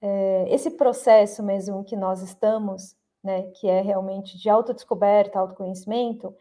é, 0.00 0.46
esse 0.48 0.70
processo 0.70 1.42
mesmo 1.42 1.84
que 1.84 1.96
nós 1.96 2.22
estamos, 2.22 2.96
né, 3.22 3.42
que 3.54 3.68
é 3.68 3.80
realmente 3.80 4.38
de 4.38 4.48
autodescoberta, 4.48 5.38
autoconhecimento, 5.38 6.34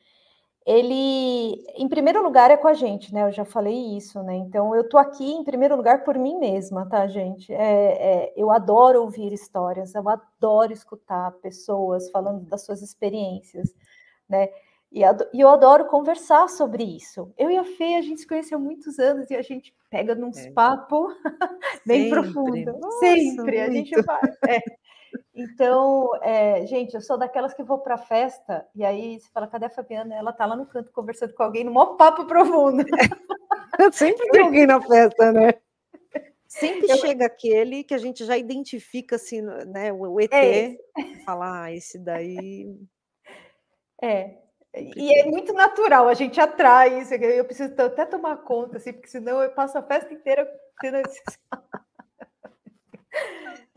ele, 0.65 1.65
em 1.75 1.89
primeiro 1.89 2.23
lugar, 2.23 2.49
é 2.49 2.57
com 2.57 2.67
a 2.67 2.73
gente, 2.73 3.13
né? 3.13 3.23
Eu 3.23 3.31
já 3.31 3.43
falei 3.43 3.97
isso, 3.97 4.23
né? 4.23 4.35
Então, 4.35 4.73
eu 4.73 4.87
tô 4.87 4.97
aqui 4.97 5.25
em 5.25 5.43
primeiro 5.43 5.75
lugar 5.75 6.03
por 6.03 6.17
mim 6.17 6.37
mesma, 6.37 6.87
tá, 6.87 7.05
gente? 7.07 7.53
É, 7.53 7.57
é, 8.27 8.33
eu 8.35 8.49
adoro 8.49 9.01
ouvir 9.01 9.33
histórias, 9.33 9.93
eu 9.93 10.07
adoro 10.07 10.71
escutar 10.71 11.31
pessoas 11.41 12.09
falando 12.11 12.45
das 12.45 12.63
suas 12.63 12.81
experiências, 12.81 13.75
né? 14.27 14.47
E, 14.89 15.01
e 15.33 15.41
eu 15.41 15.49
adoro 15.49 15.85
conversar 15.85 16.47
sobre 16.47 16.83
isso. 16.83 17.33
Eu 17.37 17.49
e 17.49 17.57
a 17.57 17.63
Fê, 17.63 17.95
a 17.95 18.01
gente 18.01 18.21
se 18.21 18.27
conheceu 18.27 18.57
há 18.57 18.61
muitos 18.61 18.99
anos 18.99 19.29
e 19.31 19.35
a 19.35 19.41
gente 19.41 19.75
pega 19.89 20.15
num 20.15 20.31
é. 20.33 20.51
papo 20.51 21.07
bem 21.85 22.09
profundo. 22.09 22.79
Sempre, 22.99 23.59
a 23.59 23.69
gente 23.69 23.99
vai. 24.03 24.21
É. 24.47 24.59
Então, 25.35 26.09
é, 26.21 26.65
gente, 26.65 26.93
eu 26.93 27.01
sou 27.01 27.17
daquelas 27.17 27.53
que 27.53 27.63
vou 27.63 27.79
para 27.79 27.97
festa 27.97 28.67
e 28.75 28.85
aí 28.85 29.19
você 29.19 29.29
fala, 29.31 29.47
cadê 29.47 29.65
a 29.65 29.69
Fabiana? 29.69 30.15
Ela 30.15 30.31
tá 30.31 30.45
lá 30.45 30.55
no 30.55 30.65
canto 30.65 30.91
conversando 30.91 31.33
com 31.33 31.43
alguém 31.43 31.63
no 31.63 31.71
maior 31.71 31.95
papo 31.95 32.25
profundo. 32.25 32.83
Sempre 33.91 34.29
tem 34.29 34.41
alguém 34.41 34.67
na 34.67 34.79
festa, 34.81 35.31
né? 35.31 35.53
Sempre 36.47 36.91
eu... 36.91 36.97
chega 36.97 37.25
aquele 37.25 37.83
que 37.83 37.95
a 37.95 37.97
gente 37.97 38.23
já 38.25 38.37
identifica 38.37 39.15
assim, 39.15 39.41
né? 39.41 39.91
O 39.91 40.21
ET, 40.21 40.31
é 40.31 40.77
falar, 41.25 41.63
ah, 41.63 41.71
esse 41.73 41.97
daí. 41.97 42.71
É. 43.99 44.37
E 44.75 45.19
é 45.19 45.25
muito 45.25 45.51
natural, 45.53 46.07
a 46.07 46.13
gente 46.13 46.39
atrai 46.39 47.01
isso. 47.01 47.13
Eu 47.15 47.45
preciso 47.45 47.73
até 47.79 48.05
tomar 48.05 48.37
conta, 48.37 48.77
assim, 48.77 48.93
porque 48.93 49.07
senão 49.07 49.41
eu 49.41 49.51
passo 49.51 49.77
a 49.77 49.83
festa 49.83 50.13
inteira 50.13 50.47
tendo 50.79 50.97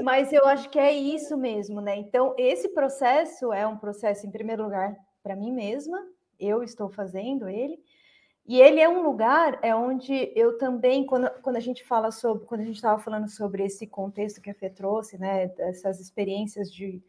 Mas 0.06 0.32
eu 0.32 0.46
acho 0.46 0.70
que 0.70 0.78
é 0.78 0.92
isso 0.92 1.36
mesmo, 1.36 1.80
né? 1.80 1.96
Então, 1.96 2.32
esse 2.38 2.68
processo 2.68 3.52
é 3.52 3.66
um 3.66 3.76
processo, 3.76 4.24
em 4.24 4.30
primeiro 4.30 4.62
lugar, 4.62 4.96
para 5.20 5.34
mim 5.34 5.50
mesma, 5.50 5.98
eu 6.38 6.62
estou 6.62 6.88
fazendo 6.88 7.48
ele, 7.48 7.76
e 8.46 8.60
ele 8.60 8.78
é 8.78 8.88
um 8.88 9.02
lugar 9.02 9.58
é 9.62 9.74
onde 9.74 10.30
eu 10.36 10.58
também, 10.58 11.04
quando, 11.04 11.28
quando 11.42 11.56
a 11.56 11.60
gente 11.60 11.82
fala 11.82 12.12
sobre, 12.12 12.46
quando 12.46 12.60
a 12.60 12.64
gente 12.64 12.76
estava 12.76 13.02
falando 13.02 13.28
sobre 13.28 13.64
esse 13.64 13.84
contexto 13.84 14.40
que 14.40 14.48
a 14.48 14.54
Fê 14.54 14.70
trouxe, 14.70 15.18
né, 15.18 15.48
dessas 15.48 15.98
experiências 15.98 16.72
de 16.72 17.02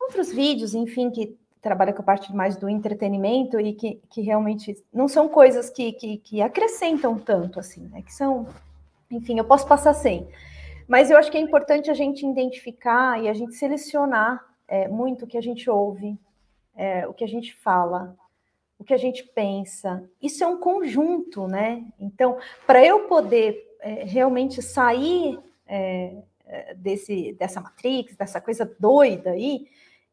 outros 0.00 0.32
vídeos, 0.32 0.74
enfim, 0.74 1.10
que 1.10 1.38
trabalha 1.60 1.92
com 1.92 2.00
a 2.00 2.06
parte 2.06 2.34
mais 2.34 2.56
do 2.56 2.70
entretenimento 2.70 3.60
e 3.60 3.74
que, 3.74 4.00
que 4.08 4.22
realmente 4.22 4.82
não 4.90 5.08
são 5.08 5.28
coisas 5.28 5.68
que, 5.68 5.92
que, 5.92 6.16
que 6.16 6.40
acrescentam 6.40 7.18
tanto, 7.18 7.60
assim, 7.60 7.86
né, 7.88 8.00
que 8.00 8.14
são, 8.14 8.46
enfim, 9.10 9.36
eu 9.36 9.44
posso 9.44 9.66
passar 9.68 9.92
sem. 9.92 10.26
Mas 10.86 11.10
eu 11.10 11.16
acho 11.16 11.30
que 11.30 11.38
é 11.38 11.40
importante 11.40 11.90
a 11.90 11.94
gente 11.94 12.26
identificar 12.26 13.22
e 13.22 13.28
a 13.28 13.34
gente 13.34 13.54
selecionar 13.54 14.44
é, 14.68 14.88
muito 14.88 15.24
o 15.24 15.28
que 15.28 15.38
a 15.38 15.42
gente 15.42 15.68
ouve, 15.70 16.18
é, 16.76 17.06
o 17.06 17.14
que 17.14 17.24
a 17.24 17.28
gente 17.28 17.54
fala, 17.54 18.16
o 18.78 18.84
que 18.84 18.92
a 18.92 18.98
gente 18.98 19.22
pensa. 19.22 20.08
Isso 20.20 20.44
é 20.44 20.46
um 20.46 20.58
conjunto, 20.58 21.46
né? 21.46 21.84
Então, 21.98 22.38
para 22.66 22.84
eu 22.84 23.06
poder 23.06 23.76
é, 23.80 24.04
realmente 24.04 24.60
sair 24.60 25.38
é, 25.66 26.16
é, 26.44 26.74
desse, 26.74 27.32
dessa 27.32 27.60
matrix, 27.60 28.16
dessa 28.16 28.40
coisa 28.40 28.70
doida 28.78 29.30
aí, 29.30 29.66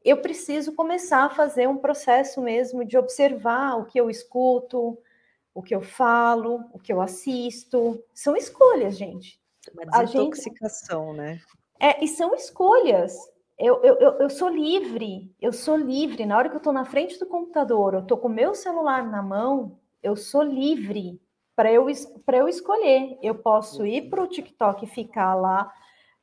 eu 0.03 0.17
preciso 0.17 0.73
começar 0.73 1.25
a 1.25 1.29
fazer 1.29 1.67
um 1.67 1.77
processo 1.77 2.41
mesmo 2.41 2.85
de 2.85 2.97
observar 2.97 3.75
o 3.75 3.85
que 3.85 3.99
eu 3.99 4.09
escuto, 4.09 4.97
o 5.53 5.61
que 5.61 5.75
eu 5.75 5.81
falo, 5.81 6.63
o 6.71 6.79
que 6.79 6.91
eu 6.91 7.01
assisto. 7.01 8.01
São 8.13 8.35
escolhas, 8.35 8.97
gente. 8.97 9.40
Uma 9.73 9.85
desintoxicação, 9.85 11.07
gente... 11.07 11.17
né? 11.17 11.41
É, 11.79 12.03
e 12.03 12.07
são 12.07 12.33
escolhas. 12.35 13.17
Eu, 13.57 13.81
eu, 13.83 13.95
eu, 13.95 14.11
eu, 14.19 14.29
sou 14.29 14.49
livre, 14.49 15.35
eu 15.39 15.53
sou 15.53 15.75
livre. 15.75 16.25
Na 16.25 16.37
hora 16.37 16.49
que 16.49 16.55
eu 16.55 16.59
estou 16.59 16.73
na 16.73 16.85
frente 16.85 17.19
do 17.19 17.25
computador, 17.25 17.93
eu 17.93 17.99
estou 17.99 18.17
com 18.17 18.27
o 18.27 18.31
meu 18.31 18.55
celular 18.55 19.05
na 19.07 19.21
mão, 19.21 19.79
eu 20.01 20.15
sou 20.15 20.41
livre 20.41 21.21
para 21.55 21.71
eu, 21.71 21.87
eu 21.87 22.47
escolher. 22.47 23.17
Eu 23.21 23.35
posso 23.35 23.85
ir 23.85 24.09
para 24.09 24.23
o 24.23 24.27
TikTok 24.27 24.85
e 24.85 24.87
ficar 24.87 25.35
lá, 25.35 25.71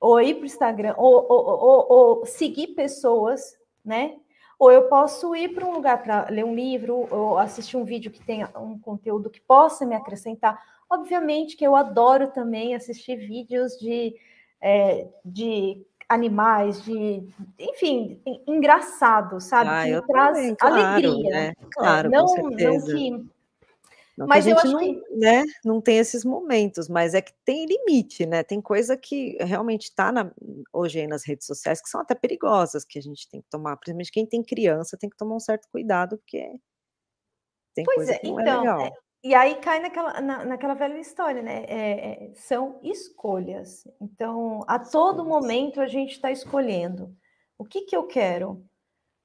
ou 0.01 0.20
ir 0.20 0.34
para 0.34 0.43
o 0.43 0.47
Instagram, 0.47 0.95
ou, 0.97 1.26
ou, 1.28 1.47
ou, 1.47 1.86
ou, 1.89 2.26
seguir 2.26 2.68
pessoas, 2.68 3.57
né? 3.84 4.16
Ou 4.59 4.72
eu 4.72 4.89
posso 4.89 5.36
ir 5.36 5.55
para 5.55 5.64
um 5.64 5.72
lugar 5.72 6.03
para 6.03 6.28
ler 6.30 6.45
um 6.45 6.55
livro, 6.55 7.07
ou 7.09 7.39
assistir 7.39 7.76
um 7.76 7.84
vídeo 7.84 8.11
que 8.11 8.20
tenha 8.20 8.51
um 8.57 8.78
conteúdo 8.78 9.30
que 9.30 9.41
possa 9.41 9.86
me 9.86 9.95
acrescentar 9.95 10.61
Obviamente 10.91 11.57
que 11.57 11.66
eu 11.66 11.76
adoro 11.76 12.28
também 12.28 12.74
assistir 12.74 13.16
vídeos 13.16 13.78
de, 13.78 14.16
é, 14.61 15.07
de 15.24 15.86
animais, 16.09 16.82
de 16.82 17.28
enfim, 17.59 18.20
engraçado, 18.47 19.41
sabe? 19.41 19.68
Ah, 19.68 20.01
que 20.01 20.07
traz 20.07 20.36
também, 20.36 20.55
claro, 20.55 20.74
alegria. 20.74 21.30
Né? 21.30 21.53
Claro, 21.72 22.11
não, 22.11 22.26
com 22.26 22.51
não 22.51 22.84
que. 22.84 23.39
Não 24.16 24.26
mas 24.26 24.45
que 24.45 24.51
a 24.51 24.57
gente 24.57 24.72
não, 24.72 24.80
que... 24.80 25.16
né, 25.16 25.45
não 25.64 25.80
tem 25.80 25.99
esses 25.99 26.24
momentos, 26.24 26.89
mas 26.89 27.14
é 27.14 27.20
que 27.22 27.32
tem 27.45 27.66
limite, 27.66 28.26
né? 28.26 28.43
Tem 28.43 28.61
coisa 28.61 28.97
que 28.97 29.36
realmente 29.39 29.84
está 29.84 30.12
hoje 30.72 30.99
aí 30.99 31.07
nas 31.07 31.24
redes 31.24 31.47
sociais 31.47 31.80
que 31.80 31.89
são 31.89 32.01
até 32.01 32.16
perigosas, 32.16 32.84
que 32.84 32.99
a 32.99 33.03
gente 33.03 33.28
tem 33.28 33.41
que 33.41 33.49
tomar, 33.49 33.76
principalmente 33.76 34.11
quem 34.11 34.26
tem 34.26 34.43
criança 34.43 34.97
tem 34.99 35.09
que 35.09 35.16
tomar 35.16 35.36
um 35.36 35.41
certo 35.41 35.68
cuidado, 35.70 36.18
porque 36.18 36.51
tem 37.74 37.84
pois 37.84 37.97
coisa 37.97 38.14
é, 38.14 38.18
que 38.18 38.26
não 38.26 38.41
é 38.41 38.43
então, 38.43 38.55
é 38.55 38.61
legal. 38.61 38.93
E 39.22 39.34
aí 39.34 39.56
cai 39.56 39.80
naquela, 39.80 40.20
na, 40.20 40.44
naquela 40.44 40.74
velha 40.74 40.98
história, 40.98 41.42
né? 41.42 41.64
É, 41.64 42.26
é, 42.26 42.34
são 42.34 42.78
escolhas. 42.82 43.84
Então, 44.00 44.60
a 44.68 44.78
todo 44.78 45.24
momento 45.24 45.80
a 45.80 45.88
gente 45.88 46.12
está 46.12 46.30
escolhendo 46.30 47.14
o 47.58 47.64
que, 47.64 47.82
que 47.82 47.96
eu 47.96 48.06
quero 48.06 48.64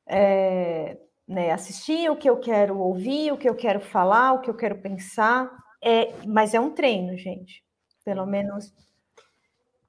é, 0.07 0.97
né, 1.27 1.51
assistir, 1.51 2.09
o 2.09 2.17
que 2.17 2.27
eu 2.27 2.39
quero 2.39 2.79
ouvir, 2.79 3.31
o 3.31 3.37
que 3.37 3.47
eu 3.47 3.55
quero 3.55 3.79
falar, 3.79 4.33
o 4.33 4.41
que 4.41 4.49
eu 4.49 4.55
quero 4.55 4.81
pensar. 4.81 5.51
É, 5.81 6.11
mas 6.25 6.55
é 6.55 6.59
um 6.59 6.71
treino, 6.71 7.15
gente. 7.15 7.63
Pelo 8.03 8.25
menos. 8.25 8.73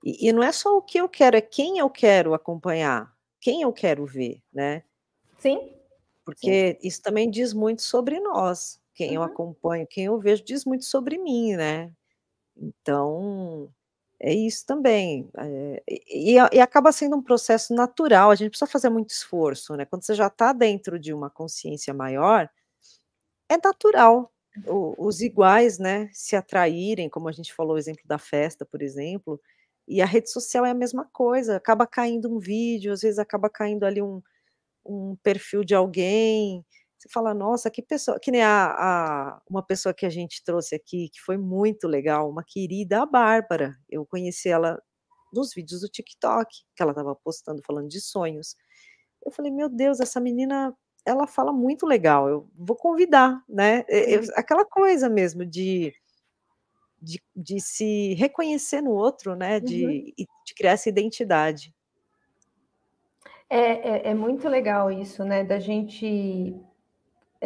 E, 0.05 0.28
e 0.28 0.32
não 0.32 0.42
é 0.42 0.52
só 0.52 0.76
o 0.76 0.82
que 0.82 0.98
eu 0.98 1.09
quero, 1.09 1.36
é 1.36 1.40
quem 1.40 1.78
eu 1.78 1.88
quero 1.88 2.34
acompanhar, 2.34 3.11
quem 3.40 3.62
eu 3.62 3.72
quero 3.72 4.05
ver, 4.05 4.42
né? 4.52 4.84
Sim. 5.38 5.72
Porque 6.26 6.72
Sim. 6.72 6.86
isso 6.86 7.02
também 7.02 7.30
diz 7.30 7.55
muito 7.55 7.80
sobre 7.80 8.20
nós 8.20 8.84
quem 8.95 9.11
uhum. 9.11 9.14
eu 9.16 9.22
acompanho, 9.22 9.86
quem 9.86 10.05
eu 10.07 10.18
vejo, 10.18 10.45
diz 10.45 10.64
muito 10.64 10.84
sobre 10.84 11.18
mim, 11.18 11.57
né? 11.57 11.92
Então, 12.57 13.70
é 14.20 14.32
isso 14.32 14.64
também. 14.66 15.28
É, 15.36 15.82
e, 15.88 16.34
e, 16.34 16.61
acaba 16.61 16.92
sendo 16.92 17.16
um 17.16 17.22
processo 17.22 17.74
natural, 17.74 18.30
a 18.30 18.34
gente 18.34 18.51
precisa 18.51 18.70
fazer 18.70 18.90
muito 18.90 19.11
esforço, 19.11 19.76
né? 19.76 19.84
Quando 19.84 20.05
você 20.05 20.14
já 20.14 20.28
está 20.28 20.53
dentro 20.53 20.99
de 20.99 21.12
uma 21.12 21.30
consciência 21.30 21.92
maior, 21.92 22.49
é 23.49 23.57
natural 23.62 24.32
o, 24.66 24.95
os 25.07 25.20
iguais, 25.20 25.78
né, 25.78 26.09
se 26.12 26.36
atraírem, 26.36 27.09
como 27.09 27.28
a 27.28 27.32
gente 27.32 27.53
falou, 27.53 27.74
o 27.74 27.78
exemplo 27.78 28.03
da 28.07 28.18
festa, 28.18 28.64
por 28.64 28.82
exemplo, 28.82 29.40
e 29.86 30.01
a 30.01 30.07
rede 30.07 30.30
social 30.30 30.64
é 30.64 30.70
a 30.70 30.74
mesma 30.74 31.05
coisa, 31.12 31.57
acaba 31.57 31.86
caindo 31.86 32.32
um 32.32 32.38
vídeo, 32.38 32.92
às 32.92 33.03
vezes 33.03 33.18
acaba 33.18 33.51
caindo 33.51 33.84
ali 33.84 34.01
um, 34.01 34.22
um 34.84 35.16
perfil 35.22 35.64
de 35.64 35.74
alguém, 35.74 36.64
você 37.05 37.09
fala, 37.12 37.34
nossa, 37.34 37.70
que 37.70 37.82
pessoa, 37.82 38.18
que 38.18 38.30
nem 38.30 38.42
a, 38.42 38.66
a, 38.66 39.42
uma 39.48 39.62
pessoa 39.62 39.92
que 39.92 40.07
a 40.07 40.11
gente 40.11 40.42
trouxe 40.42 40.74
aqui, 40.74 41.11
que 41.11 41.20
foi 41.20 41.36
muito 41.36 41.86
legal, 41.86 42.30
uma 42.30 42.42
querida, 42.42 43.02
a 43.02 43.07
Bárbara, 43.07 43.76
eu 43.90 44.07
conheci 44.07 44.48
ela 44.48 44.80
nos 45.32 45.52
vídeos 45.52 45.82
do 45.82 45.88
TikTok, 45.88 46.48
que 46.74 46.82
ela 46.82 46.92
estava 46.92 47.14
postando, 47.14 47.61
falando 47.66 47.88
de 47.88 48.00
sonhos, 48.00 48.57
eu 49.24 49.30
falei, 49.30 49.50
meu 49.50 49.68
Deus, 49.68 50.00
essa 50.00 50.18
menina, 50.20 50.74
ela 51.05 51.26
fala 51.26 51.52
muito 51.52 51.86
legal, 51.86 52.28
eu 52.28 52.48
vou 52.55 52.76
convidar, 52.76 53.42
né, 53.48 53.84
eu, 53.88 54.22
aquela 54.34 54.64
coisa 54.64 55.09
mesmo 55.11 55.44
de, 55.44 55.92
de, 57.02 57.22
de, 57.36 57.61
se 57.61 58.14
reconhecer 58.14 58.80
no 58.80 58.92
outro, 58.92 59.34
né, 59.36 59.61
de, 59.61 59.84
uhum. 59.84 60.26
de 60.46 60.55
criar 60.55 60.72
essa 60.72 60.88
identidade. 60.88 61.74
É, 63.50 64.09
é, 64.09 64.11
é, 64.11 64.14
muito 64.14 64.48
legal 64.48 64.90
isso, 64.90 65.22
né? 65.22 65.44
Da 65.44 65.61
gente 65.61 66.57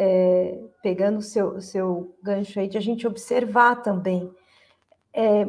é, 0.01 0.57
pegando 0.81 1.17
o 1.17 1.21
seu, 1.21 1.59
seu 1.59 2.15
gancho 2.23 2.57
aí, 2.57 2.69
de 2.69 2.77
a 2.77 2.81
gente 2.81 3.05
observar 3.05 3.83
também. 3.83 4.33
É, 5.13 5.45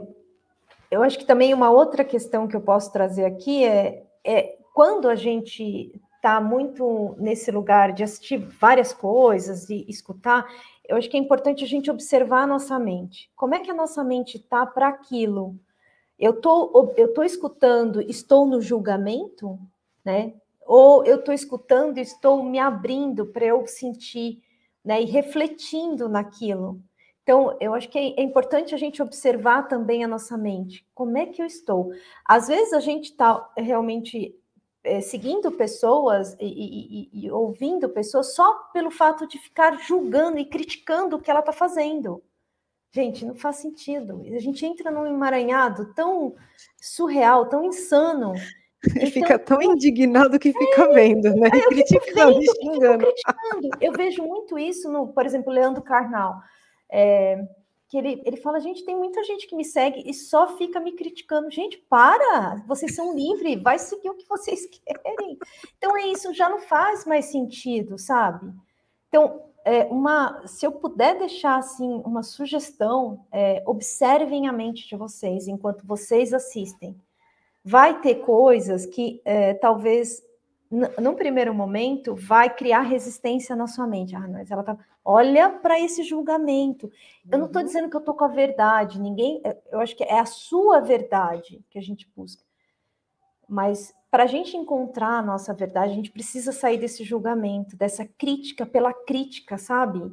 eu 0.90 1.04
acho 1.04 1.16
que 1.16 1.24
também 1.24 1.54
uma 1.54 1.70
outra 1.70 2.04
questão 2.04 2.48
que 2.48 2.56
eu 2.56 2.60
posso 2.60 2.92
trazer 2.92 3.24
aqui 3.24 3.64
é, 3.64 4.04
é 4.24 4.58
quando 4.74 5.08
a 5.08 5.14
gente 5.14 5.92
está 6.16 6.40
muito 6.40 7.14
nesse 7.16 7.52
lugar 7.52 7.92
de 7.92 8.02
assistir 8.02 8.38
várias 8.38 8.92
coisas 8.92 9.70
e 9.70 9.86
escutar, 9.88 10.44
eu 10.86 10.96
acho 10.96 11.08
que 11.08 11.16
é 11.16 11.20
importante 11.20 11.62
a 11.62 11.68
gente 11.68 11.88
observar 11.88 12.42
a 12.42 12.46
nossa 12.48 12.76
mente. 12.76 13.30
Como 13.36 13.54
é 13.54 13.60
que 13.60 13.70
a 13.70 13.74
nossa 13.74 14.02
mente 14.02 14.36
está 14.36 14.66
para 14.66 14.88
aquilo? 14.88 15.54
Eu 16.18 16.40
tô, 16.40 16.92
eu 16.96 17.14
tô 17.14 17.22
escutando, 17.22 18.02
estou 18.02 18.44
no 18.44 18.60
julgamento, 18.60 19.56
né? 20.04 20.34
Ou 20.72 21.04
eu 21.04 21.16
estou 21.16 21.34
escutando 21.34 21.98
e 21.98 22.00
estou 22.00 22.44
me 22.44 22.60
abrindo 22.60 23.26
para 23.26 23.44
eu 23.44 23.66
sentir, 23.66 24.40
né, 24.84 25.02
e 25.02 25.04
refletindo 25.04 26.08
naquilo. 26.08 26.80
Então, 27.24 27.56
eu 27.60 27.74
acho 27.74 27.88
que 27.88 27.98
é, 27.98 28.20
é, 28.20 28.22
importante 28.22 28.72
a 28.72 28.78
gente 28.78 29.02
observar 29.02 29.66
também 29.66 30.04
a 30.04 30.08
nossa 30.08 30.38
mente. 30.38 30.86
Como 30.94 31.18
é 31.18 31.26
que 31.26 31.42
eu 31.42 31.46
estou? 31.46 31.90
Às 32.24 32.46
vezes 32.46 32.72
a 32.72 32.78
gente 32.78 33.06
está 33.06 33.50
realmente 33.56 34.32
é, 34.84 35.00
seguindo 35.00 35.50
pessoas 35.50 36.36
e, 36.38 36.46
e, 36.46 37.24
e, 37.24 37.30
ouvindo 37.32 37.88
pessoas 37.88 38.32
só 38.36 38.54
pelo 38.72 38.92
fato 38.92 39.26
de 39.26 39.38
ficar 39.38 39.76
julgando 39.80 40.38
e 40.38 40.44
criticando 40.44 41.16
o 41.16 41.20
que 41.20 41.32
ela 41.32 41.40
está 41.40 41.52
fazendo. 41.52 42.22
Gente, 42.92 43.24
não 43.24 43.34
faz 43.34 43.56
sentido. 43.56 44.22
A 44.24 44.38
gente 44.38 44.64
entra 44.64 44.88
num 44.88 45.06
emaranhado 45.06 45.92
tão 45.94 46.36
surreal, 46.80 47.48
tão 47.48 47.64
insano, 47.64 48.34
e 48.86 48.90
então, 48.90 49.10
fica 49.10 49.38
tão 49.38 49.60
indignado 49.60 50.38
que 50.38 50.52
fica 50.52 50.84
é, 50.84 50.94
vendo, 50.94 51.34
né? 51.36 51.50
Eu 51.52 51.68
criticando, 51.68 52.38
vendo, 52.38 52.56
xingando. 52.56 52.98
criticando. 53.04 53.68
Eu 53.80 53.92
vejo 53.92 54.22
muito 54.22 54.58
isso 54.58 54.90
no, 54.90 55.08
por 55.08 55.26
exemplo, 55.26 55.52
Leandro 55.52 55.82
Carnal. 55.82 56.40
É, 56.90 57.46
que 57.88 57.98
ele, 57.98 58.22
ele 58.24 58.36
fala, 58.36 58.60
gente, 58.60 58.84
tem 58.84 58.96
muita 58.96 59.22
gente 59.24 59.46
que 59.46 59.56
me 59.56 59.64
segue 59.64 60.02
e 60.08 60.14
só 60.14 60.56
fica 60.56 60.80
me 60.80 60.92
criticando. 60.92 61.50
Gente, 61.50 61.76
para! 61.90 62.62
Vocês 62.66 62.94
são 62.94 63.14
livres, 63.14 63.60
vai 63.60 63.78
seguir 63.78 64.08
o 64.08 64.14
que 64.14 64.28
vocês 64.28 64.64
querem. 64.70 65.36
Então 65.76 65.96
é 65.96 66.06
isso, 66.06 66.32
já 66.32 66.48
não 66.48 66.60
faz 66.60 67.04
mais 67.04 67.26
sentido, 67.26 67.98
sabe? 67.98 68.50
Então, 69.08 69.42
é, 69.64 69.84
uma, 69.84 70.46
se 70.46 70.64
eu 70.64 70.72
puder 70.72 71.18
deixar 71.18 71.58
assim 71.58 72.00
uma 72.04 72.22
sugestão, 72.22 73.26
é, 73.30 73.62
observem 73.66 74.48
a 74.48 74.52
mente 74.52 74.88
de 74.88 74.96
vocês 74.96 75.48
enquanto 75.48 75.86
vocês 75.86 76.32
assistem 76.32 76.96
vai 77.64 78.00
ter 78.00 78.16
coisas 78.16 78.86
que 78.86 79.20
é, 79.24 79.54
talvez 79.54 80.22
num 80.70 81.14
primeiro 81.14 81.52
momento 81.52 82.14
vai 82.14 82.48
criar 82.48 82.82
resistência 82.82 83.56
na 83.56 83.66
sua 83.66 83.86
mente. 83.86 84.14
Ah, 84.14 84.28
mas 84.28 84.50
ela 84.50 84.62
tá. 84.62 84.78
Olha 85.04 85.50
para 85.50 85.80
esse 85.80 86.04
julgamento. 86.04 86.90
Eu 87.30 87.38
não 87.38 87.46
estou 87.46 87.60
uhum. 87.60 87.66
dizendo 87.66 87.90
que 87.90 87.96
eu 87.96 88.00
estou 88.00 88.14
com 88.14 88.24
a 88.24 88.28
verdade. 88.28 89.00
Ninguém. 89.00 89.40
É, 89.44 89.56
eu 89.72 89.80
acho 89.80 89.96
que 89.96 90.04
é 90.04 90.20
a 90.20 90.26
sua 90.26 90.80
verdade 90.80 91.64
que 91.68 91.78
a 91.78 91.82
gente 91.82 92.08
busca. 92.14 92.44
Mas 93.48 93.92
para 94.10 94.24
a 94.24 94.26
gente 94.26 94.56
encontrar 94.56 95.18
a 95.18 95.22
nossa 95.22 95.52
verdade, 95.52 95.92
a 95.92 95.96
gente 95.96 96.10
precisa 96.12 96.52
sair 96.52 96.78
desse 96.78 97.02
julgamento, 97.02 97.76
dessa 97.76 98.04
crítica 98.04 98.64
pela 98.64 98.92
crítica, 98.92 99.58
sabe? 99.58 100.12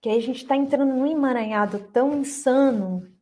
Que 0.00 0.08
aí 0.08 0.18
a 0.18 0.22
gente 0.22 0.42
está 0.42 0.56
entrando 0.56 0.92
num 0.92 1.06
emaranhado 1.06 1.78
tão 1.92 2.18
insano 2.18 3.12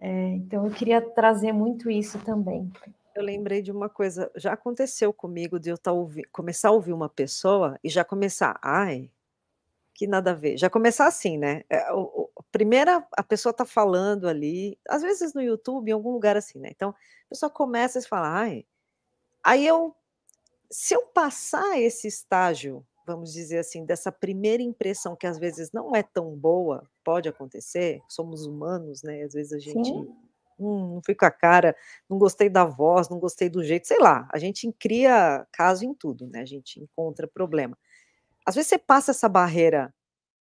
é, 0.00 0.28
então, 0.30 0.66
eu 0.66 0.72
queria 0.72 1.02
trazer 1.02 1.52
muito 1.52 1.90
isso 1.90 2.18
também. 2.20 2.72
Eu 3.14 3.22
lembrei 3.22 3.60
de 3.60 3.70
uma 3.70 3.88
coisa, 3.88 4.30
já 4.34 4.54
aconteceu 4.54 5.12
comigo 5.12 5.60
de 5.60 5.68
eu 5.68 5.76
tá 5.76 5.92
ouvi, 5.92 6.22
começar 6.32 6.70
a 6.70 6.72
ouvir 6.72 6.94
uma 6.94 7.08
pessoa 7.08 7.78
e 7.84 7.90
já 7.90 8.02
começar, 8.02 8.58
ai, 8.62 9.10
que 9.92 10.06
nada 10.06 10.30
a 10.30 10.34
ver. 10.34 10.56
Já 10.56 10.70
começar 10.70 11.06
assim, 11.06 11.36
né? 11.36 11.62
É, 11.68 11.92
o, 11.92 12.30
o, 12.34 12.42
primeira, 12.50 13.06
a 13.14 13.22
pessoa 13.22 13.52
tá 13.52 13.66
falando 13.66 14.26
ali, 14.26 14.78
às 14.88 15.02
vezes 15.02 15.34
no 15.34 15.42
YouTube, 15.42 15.90
em 15.90 15.92
algum 15.92 16.12
lugar 16.12 16.36
assim, 16.36 16.58
né? 16.58 16.70
Então, 16.74 16.90
a 16.90 17.28
pessoa 17.28 17.50
começa 17.50 17.98
a 17.98 18.02
falar, 18.02 18.32
ai. 18.34 18.64
Aí 19.44 19.66
eu, 19.66 19.94
se 20.70 20.94
eu 20.94 21.02
passar 21.02 21.78
esse 21.78 22.08
estágio 22.08 22.86
vamos 23.10 23.32
dizer 23.32 23.58
assim, 23.58 23.84
dessa 23.84 24.12
primeira 24.12 24.62
impressão 24.62 25.16
que 25.16 25.26
às 25.26 25.38
vezes 25.38 25.72
não 25.72 25.94
é 25.94 26.02
tão 26.02 26.36
boa, 26.36 26.88
pode 27.04 27.28
acontecer, 27.28 28.00
somos 28.08 28.46
humanos, 28.46 29.02
né? 29.02 29.22
Às 29.22 29.32
vezes 29.32 29.52
a 29.52 29.58
gente 29.58 29.92
hum, 30.58 30.94
não 30.94 31.00
fica 31.04 31.26
a 31.26 31.30
cara, 31.30 31.76
não 32.08 32.18
gostei 32.18 32.48
da 32.48 32.64
voz, 32.64 33.08
não 33.08 33.18
gostei 33.18 33.48
do 33.48 33.64
jeito, 33.64 33.88
sei 33.88 33.98
lá, 33.98 34.28
a 34.32 34.38
gente 34.38 34.70
cria 34.78 35.46
caso 35.52 35.84
em 35.84 35.92
tudo, 35.92 36.28
né? 36.28 36.40
A 36.42 36.46
gente 36.46 36.80
encontra 36.80 37.26
problema. 37.26 37.76
Às 38.46 38.54
vezes 38.54 38.68
você 38.68 38.78
passa 38.78 39.10
essa 39.10 39.28
barreira 39.28 39.92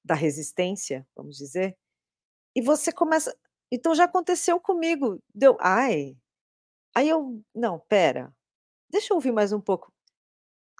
da 0.05 0.15
resistência, 0.15 1.07
vamos 1.15 1.37
dizer, 1.37 1.75
e 2.55 2.61
você 2.61 2.91
começa. 2.91 3.35
Então 3.71 3.95
já 3.95 4.05
aconteceu 4.05 4.59
comigo, 4.59 5.21
deu, 5.33 5.57
ai. 5.59 6.15
Aí 6.95 7.09
eu, 7.09 7.41
não, 7.55 7.79
pera, 7.89 8.33
deixa 8.91 9.13
eu 9.13 9.15
ouvir 9.15 9.31
mais 9.31 9.53
um 9.53 9.61
pouco 9.61 9.91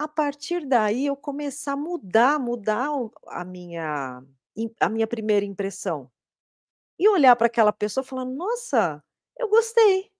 a 0.00 0.08
partir 0.08 0.66
daí 0.66 1.04
eu 1.04 1.14
começar 1.14 1.74
a 1.74 1.76
mudar, 1.76 2.38
mudar 2.38 2.88
a 3.28 3.44
minha 3.44 4.22
a 4.80 4.88
minha 4.88 5.06
primeira 5.06 5.44
impressão. 5.44 6.10
E 6.98 7.06
olhar 7.06 7.36
para 7.36 7.48
aquela 7.48 7.72
pessoa 7.72 8.02
falando: 8.02 8.34
"Nossa, 8.34 9.04
eu 9.38 9.50
gostei. 9.50 10.10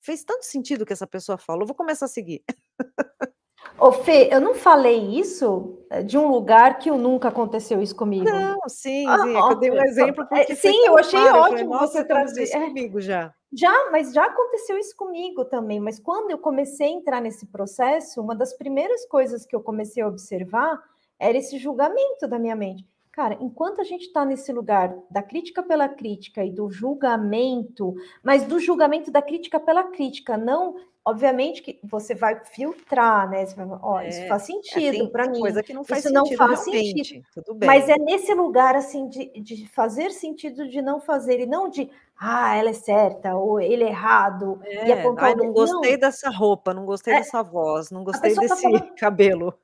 Fez 0.00 0.24
tanto 0.24 0.44
sentido 0.44 0.82
o 0.82 0.86
que 0.86 0.92
essa 0.92 1.06
pessoa 1.06 1.38
falou, 1.38 1.66
vou 1.66 1.76
começar 1.76 2.06
a 2.06 2.08
seguir". 2.08 2.42
Ô 3.78 3.92
Fê, 3.92 4.28
eu 4.32 4.40
não 4.40 4.56
falei 4.56 5.20
isso 5.20 5.77
de 6.04 6.18
um 6.18 6.28
lugar 6.28 6.78
que 6.78 6.90
nunca 6.90 7.28
aconteceu 7.28 7.80
isso 7.80 7.96
comigo. 7.96 8.24
Não, 8.24 8.60
sim, 8.68 9.06
ah, 9.06 9.18
sim, 9.20 9.34
é 9.34 9.38
eu 9.38 9.54
dei 9.54 9.70
um 9.70 9.82
exemplo 9.82 10.26
porque 10.28 10.52
é, 10.52 10.54
sim, 10.54 10.86
eu 10.86 10.98
achei 10.98 11.20
claro, 11.20 11.38
ótimo 11.38 11.74
eu 11.74 11.78
falei, 11.78 11.88
você 11.88 12.04
trazer 12.04 12.42
isso 12.42 12.56
é. 12.56 12.66
comigo 12.66 13.00
já. 13.00 13.32
Já, 13.50 13.90
mas 13.90 14.12
já 14.12 14.26
aconteceu 14.26 14.78
isso 14.78 14.94
comigo 14.94 15.44
também. 15.46 15.80
Mas 15.80 15.98
quando 15.98 16.30
eu 16.30 16.38
comecei 16.38 16.88
a 16.88 16.90
entrar 16.90 17.20
nesse 17.20 17.46
processo, 17.46 18.20
uma 18.20 18.36
das 18.36 18.54
primeiras 18.54 19.06
coisas 19.06 19.46
que 19.46 19.56
eu 19.56 19.62
comecei 19.62 20.02
a 20.02 20.08
observar 20.08 20.78
era 21.18 21.36
esse 21.36 21.58
julgamento 21.58 22.28
da 22.28 22.38
minha 22.38 22.54
mente. 22.54 22.86
Cara, 23.18 23.36
enquanto 23.40 23.80
a 23.80 23.84
gente 23.84 24.02
está 24.02 24.24
nesse 24.24 24.52
lugar 24.52 24.96
da 25.10 25.20
crítica 25.20 25.60
pela 25.60 25.88
crítica 25.88 26.44
e 26.44 26.52
do 26.52 26.70
julgamento, 26.70 27.96
mas 28.22 28.44
do 28.44 28.60
julgamento 28.60 29.10
da 29.10 29.20
crítica 29.20 29.58
pela 29.58 29.82
crítica, 29.82 30.36
não 30.36 30.76
Obviamente 31.04 31.62
que 31.62 31.80
você 31.82 32.14
vai 32.14 32.38
filtrar, 32.44 33.30
né? 33.30 33.46
Você 33.46 33.56
vai, 33.56 33.66
ó, 33.80 33.98
é, 33.98 34.10
isso 34.10 34.28
faz 34.28 34.42
sentido 34.42 35.04
é, 35.04 35.08
para 35.08 35.26
mim. 35.26 35.40
Coisa 35.40 35.62
que 35.62 35.72
não 35.72 35.82
faz 35.82 36.04
isso 36.04 36.12
sentido, 36.12 36.28
não 36.28 36.36
faz 36.36 36.58
sentido. 36.60 37.24
Tudo 37.32 37.54
bem. 37.54 37.66
Mas 37.66 37.88
é 37.88 37.96
nesse 37.96 38.34
lugar 38.34 38.76
assim 38.76 39.08
de, 39.08 39.24
de 39.40 39.66
fazer 39.68 40.10
sentido 40.10 40.68
de 40.68 40.82
não 40.82 41.00
fazer 41.00 41.40
e 41.40 41.46
não 41.46 41.70
de 41.70 41.90
ah, 42.20 42.54
ela 42.56 42.68
é 42.68 42.74
certa 42.74 43.34
ou 43.36 43.58
ele 43.58 43.84
é 43.84 43.88
errado. 43.88 44.60
É, 44.62 44.88
e 44.88 44.92
apontar 44.92 45.30
ai, 45.30 45.34
não 45.34 45.50
gostei 45.50 45.92
não. 45.92 45.98
dessa 45.98 46.28
roupa, 46.28 46.74
não 46.74 46.84
gostei 46.84 47.14
é, 47.14 47.18
dessa 47.20 47.42
voz, 47.42 47.90
não 47.90 48.04
gostei 48.04 48.34
tá 48.34 48.42
desse 48.42 48.54
tá 48.54 48.60
falando... 48.60 48.92
cabelo. 48.94 49.54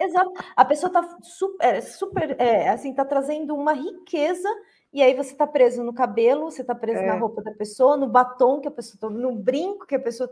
Exato. 0.00 0.32
A 0.56 0.64
pessoa 0.64 0.88
está 0.88 1.18
super, 1.22 1.64
é, 1.64 1.80
super 1.80 2.40
é, 2.40 2.68
assim, 2.68 2.90
está 2.90 3.04
trazendo 3.04 3.54
uma 3.54 3.72
riqueza 3.72 4.48
e 4.92 5.02
aí 5.02 5.14
você 5.14 5.32
está 5.32 5.46
preso 5.46 5.82
no 5.82 5.92
cabelo, 5.92 6.50
você 6.50 6.62
está 6.62 6.74
preso 6.74 7.00
é. 7.00 7.06
na 7.06 7.14
roupa 7.14 7.42
da 7.42 7.52
pessoa, 7.52 7.96
no 7.96 8.08
batom 8.08 8.60
que 8.60 8.68
a 8.68 8.72
pessoa 8.72 9.00
tá, 9.00 9.10
no 9.10 9.34
brinco 9.34 9.86
que 9.86 9.94
a 9.94 10.00
pessoa. 10.00 10.30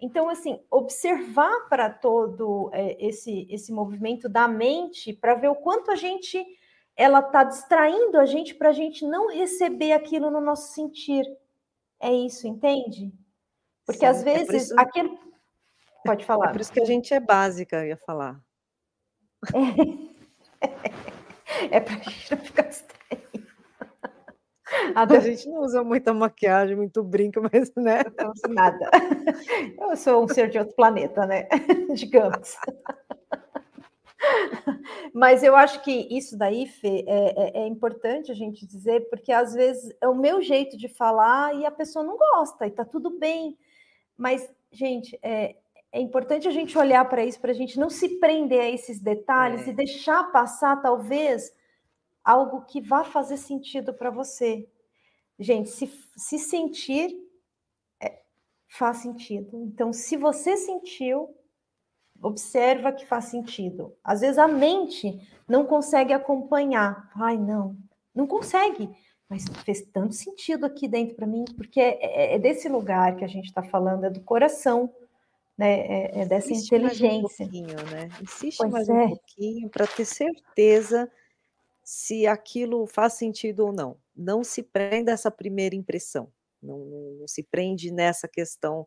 Então, 0.00 0.28
assim, 0.28 0.60
observar 0.70 1.68
para 1.68 1.88
todo 1.88 2.70
é, 2.72 2.96
esse, 3.04 3.46
esse 3.48 3.72
movimento 3.72 4.28
da 4.28 4.48
mente 4.48 5.12
para 5.12 5.34
ver 5.34 5.48
o 5.48 5.54
quanto 5.54 5.90
a 5.90 5.94
gente 5.94 6.44
ela 6.96 7.20
está 7.20 7.44
distraindo 7.44 8.18
a 8.18 8.26
gente 8.26 8.54
para 8.54 8.68
a 8.68 8.72
gente 8.72 9.06
não 9.06 9.28
receber 9.28 9.92
aquilo 9.92 10.30
no 10.30 10.40
nosso 10.40 10.72
sentir. 10.74 11.24
É 11.98 12.12
isso, 12.12 12.46
entende? 12.46 13.12
Porque 13.86 14.00
Sim, 14.00 14.06
às 14.06 14.22
vezes 14.22 14.70
é 14.70 14.80
aquilo. 14.80 15.18
Pode 16.04 16.24
falar. 16.24 16.50
É 16.50 16.52
por 16.52 16.60
isso 16.60 16.72
que 16.72 16.80
a 16.80 16.84
gente 16.84 17.12
é 17.14 17.20
básica, 17.20 17.76
eu 17.76 17.88
ia 17.88 17.96
falar. 17.96 18.40
É, 20.60 21.76
é 21.76 21.80
para 21.80 21.94
a 21.94 21.98
gente 21.98 22.30
não 22.30 22.38
ficar 22.38 22.62
distraído. 22.62 23.02
A, 24.94 25.02
a 25.02 25.20
gente 25.20 25.48
não 25.48 25.60
usa 25.60 25.84
muita 25.84 26.14
maquiagem, 26.14 26.76
muito 26.76 27.02
brinco, 27.02 27.40
mas 27.42 27.72
né? 27.76 28.02
Não 28.18 28.30
uso 28.30 28.48
nada. 28.48 28.90
Eu 29.78 29.96
sou 29.96 30.24
um 30.24 30.28
ser 30.28 30.48
de 30.48 30.58
outro 30.58 30.74
planeta, 30.74 31.26
né? 31.26 31.46
Digamos. 31.94 32.56
Mas 35.12 35.42
eu 35.42 35.54
acho 35.54 35.82
que 35.82 36.08
isso 36.10 36.38
daí, 36.38 36.66
Fê, 36.66 37.04
é, 37.06 37.58
é, 37.60 37.62
é, 37.62 37.66
importante 37.66 38.30
a 38.30 38.34
gente 38.34 38.66
dizer, 38.66 39.08
porque 39.10 39.32
às 39.32 39.52
vezes 39.52 39.94
é 40.00 40.08
o 40.08 40.14
meu 40.14 40.40
jeito 40.40 40.76
de 40.76 40.88
falar 40.88 41.54
e 41.54 41.66
a 41.66 41.70
pessoa 41.70 42.04
não 42.04 42.16
gosta, 42.16 42.66
e 42.66 42.70
tá 42.70 42.84
tudo 42.84 43.18
bem. 43.18 43.58
Mas, 44.16 44.48
gente, 44.70 45.18
é, 45.22 45.56
é 45.92 46.00
importante 46.00 46.48
a 46.48 46.50
gente 46.50 46.76
olhar 46.78 47.04
para 47.04 47.24
isso, 47.24 47.38
para 47.38 47.50
a 47.50 47.54
gente 47.54 47.78
não 47.78 47.90
se 47.90 48.18
prender 48.18 48.60
a 48.60 48.70
esses 48.70 48.98
detalhes 48.98 49.66
é. 49.66 49.70
e 49.70 49.74
deixar 49.74 50.32
passar, 50.32 50.80
talvez, 50.80 51.52
algo 52.24 52.62
que 52.62 52.80
vá 52.80 53.04
fazer 53.04 53.36
sentido 53.36 53.92
para 53.92 54.10
você. 54.10 54.66
Gente, 55.38 55.68
se, 55.68 55.86
se 56.16 56.38
sentir, 56.38 57.14
é, 58.00 58.22
faz 58.68 58.98
sentido. 58.98 59.62
Então, 59.64 59.92
se 59.92 60.16
você 60.16 60.56
sentiu, 60.56 61.36
observa 62.22 62.92
que 62.92 63.04
faz 63.04 63.26
sentido. 63.26 63.94
Às 64.02 64.20
vezes 64.22 64.38
a 64.38 64.48
mente 64.48 65.20
não 65.46 65.66
consegue 65.66 66.14
acompanhar. 66.14 67.10
Ai, 67.16 67.36
não, 67.36 67.76
não 68.14 68.26
consegue. 68.26 68.88
Mas 69.28 69.44
fez 69.64 69.82
tanto 69.92 70.14
sentido 70.14 70.64
aqui 70.64 70.88
dentro 70.88 71.16
para 71.16 71.26
mim, 71.26 71.44
porque 71.56 71.80
é, 71.80 71.98
é, 72.02 72.34
é, 72.34 72.38
desse 72.38 72.68
lugar 72.68 73.16
que 73.16 73.24
a 73.24 73.28
gente 73.28 73.46
está 73.46 73.62
falando, 73.62 74.04
é 74.04 74.10
do 74.10 74.20
coração, 74.20 74.92
né? 75.56 75.80
É, 75.80 76.20
é 76.20 76.26
dessa 76.26 76.52
Insiste 76.52 76.74
inteligência. 76.74 77.10
Mais 77.10 77.24
um 77.24 77.62
pouquinho, 77.62 77.90
né? 77.90 78.08
Insiste 78.22 78.58
pois 78.58 78.72
mais 78.72 78.88
um 78.88 78.98
é. 78.98 79.08
pouquinho 79.08 79.70
para 79.70 79.86
ter 79.86 80.04
certeza 80.04 81.10
se 81.84 82.26
aquilo 82.26 82.86
faz 82.86 83.14
sentido 83.14 83.66
ou 83.66 83.72
não. 83.72 83.96
Não 84.14 84.44
se 84.44 84.62
prenda 84.62 85.10
a 85.10 85.14
essa 85.14 85.30
primeira 85.30 85.74
impressão. 85.74 86.32
Não, 86.62 86.78
não, 86.78 87.10
não 87.20 87.28
se 87.28 87.42
prende 87.42 87.90
nessa 87.90 88.28
questão 88.28 88.86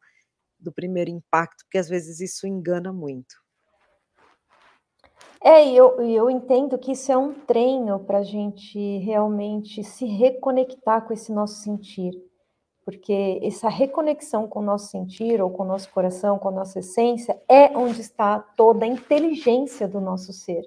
do 0.58 0.72
primeiro 0.72 1.10
impacto, 1.10 1.66
porque 1.66 1.78
às 1.78 1.90
vezes 1.90 2.20
isso 2.20 2.48
engana 2.48 2.94
muito. 2.94 3.36
É, 5.44 5.64
e 5.68 5.78
eu, 5.78 6.02
eu 6.02 6.30
entendo 6.30 6.78
que 6.78 6.94
isso 6.94 7.12
é 7.12 7.18
um 7.18 7.34
treino 7.34 8.00
para 8.00 8.20
a 8.20 8.24
gente 8.24 8.98
realmente 9.00 9.84
se 9.84 10.06
reconectar 10.06 11.06
com 11.06 11.14
esse 11.14 11.32
nosso 11.32 11.62
sentir, 11.62 12.12
porque 12.86 13.40
essa 13.42 13.68
reconexão 13.68 14.48
com 14.48 14.60
o 14.60 14.64
nosso 14.64 14.92
sentir, 14.92 15.42
ou 15.42 15.50
com 15.50 15.64
o 15.64 15.68
nosso 15.68 15.90
coração, 15.90 16.38
com 16.38 16.50
a 16.50 16.52
nossa 16.52 16.80
essência, 16.80 17.42
é 17.50 17.76
onde 17.76 18.00
está 18.00 18.38
toda 18.40 18.86
a 18.86 18.88
inteligência 18.88 19.88
do 19.88 20.00
nosso 20.00 20.32
ser. 20.32 20.64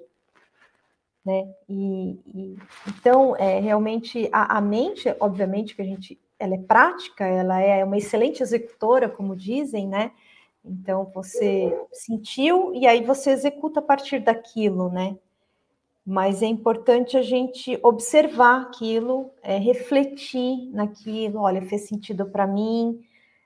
Né? 1.25 1.47
E, 1.69 2.19
e 2.27 2.57
então, 2.87 3.35
é, 3.37 3.59
realmente, 3.59 4.29
a, 4.33 4.57
a 4.57 4.61
mente, 4.61 5.15
obviamente, 5.19 5.75
que 5.75 5.81
a 5.81 5.85
gente 5.85 6.19
ela 6.37 6.55
é 6.55 6.57
prática, 6.57 7.25
ela 7.25 7.59
é 7.59 7.83
uma 7.83 7.97
excelente 7.97 8.41
executora, 8.41 9.09
como 9.09 9.35
dizem, 9.35 9.87
né? 9.87 10.11
Então 10.63 11.11
você 11.13 11.77
sentiu 11.91 12.73
e 12.73 12.87
aí 12.87 13.03
você 13.03 13.31
executa 13.31 13.81
a 13.81 13.83
partir 13.83 14.19
daquilo, 14.19 14.89
né? 14.89 15.17
Mas 16.05 16.41
é 16.41 16.47
importante 16.47 17.17
a 17.17 17.21
gente 17.21 17.79
observar 17.83 18.61
aquilo, 18.61 19.31
é, 19.43 19.57
refletir 19.57 20.69
naquilo. 20.71 21.39
Olha, 21.39 21.61
fez 21.61 21.87
sentido 21.87 22.25
para 22.25 22.47
mim. 22.47 22.99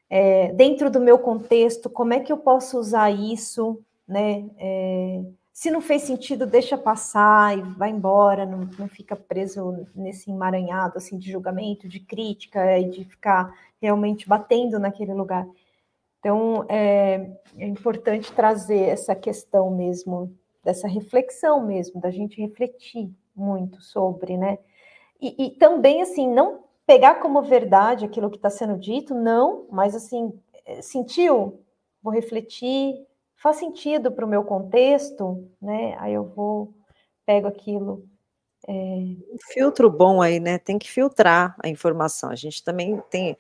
É, 0.10 0.54
dentro 0.54 0.90
do 0.90 1.02
meu 1.02 1.20
contexto, 1.20 1.90
como 1.90 2.14
é 2.14 2.20
que 2.20 2.32
eu 2.32 2.38
posso 2.38 2.78
usar 2.80 3.10
isso, 3.10 3.82
né? 4.08 4.50
É, 4.58 5.22
se 5.54 5.70
não 5.70 5.82
fez 5.82 6.02
sentido, 6.02 6.48
deixa 6.48 6.76
passar 6.76 7.56
e 7.56 7.62
vai 7.62 7.92
embora, 7.92 8.44
não, 8.44 8.68
não 8.80 8.88
fica 8.88 9.16
preso 9.16 9.86
nesse 9.96 10.32
emaranhado 10.32 10.98
assim 10.98 11.18
de 11.18 11.32
julgamento, 11.32 11.88
de 11.88 12.00
crítica 12.00 12.80
e 12.80 12.90
de 12.90 13.06
ficar 13.06 13.54
realmente 13.80 14.28
batendo 14.28 14.80
naquele 14.80 15.14
lugar. 15.14 15.48
Então 16.20 16.66
é, 16.68 17.32
é 17.58 17.68
importante 17.68 18.34
trazer 18.34 18.90
essa 18.90 19.14
questão 19.14 19.70
mesmo, 19.70 20.36
dessa 20.64 20.88
reflexão 20.88 21.66
mesmo, 21.66 22.00
da 22.00 22.10
gente 22.10 22.40
refletir 22.42 23.12
muito 23.36 23.82
sobre, 23.82 24.38
né? 24.38 24.58
E, 25.22 25.46
e 25.46 25.52
também 25.52 26.02
assim, 26.02 26.28
não 26.28 26.64
pegar 26.86 27.16
como 27.16 27.42
verdade 27.42 28.06
aquilo 28.06 28.30
que 28.30 28.38
está 28.38 28.50
sendo 28.50 28.78
dito, 28.78 29.14
não, 29.14 29.68
mas 29.72 29.96
assim, 29.96 30.34
é, 30.66 30.82
sentiu, 30.82 31.62
vou 32.02 32.14
refletir, 32.14 32.96
faz 33.36 33.58
sentido 33.58 34.12
para 34.12 34.26
o 34.26 34.28
meu 34.28 34.44
contexto, 34.44 35.50
né? 35.62 35.96
Aí 36.00 36.14
eu 36.14 36.24
vou, 36.24 36.74
pego 37.26 37.48
aquilo. 37.48 38.08
É... 38.68 38.74
Um 38.74 39.38
filtro 39.52 39.90
bom 39.90 40.22
aí, 40.22 40.40
né? 40.40 40.58
Tem 40.58 40.78
que 40.78 40.90
filtrar 40.90 41.56
a 41.62 41.68
informação. 41.68 42.30
A 42.30 42.36
gente 42.36 42.64
também 42.64 43.02
tem. 43.10 43.38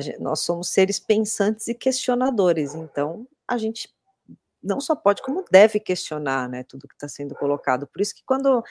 Gente, 0.00 0.20
nós 0.20 0.40
somos 0.40 0.68
seres 0.70 0.98
pensantes 0.98 1.68
e 1.68 1.74
questionadores, 1.74 2.74
então 2.74 3.26
a 3.46 3.56
gente 3.56 3.93
não 4.64 4.80
só 4.80 4.96
pode, 4.96 5.22
como 5.22 5.44
deve 5.50 5.80
questionar, 5.80 6.48
né? 6.48 6.64
Tudo 6.64 6.88
que 6.88 6.94
está 6.94 7.08
sendo 7.08 7.34
colocado. 7.36 7.86
Por 7.86 8.00
isso 8.00 8.14
que 8.14 8.24
quando 8.24 8.62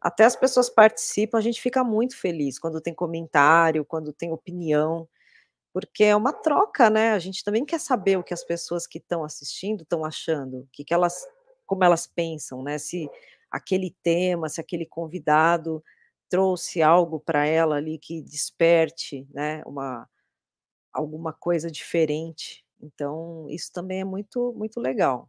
até 0.00 0.24
as 0.24 0.36
pessoas 0.36 0.70
participam, 0.70 1.38
a 1.38 1.42
gente 1.42 1.60
fica 1.62 1.84
muito 1.84 2.16
feliz 2.18 2.58
quando 2.58 2.80
tem 2.80 2.94
comentário, 2.94 3.84
quando 3.84 4.12
tem 4.12 4.32
opinião 4.32 5.08
porque 5.74 6.04
é 6.04 6.14
uma 6.14 6.32
troca, 6.32 6.88
né? 6.88 7.10
A 7.12 7.18
gente 7.18 7.42
também 7.42 7.64
quer 7.64 7.80
saber 7.80 8.16
o 8.16 8.22
que 8.22 8.32
as 8.32 8.44
pessoas 8.44 8.86
que 8.86 8.98
estão 8.98 9.24
assistindo 9.24 9.82
estão 9.82 10.04
achando, 10.04 10.68
que, 10.72 10.84
que 10.84 10.94
elas, 10.94 11.26
como 11.66 11.82
elas 11.82 12.06
pensam, 12.06 12.62
né? 12.62 12.78
Se 12.78 13.10
aquele 13.50 13.90
tema, 14.00 14.48
se 14.48 14.60
aquele 14.60 14.86
convidado 14.86 15.82
trouxe 16.28 16.80
algo 16.80 17.18
para 17.18 17.44
ela 17.46 17.76
ali 17.76 17.98
que 17.98 18.22
desperte, 18.22 19.26
né? 19.34 19.62
Uma 19.66 20.08
alguma 20.92 21.32
coisa 21.32 21.70
diferente. 21.70 22.64
Então, 22.80 23.46
isso 23.50 23.72
também 23.72 24.00
é 24.00 24.04
muito 24.04 24.52
muito 24.56 24.80
legal. 24.80 25.28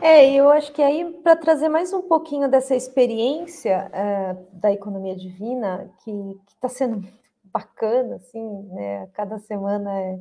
É, 0.00 0.32
eu 0.34 0.50
acho 0.50 0.72
que 0.72 0.82
aí, 0.82 1.04
para 1.22 1.36
trazer 1.36 1.68
mais 1.68 1.92
um 1.92 2.02
pouquinho 2.02 2.48
dessa 2.48 2.74
experiência 2.74 3.90
uh, 3.90 4.58
da 4.58 4.72
economia 4.72 5.16
divina, 5.16 5.90
que 6.04 6.10
está 6.48 6.68
sendo 6.68 7.06
bacana, 7.44 8.16
assim, 8.16 8.62
né? 8.72 9.08
Cada 9.14 9.38
semana 9.38 9.90
é, 10.00 10.20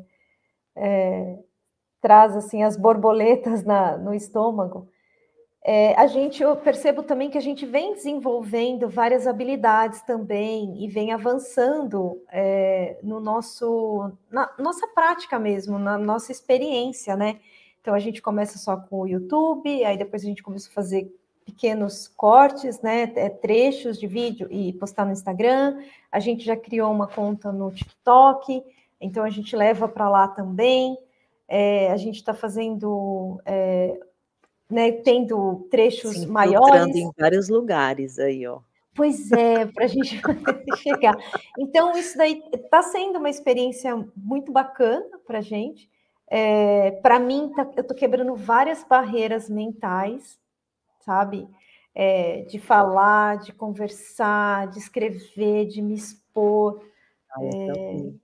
é, 0.76 1.40
traz 2.00 2.36
assim 2.38 2.64
as 2.64 2.78
borboletas 2.78 3.64
na, 3.64 3.98
no 3.98 4.14
estômago. 4.14 4.88
É, 5.66 5.96
a 5.96 6.08
gente, 6.08 6.44
eu 6.44 6.56
percebo 6.58 7.04
também 7.04 7.30
que 7.30 7.38
a 7.38 7.42
gente 7.42 7.66
vem 7.66 7.94
desenvolvendo 7.94 8.90
várias 8.90 9.26
habilidades 9.26 10.02
também 10.02 10.84
e 10.84 10.90
vem 10.90 11.14
avançando 11.14 12.22
é, 12.30 13.00
no 13.02 13.22
nosso, 13.22 14.12
na 14.30 14.54
nossa 14.60 14.86
prática 14.88 15.40
mesmo, 15.40 15.80
na 15.80 15.98
nossa 15.98 16.32
experiência, 16.32 17.16
né? 17.16 17.40
Então 17.84 17.94
a 17.94 18.00
gente 18.00 18.22
começa 18.22 18.58
só 18.58 18.78
com 18.78 19.02
o 19.02 19.06
YouTube, 19.06 19.84
aí 19.84 19.98
depois 19.98 20.24
a 20.24 20.26
gente 20.26 20.42
começa 20.42 20.70
a 20.70 20.72
fazer 20.72 21.14
pequenos 21.46 22.08
cortes, 22.08 22.82
né, 22.82 23.12
é, 23.14 23.28
trechos 23.28 24.00
de 24.00 24.08
vídeo 24.08 24.48
e 24.50 24.72
postar 24.72 25.06
no 25.06 25.12
Instagram. 25.12 25.84
A 26.10 26.18
gente 26.18 26.46
já 26.46 26.56
criou 26.56 26.90
uma 26.90 27.08
conta 27.08 27.52
no 27.52 27.70
TikTok, 27.70 28.64
então 29.02 29.26
a 29.26 29.30
gente 29.30 29.54
leva 29.54 29.86
para 29.90 30.10
lá 30.10 30.30
também. 30.30 30.98
É, 31.46 31.92
a 31.92 31.98
gente 31.98 32.16
está 32.16 32.34
fazendo, 32.34 33.42
é, 33.46 34.00
né, 34.70 34.94
tendo 34.94 35.68
trechos 35.70 36.14
Sim, 36.14 36.28
maiores. 36.28 36.96
em 36.96 37.12
vários 37.20 37.50
lugares 37.50 38.18
aí, 38.18 38.48
ó. 38.48 38.62
Pois 38.96 39.30
é, 39.34 39.66
para 39.66 39.84
a 39.84 39.88
gente 39.88 40.22
chegar. 40.78 41.18
Então, 41.60 41.92
isso 41.98 42.18
daí 42.18 42.42
está 42.54 42.82
sendo 42.82 43.20
uma 43.20 43.30
experiência 43.30 43.94
muito 44.16 44.54
bacana 44.54 45.20
para 45.28 45.40
a 45.40 45.42
gente. 45.42 45.92
É, 46.36 46.90
para 47.04 47.20
mim, 47.20 47.52
tá, 47.56 47.62
eu 47.76 47.82
estou 47.82 47.96
quebrando 47.96 48.36
várias 48.36 48.84
barreiras 48.84 49.48
mentais, 49.48 50.40
sabe? 51.06 51.48
É, 51.94 52.42
de 52.46 52.58
falar, 52.58 53.38
de 53.38 53.54
conversar, 53.54 54.68
de 54.70 54.80
escrever, 54.80 55.68
de 55.68 55.80
me 55.80 55.94
expor. 55.94 56.84
Ah, 57.30 57.46
então 57.46 58.20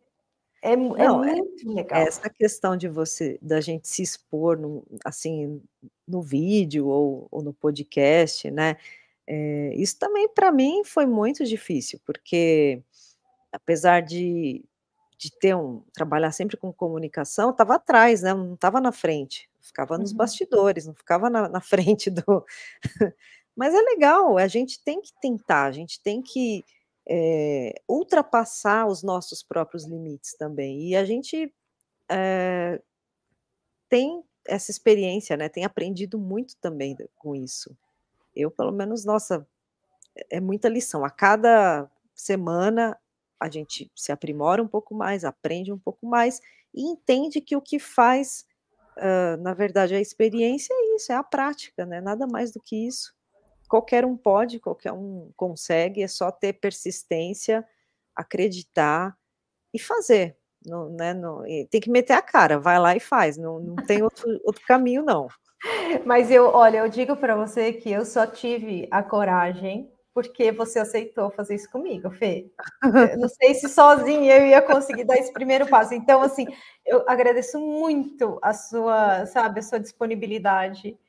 é, 0.59 0.71
é, 0.71 0.73
é, 0.73 0.75
Não, 0.75 1.23
é 1.23 1.35
muito 1.35 1.71
legal. 1.71 2.01
Essa 2.01 2.27
questão 2.31 2.75
de 2.75 2.89
você, 2.89 3.37
da 3.43 3.61
gente 3.61 3.87
se 3.87 4.01
expor, 4.01 4.57
no, 4.57 4.83
assim, 5.05 5.61
no 6.07 6.23
vídeo 6.23 6.87
ou, 6.87 7.27
ou 7.29 7.43
no 7.43 7.53
podcast, 7.53 8.49
né? 8.49 8.75
É, 9.27 9.71
isso 9.75 9.99
também 9.99 10.27
para 10.27 10.51
mim 10.51 10.81
foi 10.83 11.05
muito 11.05 11.45
difícil, 11.45 12.01
porque 12.03 12.81
apesar 13.51 14.01
de, 14.01 14.65
de 15.19 15.31
ter 15.37 15.55
um 15.55 15.83
trabalhar 15.93 16.31
sempre 16.31 16.57
com 16.57 16.73
comunicação, 16.73 17.51
estava 17.51 17.75
atrás, 17.75 18.23
né? 18.23 18.33
Não 18.33 18.55
estava 18.55 18.81
na 18.81 18.91
frente 18.91 19.49
ficava 19.69 19.97
nos 19.97 20.11
uhum. 20.11 20.17
bastidores, 20.17 20.85
não 20.85 20.93
ficava 20.93 21.29
na, 21.29 21.47
na 21.47 21.61
frente 21.61 22.09
do. 22.09 22.45
Mas 23.55 23.73
é 23.73 23.81
legal, 23.81 24.37
a 24.37 24.47
gente 24.47 24.81
tem 24.83 25.01
que 25.01 25.11
tentar, 25.21 25.65
a 25.65 25.71
gente 25.71 26.01
tem 26.01 26.21
que 26.21 26.63
é, 27.07 27.73
ultrapassar 27.87 28.87
os 28.87 29.03
nossos 29.03 29.43
próprios 29.43 29.85
limites 29.85 30.33
também. 30.35 30.87
E 30.87 30.95
a 30.95 31.03
gente 31.03 31.53
é, 32.09 32.81
tem 33.89 34.23
essa 34.45 34.71
experiência, 34.71 35.35
né? 35.35 35.49
Tem 35.49 35.65
aprendido 35.65 36.17
muito 36.17 36.55
também 36.57 36.95
com 37.17 37.35
isso. 37.35 37.75
Eu, 38.35 38.49
pelo 38.49 38.71
menos, 38.71 39.03
nossa, 39.03 39.45
é, 40.15 40.37
é 40.37 40.39
muita 40.39 40.69
lição. 40.69 41.03
A 41.03 41.09
cada 41.09 41.89
semana 42.15 42.97
a 43.39 43.49
gente 43.49 43.91
se 43.95 44.11
aprimora 44.11 44.61
um 44.61 44.67
pouco 44.67 44.93
mais, 44.93 45.23
aprende 45.23 45.71
um 45.71 45.79
pouco 45.79 46.05
mais 46.05 46.41
e 46.73 46.83
entende 46.83 47.39
que 47.39 47.55
o 47.55 47.61
que 47.61 47.79
faz, 47.79 48.45
uh, 48.97 49.41
na 49.41 49.53
verdade, 49.53 49.95
a 49.95 50.01
experiência 50.01 50.73
é 50.73 50.95
isso, 50.95 51.11
é 51.11 51.15
a 51.15 51.23
prática, 51.23 51.85
né? 51.85 52.01
Nada 52.01 52.27
mais 52.27 52.51
do 52.51 52.59
que 52.59 52.87
isso. 52.87 53.13
Qualquer 53.69 54.05
um 54.05 54.17
pode, 54.17 54.59
qualquer 54.59 54.91
um 54.91 55.31
consegue, 55.35 56.03
é 56.03 56.07
só 56.07 56.31
ter 56.31 56.53
persistência, 56.53 57.65
acreditar 58.15 59.15
e 59.73 59.79
fazer. 59.79 60.35
Não, 60.65 60.89
né, 60.89 61.13
não, 61.13 61.43
tem 61.69 61.79
que 61.79 61.89
meter 61.89 62.13
a 62.13 62.21
cara, 62.21 62.59
vai 62.59 62.77
lá 62.77 62.93
e 62.93 62.99
faz, 62.99 63.37
não, 63.37 63.59
não 63.59 63.75
tem 63.87 64.03
outro, 64.03 64.27
outro 64.43 64.61
caminho, 64.67 65.03
não. 65.03 65.27
Mas 66.05 66.29
eu, 66.31 66.45
olha, 66.45 66.79
eu 66.79 66.89
digo 66.89 67.15
para 67.15 67.35
você 67.35 67.71
que 67.71 67.91
eu 67.91 68.05
só 68.05 68.27
tive 68.27 68.87
a 68.91 69.01
coragem 69.03 69.89
porque 70.19 70.51
você 70.51 70.79
aceitou 70.79 71.31
fazer 71.31 71.55
isso 71.55 71.71
comigo, 71.71 72.11
Fê. 72.11 72.51
Eu 72.83 73.17
não 73.17 73.29
sei 73.29 73.53
se 73.53 73.69
sozinha 73.69 74.37
eu 74.37 74.47
ia 74.47 74.61
conseguir 74.61 75.05
dar 75.05 75.15
esse 75.15 75.31
primeiro 75.31 75.65
passo. 75.65 75.93
Então, 75.93 76.21
assim, 76.21 76.45
eu 76.85 77.05
agradeço 77.07 77.57
muito 77.57 78.37
a 78.41 78.51
sua, 78.53 79.25
sabe, 79.27 79.61
a 79.61 79.63
sua 79.63 79.79
disponibilidade, 79.79 80.99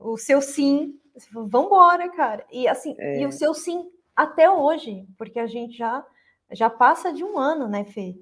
o 0.00 0.16
seu 0.16 0.42
sim. 0.42 0.98
Vamos 1.30 1.68
embora, 1.68 2.08
cara. 2.08 2.44
E 2.50 2.66
assim, 2.66 2.96
é. 2.98 3.20
e 3.20 3.26
o 3.26 3.30
seu 3.30 3.54
sim 3.54 3.88
até 4.16 4.50
hoje, 4.50 5.06
porque 5.16 5.38
a 5.38 5.46
gente 5.46 5.78
já 5.78 6.04
já 6.50 6.68
passa 6.68 7.12
de 7.12 7.22
um 7.22 7.38
ano, 7.38 7.68
né, 7.68 7.84
Fê? 7.84 8.16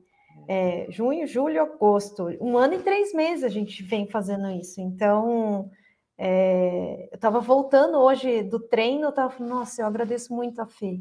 É, 0.47 0.86
junho, 0.90 1.26
julho, 1.26 1.62
agosto, 1.62 2.24
um 2.38 2.59
ano 2.59 2.74
e 2.74 2.82
três 2.82 3.14
meses 3.14 3.45
a 3.45 3.49
gente 3.49 3.82
vem 3.82 4.07
fazendo 4.07 4.51
isso. 4.51 4.78
Então, 4.78 5.70
é, 6.17 7.09
eu 7.11 7.17
estava 7.17 7.41
voltando 7.41 7.99
hoje 7.99 8.43
do 8.43 8.61
treino, 8.61 9.05
eu 9.05 9.09
estava 9.11 9.31
falando, 9.31 9.51
nossa, 9.51 9.83
eu 9.83 9.87
agradeço 9.87 10.33
muito 10.33 10.61
a 10.61 10.67
Fê, 10.67 11.01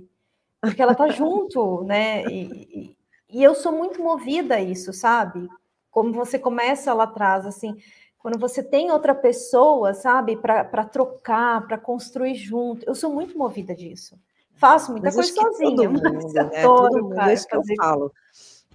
porque 0.61 0.81
ela 0.81 0.95
tá 0.95 1.07
junto, 1.09 1.83
né? 1.85 2.23
E, 2.25 2.43
e, 2.51 2.97
e, 3.29 3.43
eu 3.43 3.53
sou 3.53 3.71
muito 3.71 4.01
movida 4.01 4.55
a 4.55 4.61
isso, 4.61 4.91
sabe? 4.91 5.47
Como 5.91 6.11
você 6.11 6.39
começa 6.39 6.93
lá 6.93 7.03
atrás, 7.03 7.45
assim, 7.45 7.77
quando 8.17 8.39
você 8.39 8.63
tem 8.63 8.89
outra 8.89 9.13
pessoa, 9.13 9.93
sabe, 9.93 10.35
para 10.37 10.85
trocar, 10.85 11.67
para 11.67 11.77
construir 11.77 12.35
junto, 12.35 12.83
eu 12.87 12.95
sou 12.95 13.13
muito 13.13 13.37
movida 13.37 13.75
disso. 13.75 14.19
Faço 14.55 14.91
muita 14.91 15.07
mas 15.07 15.15
coisa 15.15 15.33
sozinha, 15.33 15.89
todo 15.99 16.13
mundo, 16.13 16.33
né? 16.33 16.61
todo 16.61 17.03
mundo, 17.03 17.15
cara, 17.15 17.31
é 17.31 17.33
isso 17.33 17.47
que 17.47 17.55
eu 17.55 17.61
falo. 17.77 18.11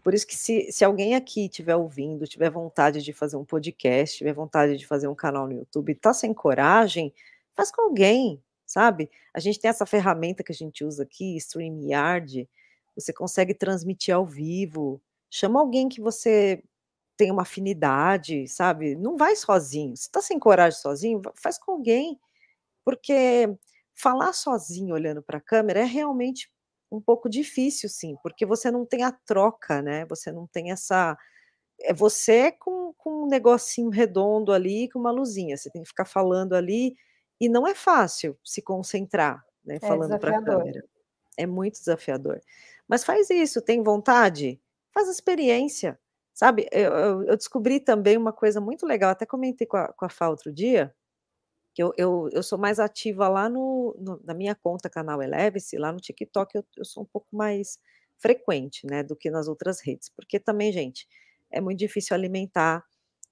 Por 0.02 0.14
isso 0.14 0.26
que 0.26 0.36
se, 0.36 0.70
se 0.72 0.84
alguém 0.84 1.14
aqui 1.14 1.46
estiver 1.46 1.76
ouvindo, 1.76 2.26
tiver 2.26 2.50
vontade 2.50 3.02
de 3.02 3.12
fazer 3.12 3.36
um 3.36 3.44
podcast, 3.44 4.18
tiver 4.18 4.32
vontade 4.32 4.76
de 4.76 4.86
fazer 4.86 5.08
um 5.08 5.14
canal 5.14 5.46
no 5.46 5.54
YouTube, 5.54 5.94
tá 5.94 6.12
sem 6.12 6.32
coragem, 6.34 7.12
faz 7.54 7.70
com 7.70 7.82
alguém, 7.82 8.42
sabe? 8.66 9.10
A 9.34 9.40
gente 9.40 9.58
tem 9.60 9.68
essa 9.68 9.86
ferramenta 9.86 10.42
que 10.42 10.52
a 10.52 10.54
gente 10.54 10.84
usa 10.84 11.02
aqui, 11.02 11.36
StreamYard, 11.36 12.48
você 12.94 13.12
consegue 13.12 13.54
transmitir 13.54 14.14
ao 14.14 14.26
vivo, 14.26 15.00
chama 15.30 15.60
alguém 15.60 15.88
que 15.88 16.00
você 16.00 16.62
tem 17.16 17.30
uma 17.32 17.42
afinidade, 17.42 18.46
sabe? 18.48 18.94
Não 18.96 19.16
vai 19.16 19.34
sozinho. 19.36 19.96
Se 19.96 20.10
tá 20.10 20.22
sem 20.22 20.38
coragem 20.38 20.80
sozinho, 20.80 21.20
faz 21.34 21.58
com 21.58 21.72
alguém. 21.72 22.18
Porque 22.84 23.54
falar 23.94 24.32
sozinho 24.32 24.94
olhando 24.94 25.22
para 25.22 25.38
a 25.38 25.40
câmera 25.40 25.80
é 25.80 25.84
realmente 25.84 26.50
um 26.90 27.00
pouco 27.00 27.28
difícil, 27.28 27.88
sim, 27.88 28.16
porque 28.22 28.46
você 28.46 28.70
não 28.70 28.86
tem 28.86 29.02
a 29.02 29.12
troca, 29.12 29.82
né? 29.82 30.06
Você 30.06 30.32
não 30.32 30.46
tem 30.46 30.70
essa. 30.70 31.16
É 31.80 31.94
você 31.94 32.52
com, 32.52 32.92
com 32.96 33.24
um 33.24 33.26
negocinho 33.28 33.90
redondo 33.90 34.52
ali, 34.52 34.88
com 34.90 34.98
uma 34.98 35.10
luzinha. 35.10 35.56
Você 35.56 35.70
tem 35.70 35.82
que 35.82 35.88
ficar 35.88 36.04
falando 36.04 36.54
ali, 36.54 36.96
e 37.40 37.48
não 37.48 37.66
é 37.66 37.74
fácil 37.74 38.38
se 38.44 38.60
concentrar, 38.62 39.44
né? 39.64 39.76
É 39.76 39.86
falando 39.86 40.18
para 40.18 40.38
a 40.38 40.42
câmera. 40.42 40.84
É 41.36 41.46
muito 41.46 41.78
desafiador. 41.78 42.40
Mas 42.88 43.04
faz 43.04 43.30
isso, 43.30 43.62
tem 43.62 43.82
vontade? 43.82 44.60
Faz 44.92 45.08
experiência. 45.08 45.98
Sabe, 46.34 46.68
eu, 46.70 46.92
eu, 46.92 47.22
eu 47.24 47.36
descobri 47.36 47.80
também 47.80 48.16
uma 48.16 48.32
coisa 48.32 48.60
muito 48.60 48.86
legal, 48.86 49.10
até 49.10 49.26
comentei 49.26 49.66
com 49.66 49.76
a, 49.76 49.88
com 49.88 50.04
a 50.04 50.08
Fá 50.08 50.28
outro 50.28 50.52
dia, 50.52 50.94
que 51.78 51.82
eu, 51.84 51.92
eu, 51.96 52.28
eu 52.32 52.42
sou 52.42 52.58
mais 52.58 52.80
ativa 52.80 53.28
lá 53.28 53.48
no, 53.48 53.94
no 54.00 54.20
na 54.24 54.34
minha 54.34 54.52
conta 54.52 54.90
canal 54.90 55.22
Eleve-se, 55.22 55.78
lá 55.78 55.92
no 55.92 56.00
TikTok 56.00 56.56
eu, 56.56 56.64
eu 56.76 56.84
sou 56.84 57.04
um 57.04 57.06
pouco 57.06 57.28
mais 57.30 57.78
frequente, 58.18 58.84
né, 58.84 59.04
do 59.04 59.14
que 59.14 59.30
nas 59.30 59.46
outras 59.46 59.80
redes, 59.80 60.08
porque 60.08 60.40
também, 60.40 60.72
gente, 60.72 61.06
é 61.52 61.60
muito 61.60 61.78
difícil 61.78 62.16
alimentar 62.16 62.84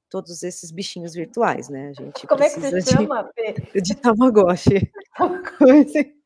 todos 0.09 0.45
esses 0.45 0.71
bichinhos 0.71 1.13
virtuais, 1.13 1.69
né? 1.69 1.89
A 1.89 1.93
gente 1.93 2.25
Como 2.25 2.41
é 2.41 2.49
que 2.49 2.61
você 2.61 2.79
de, 2.79 2.91
chama, 2.93 3.29
Fê? 3.35 3.55
De 3.83 3.97
Tamagotchi. 3.97 4.93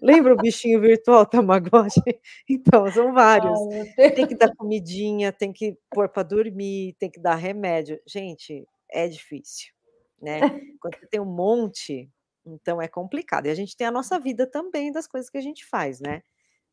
Lembra 0.00 0.32
o 0.32 0.36
bichinho 0.38 0.80
virtual 0.80 1.26
Tamagotchi? 1.26 2.00
Então, 2.48 2.90
são 2.90 3.12
vários. 3.12 3.58
Ai, 3.98 4.10
tem 4.12 4.26
que 4.26 4.34
dar 4.34 4.56
comidinha, 4.56 5.30
tem 5.30 5.52
que 5.52 5.76
pôr 5.90 6.08
para 6.08 6.22
dormir, 6.22 6.96
tem 6.98 7.10
que 7.10 7.20
dar 7.20 7.34
remédio. 7.34 8.00
Gente, 8.06 8.66
é 8.90 9.06
difícil 9.06 9.77
né? 10.20 10.40
Quando 10.80 10.98
você 10.98 11.06
tem 11.06 11.20
um 11.20 11.24
monte, 11.24 12.10
então 12.44 12.80
é 12.80 12.88
complicado. 12.88 13.46
E 13.46 13.50
a 13.50 13.54
gente 13.54 13.76
tem 13.76 13.86
a 13.86 13.92
nossa 13.92 14.18
vida 14.18 14.46
também 14.46 14.92
das 14.92 15.06
coisas 15.06 15.30
que 15.30 15.38
a 15.38 15.42
gente 15.42 15.66
faz, 15.66 16.00
né? 16.00 16.22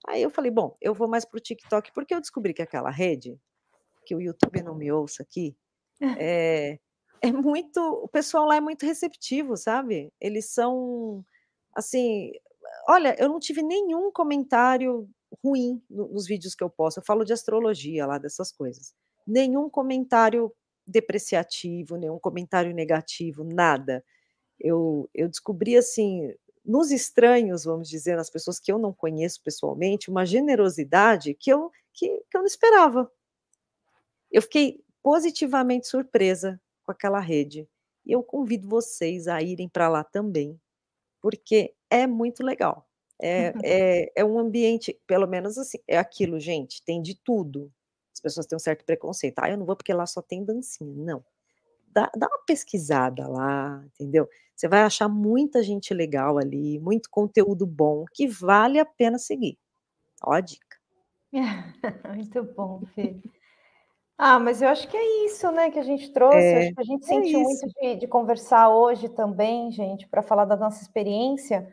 Aí 0.08 0.22
eu 0.22 0.30
falei, 0.30 0.52
bom, 0.52 0.78
eu 0.82 0.94
vou 0.94 1.08
mais 1.08 1.26
para 1.26 1.38
o 1.38 1.42
TikTok, 1.42 1.92
porque 1.94 2.14
eu 2.14 2.22
descobri 2.22 2.54
que 2.54 2.62
aquela 2.62 2.92
rede, 2.92 3.40
que 4.06 4.16
o 4.16 4.22
YouTube 4.22 4.62
não 4.62 4.76
me 4.76 4.92
ouça 4.92 5.24
aqui, 5.24 5.58
é, 6.18 6.80
é 7.22 7.32
muito. 7.32 7.80
O 7.80 8.08
pessoal 8.08 8.46
lá 8.46 8.58
é 8.58 8.62
muito 8.62 8.86
receptivo, 8.86 9.56
sabe? 9.58 10.12
Eles 10.20 10.52
são 10.52 11.24
assim. 11.74 12.32
Olha, 12.88 13.16
eu 13.20 13.30
não 13.30 13.40
tive 13.40 13.62
nenhum 13.64 14.12
comentário 14.12 15.10
ruim 15.44 15.82
nos 15.90 16.28
vídeos 16.28 16.56
que 16.56 16.64
eu 16.64 16.70
posto. 16.70 17.00
Eu 17.00 17.06
falo 17.06 17.24
de 17.24 17.34
astrologia 17.34 18.06
lá, 18.06 18.18
dessas 18.18 18.52
coisas. 18.52 18.94
Nenhum 19.26 19.70
comentário 19.70 20.54
depreciativo, 20.88 21.98
nenhum 21.98 22.20
comentário 22.20 22.74
negativo, 22.74 23.44
nada. 23.44 24.04
Eu, 24.60 25.10
eu 25.14 25.28
descobri 25.28 25.76
assim, 25.76 26.34
nos 26.64 26.92
estranhos, 26.92 27.64
vamos 27.64 27.90
dizer, 27.90 28.16
nas 28.16 28.30
pessoas 28.30 28.60
que 28.60 28.72
eu 28.72 28.80
não 28.80 28.94
conheço 28.94 29.42
pessoalmente, 29.42 30.10
uma 30.10 30.26
generosidade 30.26 31.34
que 31.34 31.52
eu, 31.52 31.72
que, 31.94 32.08
que 32.30 32.38
eu 32.38 32.42
não 32.42 32.48
esperava. 32.48 33.12
Eu 34.32 34.42
fiquei 34.42 34.84
positivamente 35.02 35.88
surpresa 35.88 36.60
com 36.84 36.92
aquela 36.92 37.20
rede. 37.20 37.68
E 38.06 38.12
eu 38.12 38.24
convido 38.24 38.68
vocês 38.68 39.28
a 39.28 39.42
irem 39.42 39.68
para 39.68 39.90
lá 39.90 40.04
também, 40.04 40.60
porque 41.22 41.74
é 41.90 42.06
muito 42.06 42.44
legal. 42.44 42.88
É, 43.20 43.54
é, 43.64 44.12
é 44.16 44.26
um 44.26 44.38
ambiente, 44.38 45.00
pelo 45.08 45.28
menos 45.28 45.58
assim, 45.58 45.80
é 45.88 45.98
aquilo, 45.98 46.40
gente, 46.40 46.84
tem 46.84 47.02
de 47.02 47.16
tudo 47.16 47.72
pessoas 48.26 48.48
têm 48.48 48.56
um 48.56 48.60
certo 48.60 48.84
preconceito. 48.84 49.40
Ah, 49.40 49.52
eu 49.52 49.58
não 49.58 49.66
vou 49.66 49.76
porque 49.76 49.94
lá 49.94 50.08
só 50.08 50.20
tem 50.20 50.44
dancinha. 50.44 50.96
Não. 50.98 51.24
Dá, 51.88 52.12
dá 52.18 52.28
uma 52.28 52.44
pesquisada 52.46 53.28
lá, 53.28 53.84
entendeu? 53.86 54.28
Você 54.56 54.68
vai 54.68 54.82
achar 54.82 55.08
muita 55.08 55.62
gente 55.62 55.94
legal 55.94 56.38
ali, 56.38 56.80
muito 56.80 57.10
conteúdo 57.10 57.66
bom, 57.66 58.06
que 58.12 58.28
vale 58.28 58.80
a 58.80 58.86
pena 58.86 59.20
seguir. 59.20 59.58
Ó 60.24 60.32
a 60.32 60.42
dica. 60.42 60.78
muito 62.16 62.44
bom, 62.44 62.82
Fê. 62.96 63.16
Ah, 64.18 64.40
mas 64.40 64.62
eu 64.62 64.70
acho 64.70 64.88
que 64.88 64.96
é 64.96 65.26
isso, 65.26 65.52
né, 65.52 65.70
que 65.70 65.78
a 65.78 65.84
gente 65.84 66.12
trouxe. 66.12 66.38
É, 66.38 66.68
acho 66.68 66.74
que 66.74 66.82
a 66.82 66.86
gente 66.86 67.04
é 67.04 67.08
sentiu 67.08 67.42
isso. 67.42 67.66
muito 67.66 67.68
de, 67.82 67.96
de, 67.98 68.08
conversar 68.08 68.70
hoje 68.70 69.10
também, 69.10 69.72
gente, 69.72 70.08
para 70.08 70.22
falar 70.22 70.46
da 70.46 70.56
nossa 70.56 70.82
experiência, 70.82 71.72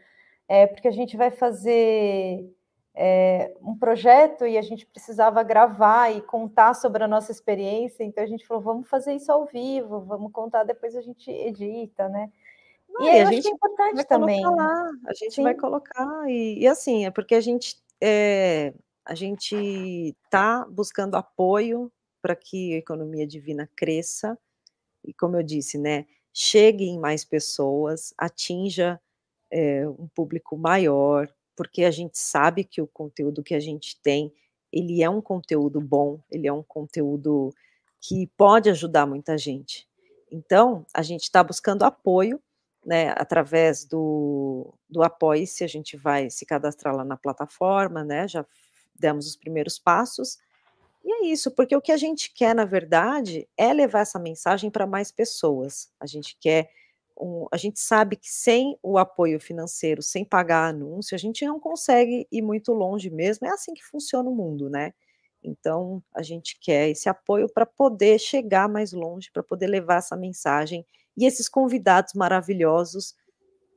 é, 0.48 0.66
porque 0.66 0.88
a 0.88 0.92
gente 0.92 1.16
vai 1.16 1.30
fazer 1.30 2.52
é, 2.94 3.54
um 3.60 3.76
projeto 3.76 4.46
e 4.46 4.58
a 4.58 4.62
gente 4.62 4.86
precisava 4.86 5.42
gravar 5.42 6.10
e 6.10 6.20
contar 6.20 6.74
sobre 6.74 7.02
a 7.02 7.08
nossa 7.08 7.32
experiência, 7.32 8.04
então 8.04 8.22
a 8.22 8.26
gente 8.26 8.46
falou, 8.46 8.62
vamos 8.62 8.88
fazer 8.88 9.14
isso 9.14 9.32
ao 9.32 9.46
vivo, 9.46 10.00
vamos 10.00 10.30
contar, 10.32 10.64
depois 10.64 10.94
a 10.94 11.00
gente 11.00 11.30
edita, 11.30 12.08
né? 12.08 12.30
Não, 12.88 13.06
e 13.06 13.20
a 13.20 13.24
gente 13.24 13.48
é 13.48 13.50
importante 13.50 14.04
também. 14.04 14.44
Lá, 14.44 14.90
a 15.06 15.14
gente 15.14 15.36
Sim. 15.36 15.42
vai 15.42 15.54
colocar, 15.54 16.28
e, 16.28 16.58
e, 16.60 16.66
assim, 16.66 17.06
é 17.06 17.10
porque 17.10 17.34
a 17.34 17.40
gente 17.40 17.82
é, 18.00 18.74
a 19.04 19.14
gente 19.14 20.14
está 20.24 20.66
buscando 20.68 21.16
apoio 21.16 21.90
para 22.20 22.36
que 22.36 22.74
a 22.74 22.78
economia 22.78 23.26
divina 23.26 23.68
cresça, 23.74 24.38
e 25.04 25.14
como 25.14 25.36
eu 25.36 25.42
disse, 25.42 25.78
né, 25.78 26.06
chegue 26.32 26.84
em 26.84 26.98
mais 26.98 27.24
pessoas, 27.24 28.12
atinja 28.18 29.00
é, 29.50 29.88
um 29.88 30.08
público 30.14 30.56
maior, 30.56 31.28
porque 31.62 31.84
a 31.84 31.92
gente 31.92 32.18
sabe 32.18 32.64
que 32.64 32.82
o 32.82 32.88
conteúdo 32.88 33.40
que 33.40 33.54
a 33.54 33.60
gente 33.60 33.96
tem, 34.02 34.34
ele 34.72 35.00
é 35.00 35.08
um 35.08 35.20
conteúdo 35.20 35.80
bom, 35.80 36.18
ele 36.28 36.48
é 36.48 36.52
um 36.52 36.62
conteúdo 36.62 37.54
que 38.00 38.26
pode 38.36 38.68
ajudar 38.68 39.06
muita 39.06 39.38
gente. 39.38 39.88
Então, 40.28 40.84
a 40.92 41.02
gente 41.02 41.22
está 41.22 41.40
buscando 41.40 41.84
apoio 41.84 42.42
né, 42.84 43.14
através 43.16 43.84
do, 43.84 44.74
do 44.90 45.04
Apoie-se, 45.04 45.62
a 45.62 45.68
gente 45.68 45.96
vai 45.96 46.28
se 46.30 46.44
cadastrar 46.44 46.96
lá 46.96 47.04
na 47.04 47.16
plataforma, 47.16 48.02
né, 48.02 48.26
já 48.26 48.44
demos 48.98 49.28
os 49.28 49.36
primeiros 49.36 49.78
passos, 49.78 50.38
e 51.04 51.12
é 51.12 51.26
isso, 51.26 51.48
porque 51.52 51.76
o 51.76 51.80
que 51.80 51.92
a 51.92 51.96
gente 51.96 52.32
quer, 52.34 52.56
na 52.56 52.64
verdade, 52.64 53.48
é 53.56 53.72
levar 53.72 54.00
essa 54.00 54.18
mensagem 54.18 54.68
para 54.68 54.84
mais 54.84 55.12
pessoas. 55.12 55.88
A 56.00 56.06
gente 56.06 56.36
quer, 56.40 56.70
um, 57.22 57.46
a 57.52 57.56
gente 57.56 57.78
sabe 57.78 58.16
que 58.16 58.28
sem 58.28 58.76
o 58.82 58.98
apoio 58.98 59.38
financeiro, 59.38 60.02
sem 60.02 60.24
pagar 60.24 60.68
anúncio, 60.68 61.14
a 61.14 61.18
gente 61.18 61.46
não 61.46 61.60
consegue 61.60 62.26
ir 62.32 62.42
muito 62.42 62.72
longe 62.72 63.08
mesmo. 63.10 63.46
É 63.46 63.50
assim 63.50 63.72
que 63.72 63.84
funciona 63.84 64.28
o 64.28 64.34
mundo, 64.34 64.68
né? 64.68 64.92
Então, 65.42 66.02
a 66.12 66.22
gente 66.22 66.58
quer 66.58 66.88
esse 66.88 67.08
apoio 67.08 67.48
para 67.48 67.64
poder 67.64 68.18
chegar 68.18 68.68
mais 68.68 68.92
longe, 68.92 69.30
para 69.30 69.42
poder 69.42 69.68
levar 69.68 69.96
essa 69.96 70.16
mensagem 70.16 70.84
e 71.16 71.24
esses 71.24 71.48
convidados 71.48 72.14
maravilhosos 72.14 73.14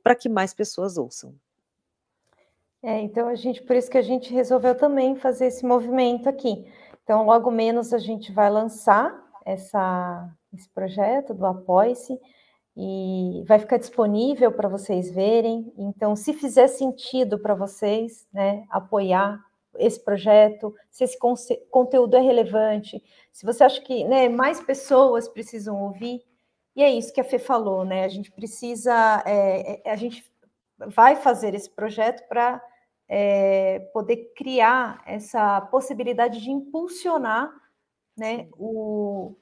para 0.02 0.14
que 0.14 0.28
mais 0.28 0.52
pessoas 0.52 0.98
ouçam. 0.98 1.34
É, 2.82 3.00
então 3.00 3.28
a 3.28 3.34
gente, 3.34 3.62
por 3.62 3.74
isso 3.74 3.90
que 3.90 3.98
a 3.98 4.02
gente 4.02 4.32
resolveu 4.32 4.76
também 4.76 5.16
fazer 5.16 5.46
esse 5.46 5.64
movimento 5.64 6.28
aqui. 6.28 6.64
Então, 7.02 7.24
logo 7.24 7.50
menos 7.50 7.92
a 7.92 7.98
gente 7.98 8.32
vai 8.32 8.50
lançar 8.50 9.12
essa, 9.44 10.28
esse 10.52 10.68
projeto 10.68 11.34
do 11.34 11.46
Apoie-se 11.46 12.18
e 12.76 13.42
vai 13.46 13.58
ficar 13.58 13.78
disponível 13.78 14.52
para 14.52 14.68
vocês 14.68 15.10
verem. 15.10 15.72
Então, 15.78 16.14
se 16.14 16.34
fizer 16.34 16.68
sentido 16.68 17.38
para 17.38 17.54
vocês, 17.54 18.26
né, 18.32 18.66
apoiar 18.70 19.42
esse 19.78 20.02
projeto, 20.02 20.74
se 20.90 21.04
esse 21.04 21.18
conteúdo 21.70 22.16
é 22.16 22.20
relevante, 22.20 23.02
se 23.32 23.46
você 23.46 23.64
acha 23.64 23.80
que 23.80 24.04
né, 24.04 24.28
mais 24.28 24.60
pessoas 24.60 25.28
precisam 25.28 25.82
ouvir, 25.82 26.22
e 26.74 26.82
é 26.82 26.90
isso 26.90 27.12
que 27.12 27.20
a 27.20 27.24
Fê 27.24 27.38
falou, 27.38 27.84
né? 27.86 28.04
A 28.04 28.08
gente 28.08 28.30
precisa, 28.30 29.22
é, 29.26 29.80
é 29.88 29.90
a 29.90 29.96
gente 29.96 30.22
vai 30.78 31.16
fazer 31.16 31.54
esse 31.54 31.70
projeto 31.70 32.28
para 32.28 32.62
é, 33.08 33.78
poder 33.94 34.32
criar 34.36 35.02
essa 35.06 35.60
possibilidade 35.62 36.42
de 36.42 36.50
impulsionar, 36.50 37.50
né, 38.16 38.48
o, 38.58 39.34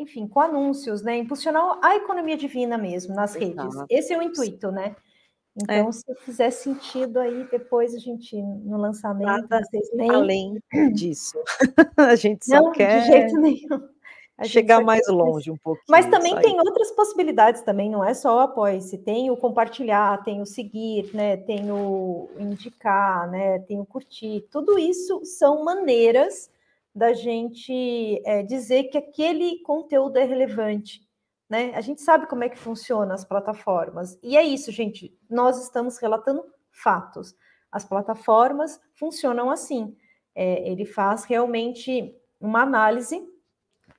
enfim, 0.00 0.26
com 0.26 0.40
anúncios, 0.40 1.02
né, 1.02 1.16
impulsionar 1.18 1.78
a 1.82 1.96
economia 1.96 2.36
divina 2.36 2.78
mesmo 2.78 3.14
nas 3.14 3.34
redes. 3.34 3.74
Esse 3.88 4.12
é 4.12 4.18
o 4.18 4.22
intuito, 4.22 4.70
né? 4.70 4.96
Então, 5.60 5.88
é. 5.88 5.92
se 5.92 6.14
fizer 6.24 6.50
sentido 6.50 7.18
aí, 7.18 7.46
depois 7.50 7.94
a 7.94 7.98
gente, 7.98 8.40
no 8.40 8.78
lançamento, 8.78 9.26
Nada 9.26 9.60
vocês 9.64 9.90
nem... 9.92 10.10
além 10.10 10.62
disso. 10.92 11.36
a 11.96 12.14
gente 12.14 12.46
só 12.46 12.62
Não, 12.62 12.72
quer... 12.72 13.02
de 13.02 13.06
jeito 13.06 13.36
nenhum 13.38 13.88
chegar 14.44 14.82
mais 14.82 15.06
longe 15.08 15.50
um 15.50 15.56
pouquinho. 15.56 15.84
Mas 15.88 16.06
também 16.06 16.34
tem 16.40 16.58
outras 16.58 16.90
possibilidades 16.92 17.62
também, 17.62 17.90
não 17.90 18.04
é 18.04 18.14
só 18.14 18.36
o 18.36 18.40
apoie-se, 18.40 18.98
tem 18.98 19.30
o 19.30 19.36
compartilhar, 19.36 20.22
tem 20.24 20.40
o 20.40 20.46
seguir, 20.46 21.14
né, 21.14 21.36
tem 21.36 21.70
o 21.70 22.28
indicar, 22.38 23.30
né, 23.30 23.58
tem 23.60 23.78
o 23.80 23.86
curtir, 23.86 24.46
tudo 24.50 24.78
isso 24.78 25.24
são 25.24 25.64
maneiras 25.64 26.50
da 26.94 27.12
gente 27.12 28.20
é, 28.24 28.42
dizer 28.42 28.84
que 28.84 28.98
aquele 28.98 29.60
conteúdo 29.62 30.18
é 30.18 30.24
relevante, 30.24 31.00
né? 31.48 31.72
A 31.74 31.80
gente 31.80 32.00
sabe 32.00 32.26
como 32.26 32.44
é 32.44 32.48
que 32.48 32.58
funciona 32.58 33.14
as 33.14 33.24
plataformas. 33.24 34.18
E 34.22 34.36
é 34.36 34.42
isso, 34.42 34.70
gente, 34.72 35.16
nós 35.28 35.62
estamos 35.62 35.98
relatando 35.98 36.44
fatos. 36.70 37.34
As 37.70 37.84
plataformas 37.84 38.80
funcionam 38.94 39.50
assim. 39.50 39.96
É, 40.34 40.68
ele 40.68 40.84
faz 40.84 41.24
realmente 41.24 42.14
uma 42.40 42.62
análise 42.62 43.22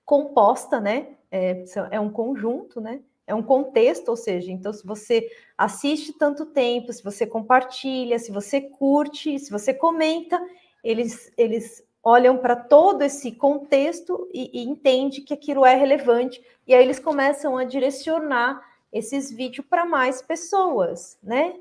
composta, 0.05 0.79
né? 0.79 1.15
É, 1.29 1.63
é 1.91 1.99
um 1.99 2.09
conjunto, 2.09 2.81
né? 2.81 3.01
É 3.25 3.33
um 3.33 3.43
contexto, 3.43 4.09
ou 4.09 4.17
seja, 4.17 4.51
então 4.51 4.73
se 4.73 4.85
você 4.85 5.29
assiste 5.57 6.11
tanto 6.17 6.47
tempo, 6.47 6.91
se 6.91 7.01
você 7.01 7.25
compartilha, 7.25 8.19
se 8.19 8.31
você 8.31 8.59
curte, 8.59 9.39
se 9.39 9.49
você 9.49 9.73
comenta, 9.73 10.41
eles, 10.83 11.31
eles 11.37 11.81
olham 12.03 12.37
para 12.37 12.55
todo 12.55 13.03
esse 13.03 13.31
contexto 13.31 14.27
e, 14.33 14.61
e 14.61 14.63
entendem 14.63 15.23
que 15.23 15.33
aquilo 15.33 15.65
é 15.65 15.75
relevante, 15.75 16.41
e 16.65 16.73
aí 16.73 16.83
eles 16.83 16.99
começam 16.99 17.57
a 17.57 17.63
direcionar 17.63 18.61
esses 18.91 19.31
vídeos 19.31 19.65
para 19.67 19.85
mais 19.85 20.21
pessoas, 20.21 21.17
né? 21.23 21.55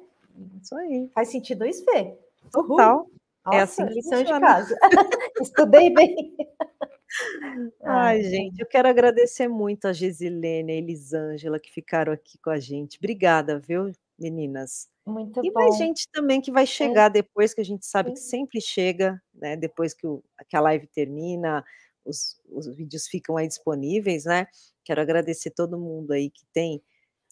Isso 0.61 0.75
aí. 0.77 1.11
Faz 1.15 1.29
sentido 1.29 1.65
isso, 1.65 1.85
Fê? 1.85 2.17
Total. 2.51 3.07
Nossa, 3.45 3.57
é 3.57 3.61
assim 3.61 3.85
lição 3.85 4.23
de 4.23 4.41
casa. 4.41 4.77
Estudei 5.41 5.93
bem. 5.93 6.37
Ai, 7.83 8.23
gente, 8.23 8.61
eu 8.61 8.67
quero 8.67 8.89
agradecer 8.89 9.49
muito 9.49 9.87
a 9.87 9.93
Gisilene 9.93 10.73
e 10.73 10.77
a 10.77 10.79
Elisângela 10.79 11.59
que 11.59 11.71
ficaram 11.71 12.13
aqui 12.13 12.39
com 12.39 12.51
a 12.51 12.59
gente. 12.59 12.99
Obrigada, 12.99 13.59
viu, 13.59 13.91
meninas? 14.21 14.89
Muito 15.07 15.41
e 15.45 15.51
bom. 15.51 15.61
mais 15.61 15.77
gente 15.77 16.07
também 16.13 16.41
que 16.41 16.53
vai 16.53 16.65
é. 16.65 16.67
chegar 16.67 17.07
é. 17.07 17.11
depois, 17.11 17.55
que 17.55 17.61
a 17.61 17.65
gente 17.65 17.87
sabe 17.87 18.11
Sim. 18.11 18.15
que 18.15 18.21
sempre 18.21 18.61
chega, 18.61 19.21
né? 19.35 19.57
Depois 19.57 19.95
que, 19.95 20.07
o, 20.07 20.23
que 20.49 20.57
a 20.57 20.61
live 20.61 20.87
termina, 20.89 21.65
os, 22.05 22.41
os 22.49 22.67
vídeos 22.75 23.07
ficam 23.07 23.37
aí 23.37 23.49
disponíveis, 23.49 24.25
né? 24.25 24.47
Quero 24.85 25.01
agradecer 25.01 25.51
todo 25.51 25.79
mundo 25.79 26.13
aí 26.13 26.31
que 26.31 26.45
tem 26.53 26.83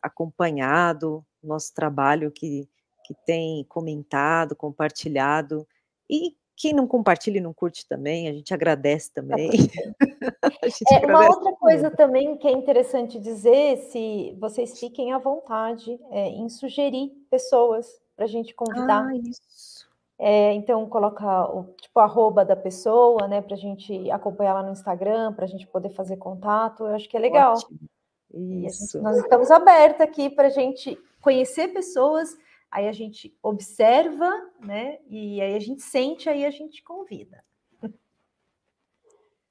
acompanhado 0.03 1.25
o 1.43 1.47
nosso 1.47 1.75
trabalho, 1.75 2.31
que, 2.31 2.69
que 3.05 3.15
tem 3.27 3.65
comentado, 3.69 4.57
compartilhado 4.57 5.67
e 6.09 6.37
quem 6.59 6.73
não 6.73 6.89
compartilha 6.89 7.39
e 7.39 7.41
não 7.41 7.55
curte 7.55 7.87
também, 7.87 8.29
a 8.29 8.33
gente 8.33 8.53
agradece 8.53 9.13
tá 9.15 9.23
também. 9.23 9.51
gente 10.65 10.93
é, 10.93 10.97
agradece 10.97 11.07
uma 11.07 11.37
outra 11.37 11.53
coisa 11.53 11.91
também 11.91 12.37
que 12.37 12.49
é 12.49 12.51
interessante 12.51 13.21
dizer, 13.21 13.79
se 13.79 14.37
vocês 14.41 14.79
fiquem 14.79 15.13
à 15.13 15.19
vontade 15.19 15.99
é, 16.11 16.29
em 16.31 16.49
sugerir 16.49 17.11
pessoas 17.31 17.87
para 18.17 18.25
a 18.25 18.29
gente 18.29 18.53
convidar. 18.55 19.07
Ah, 19.07 19.17
isso. 19.17 19.87
É, 20.19 20.53
então, 20.55 20.85
coloca 20.89 21.45
o 21.49 21.73
tipo 21.81 22.01
arroba 22.01 22.45
da 22.45 22.57
pessoa, 22.57 23.29
né, 23.29 23.41
para 23.41 23.55
a 23.55 23.59
gente 23.59 24.11
acompanhar 24.11 24.55
lá 24.55 24.63
no 24.65 24.73
Instagram, 24.73 25.33
para 25.33 25.45
a 25.45 25.49
gente 25.49 25.65
poder 25.69 25.91
fazer 25.91 26.17
contato. 26.17 26.85
Eu 26.85 26.95
acho 26.97 27.09
que 27.09 27.17
é 27.17 27.21
legal. 27.21 27.55
Gente, 27.57 28.99
nós 28.99 29.17
estamos 29.17 29.49
abertos 29.53 30.01
aqui 30.01 30.29
para 30.29 30.49
a 30.49 30.51
gente 30.51 30.99
conhecer 31.21 31.69
pessoas 31.69 32.37
aí 32.71 32.89
a 32.89 32.93
gente 32.93 33.37
observa, 33.43 34.31
né? 34.61 34.99
E 35.09 35.41
aí 35.41 35.55
a 35.55 35.61
gente 35.61 35.83
sente, 35.83 36.29
aí 36.29 36.45
a 36.45 36.51
gente 36.51 36.83
convida. 36.83 37.45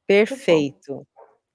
Perfeito. 0.06 1.06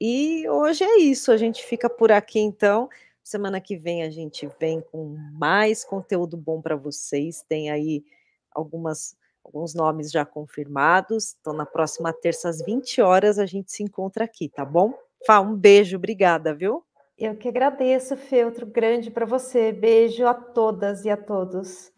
E 0.00 0.48
hoje 0.48 0.82
é 0.84 0.98
isso, 0.98 1.30
a 1.30 1.36
gente 1.36 1.64
fica 1.64 1.88
por 1.88 2.10
aqui 2.10 2.40
então. 2.40 2.88
Semana 3.22 3.60
que 3.60 3.76
vem 3.76 4.02
a 4.02 4.10
gente 4.10 4.48
vem 4.58 4.80
com 4.80 5.16
mais 5.32 5.84
conteúdo 5.84 6.36
bom 6.36 6.60
para 6.60 6.74
vocês. 6.74 7.42
Tem 7.48 7.70
aí 7.70 8.04
algumas 8.50 9.16
alguns 9.44 9.74
nomes 9.74 10.10
já 10.10 10.24
confirmados. 10.24 11.36
Então 11.40 11.52
na 11.52 11.66
próxima 11.66 12.12
terça 12.12 12.48
às 12.48 12.60
20 12.60 13.00
horas 13.00 13.38
a 13.38 13.46
gente 13.46 13.70
se 13.70 13.82
encontra 13.82 14.24
aqui, 14.24 14.48
tá 14.48 14.64
bom? 14.64 14.92
Fá, 15.24 15.40
um 15.40 15.54
beijo, 15.54 15.96
obrigada, 15.96 16.52
viu? 16.52 16.84
Eu 17.24 17.36
que 17.36 17.46
agradeço, 17.46 18.16
Fê, 18.16 18.44
outro 18.44 18.66
grande 18.66 19.08
para 19.08 19.24
você. 19.24 19.70
Beijo 19.70 20.26
a 20.26 20.34
todas 20.34 21.04
e 21.04 21.08
a 21.08 21.16
todos. 21.16 21.92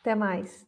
Até 0.00 0.16
mais. 0.16 0.67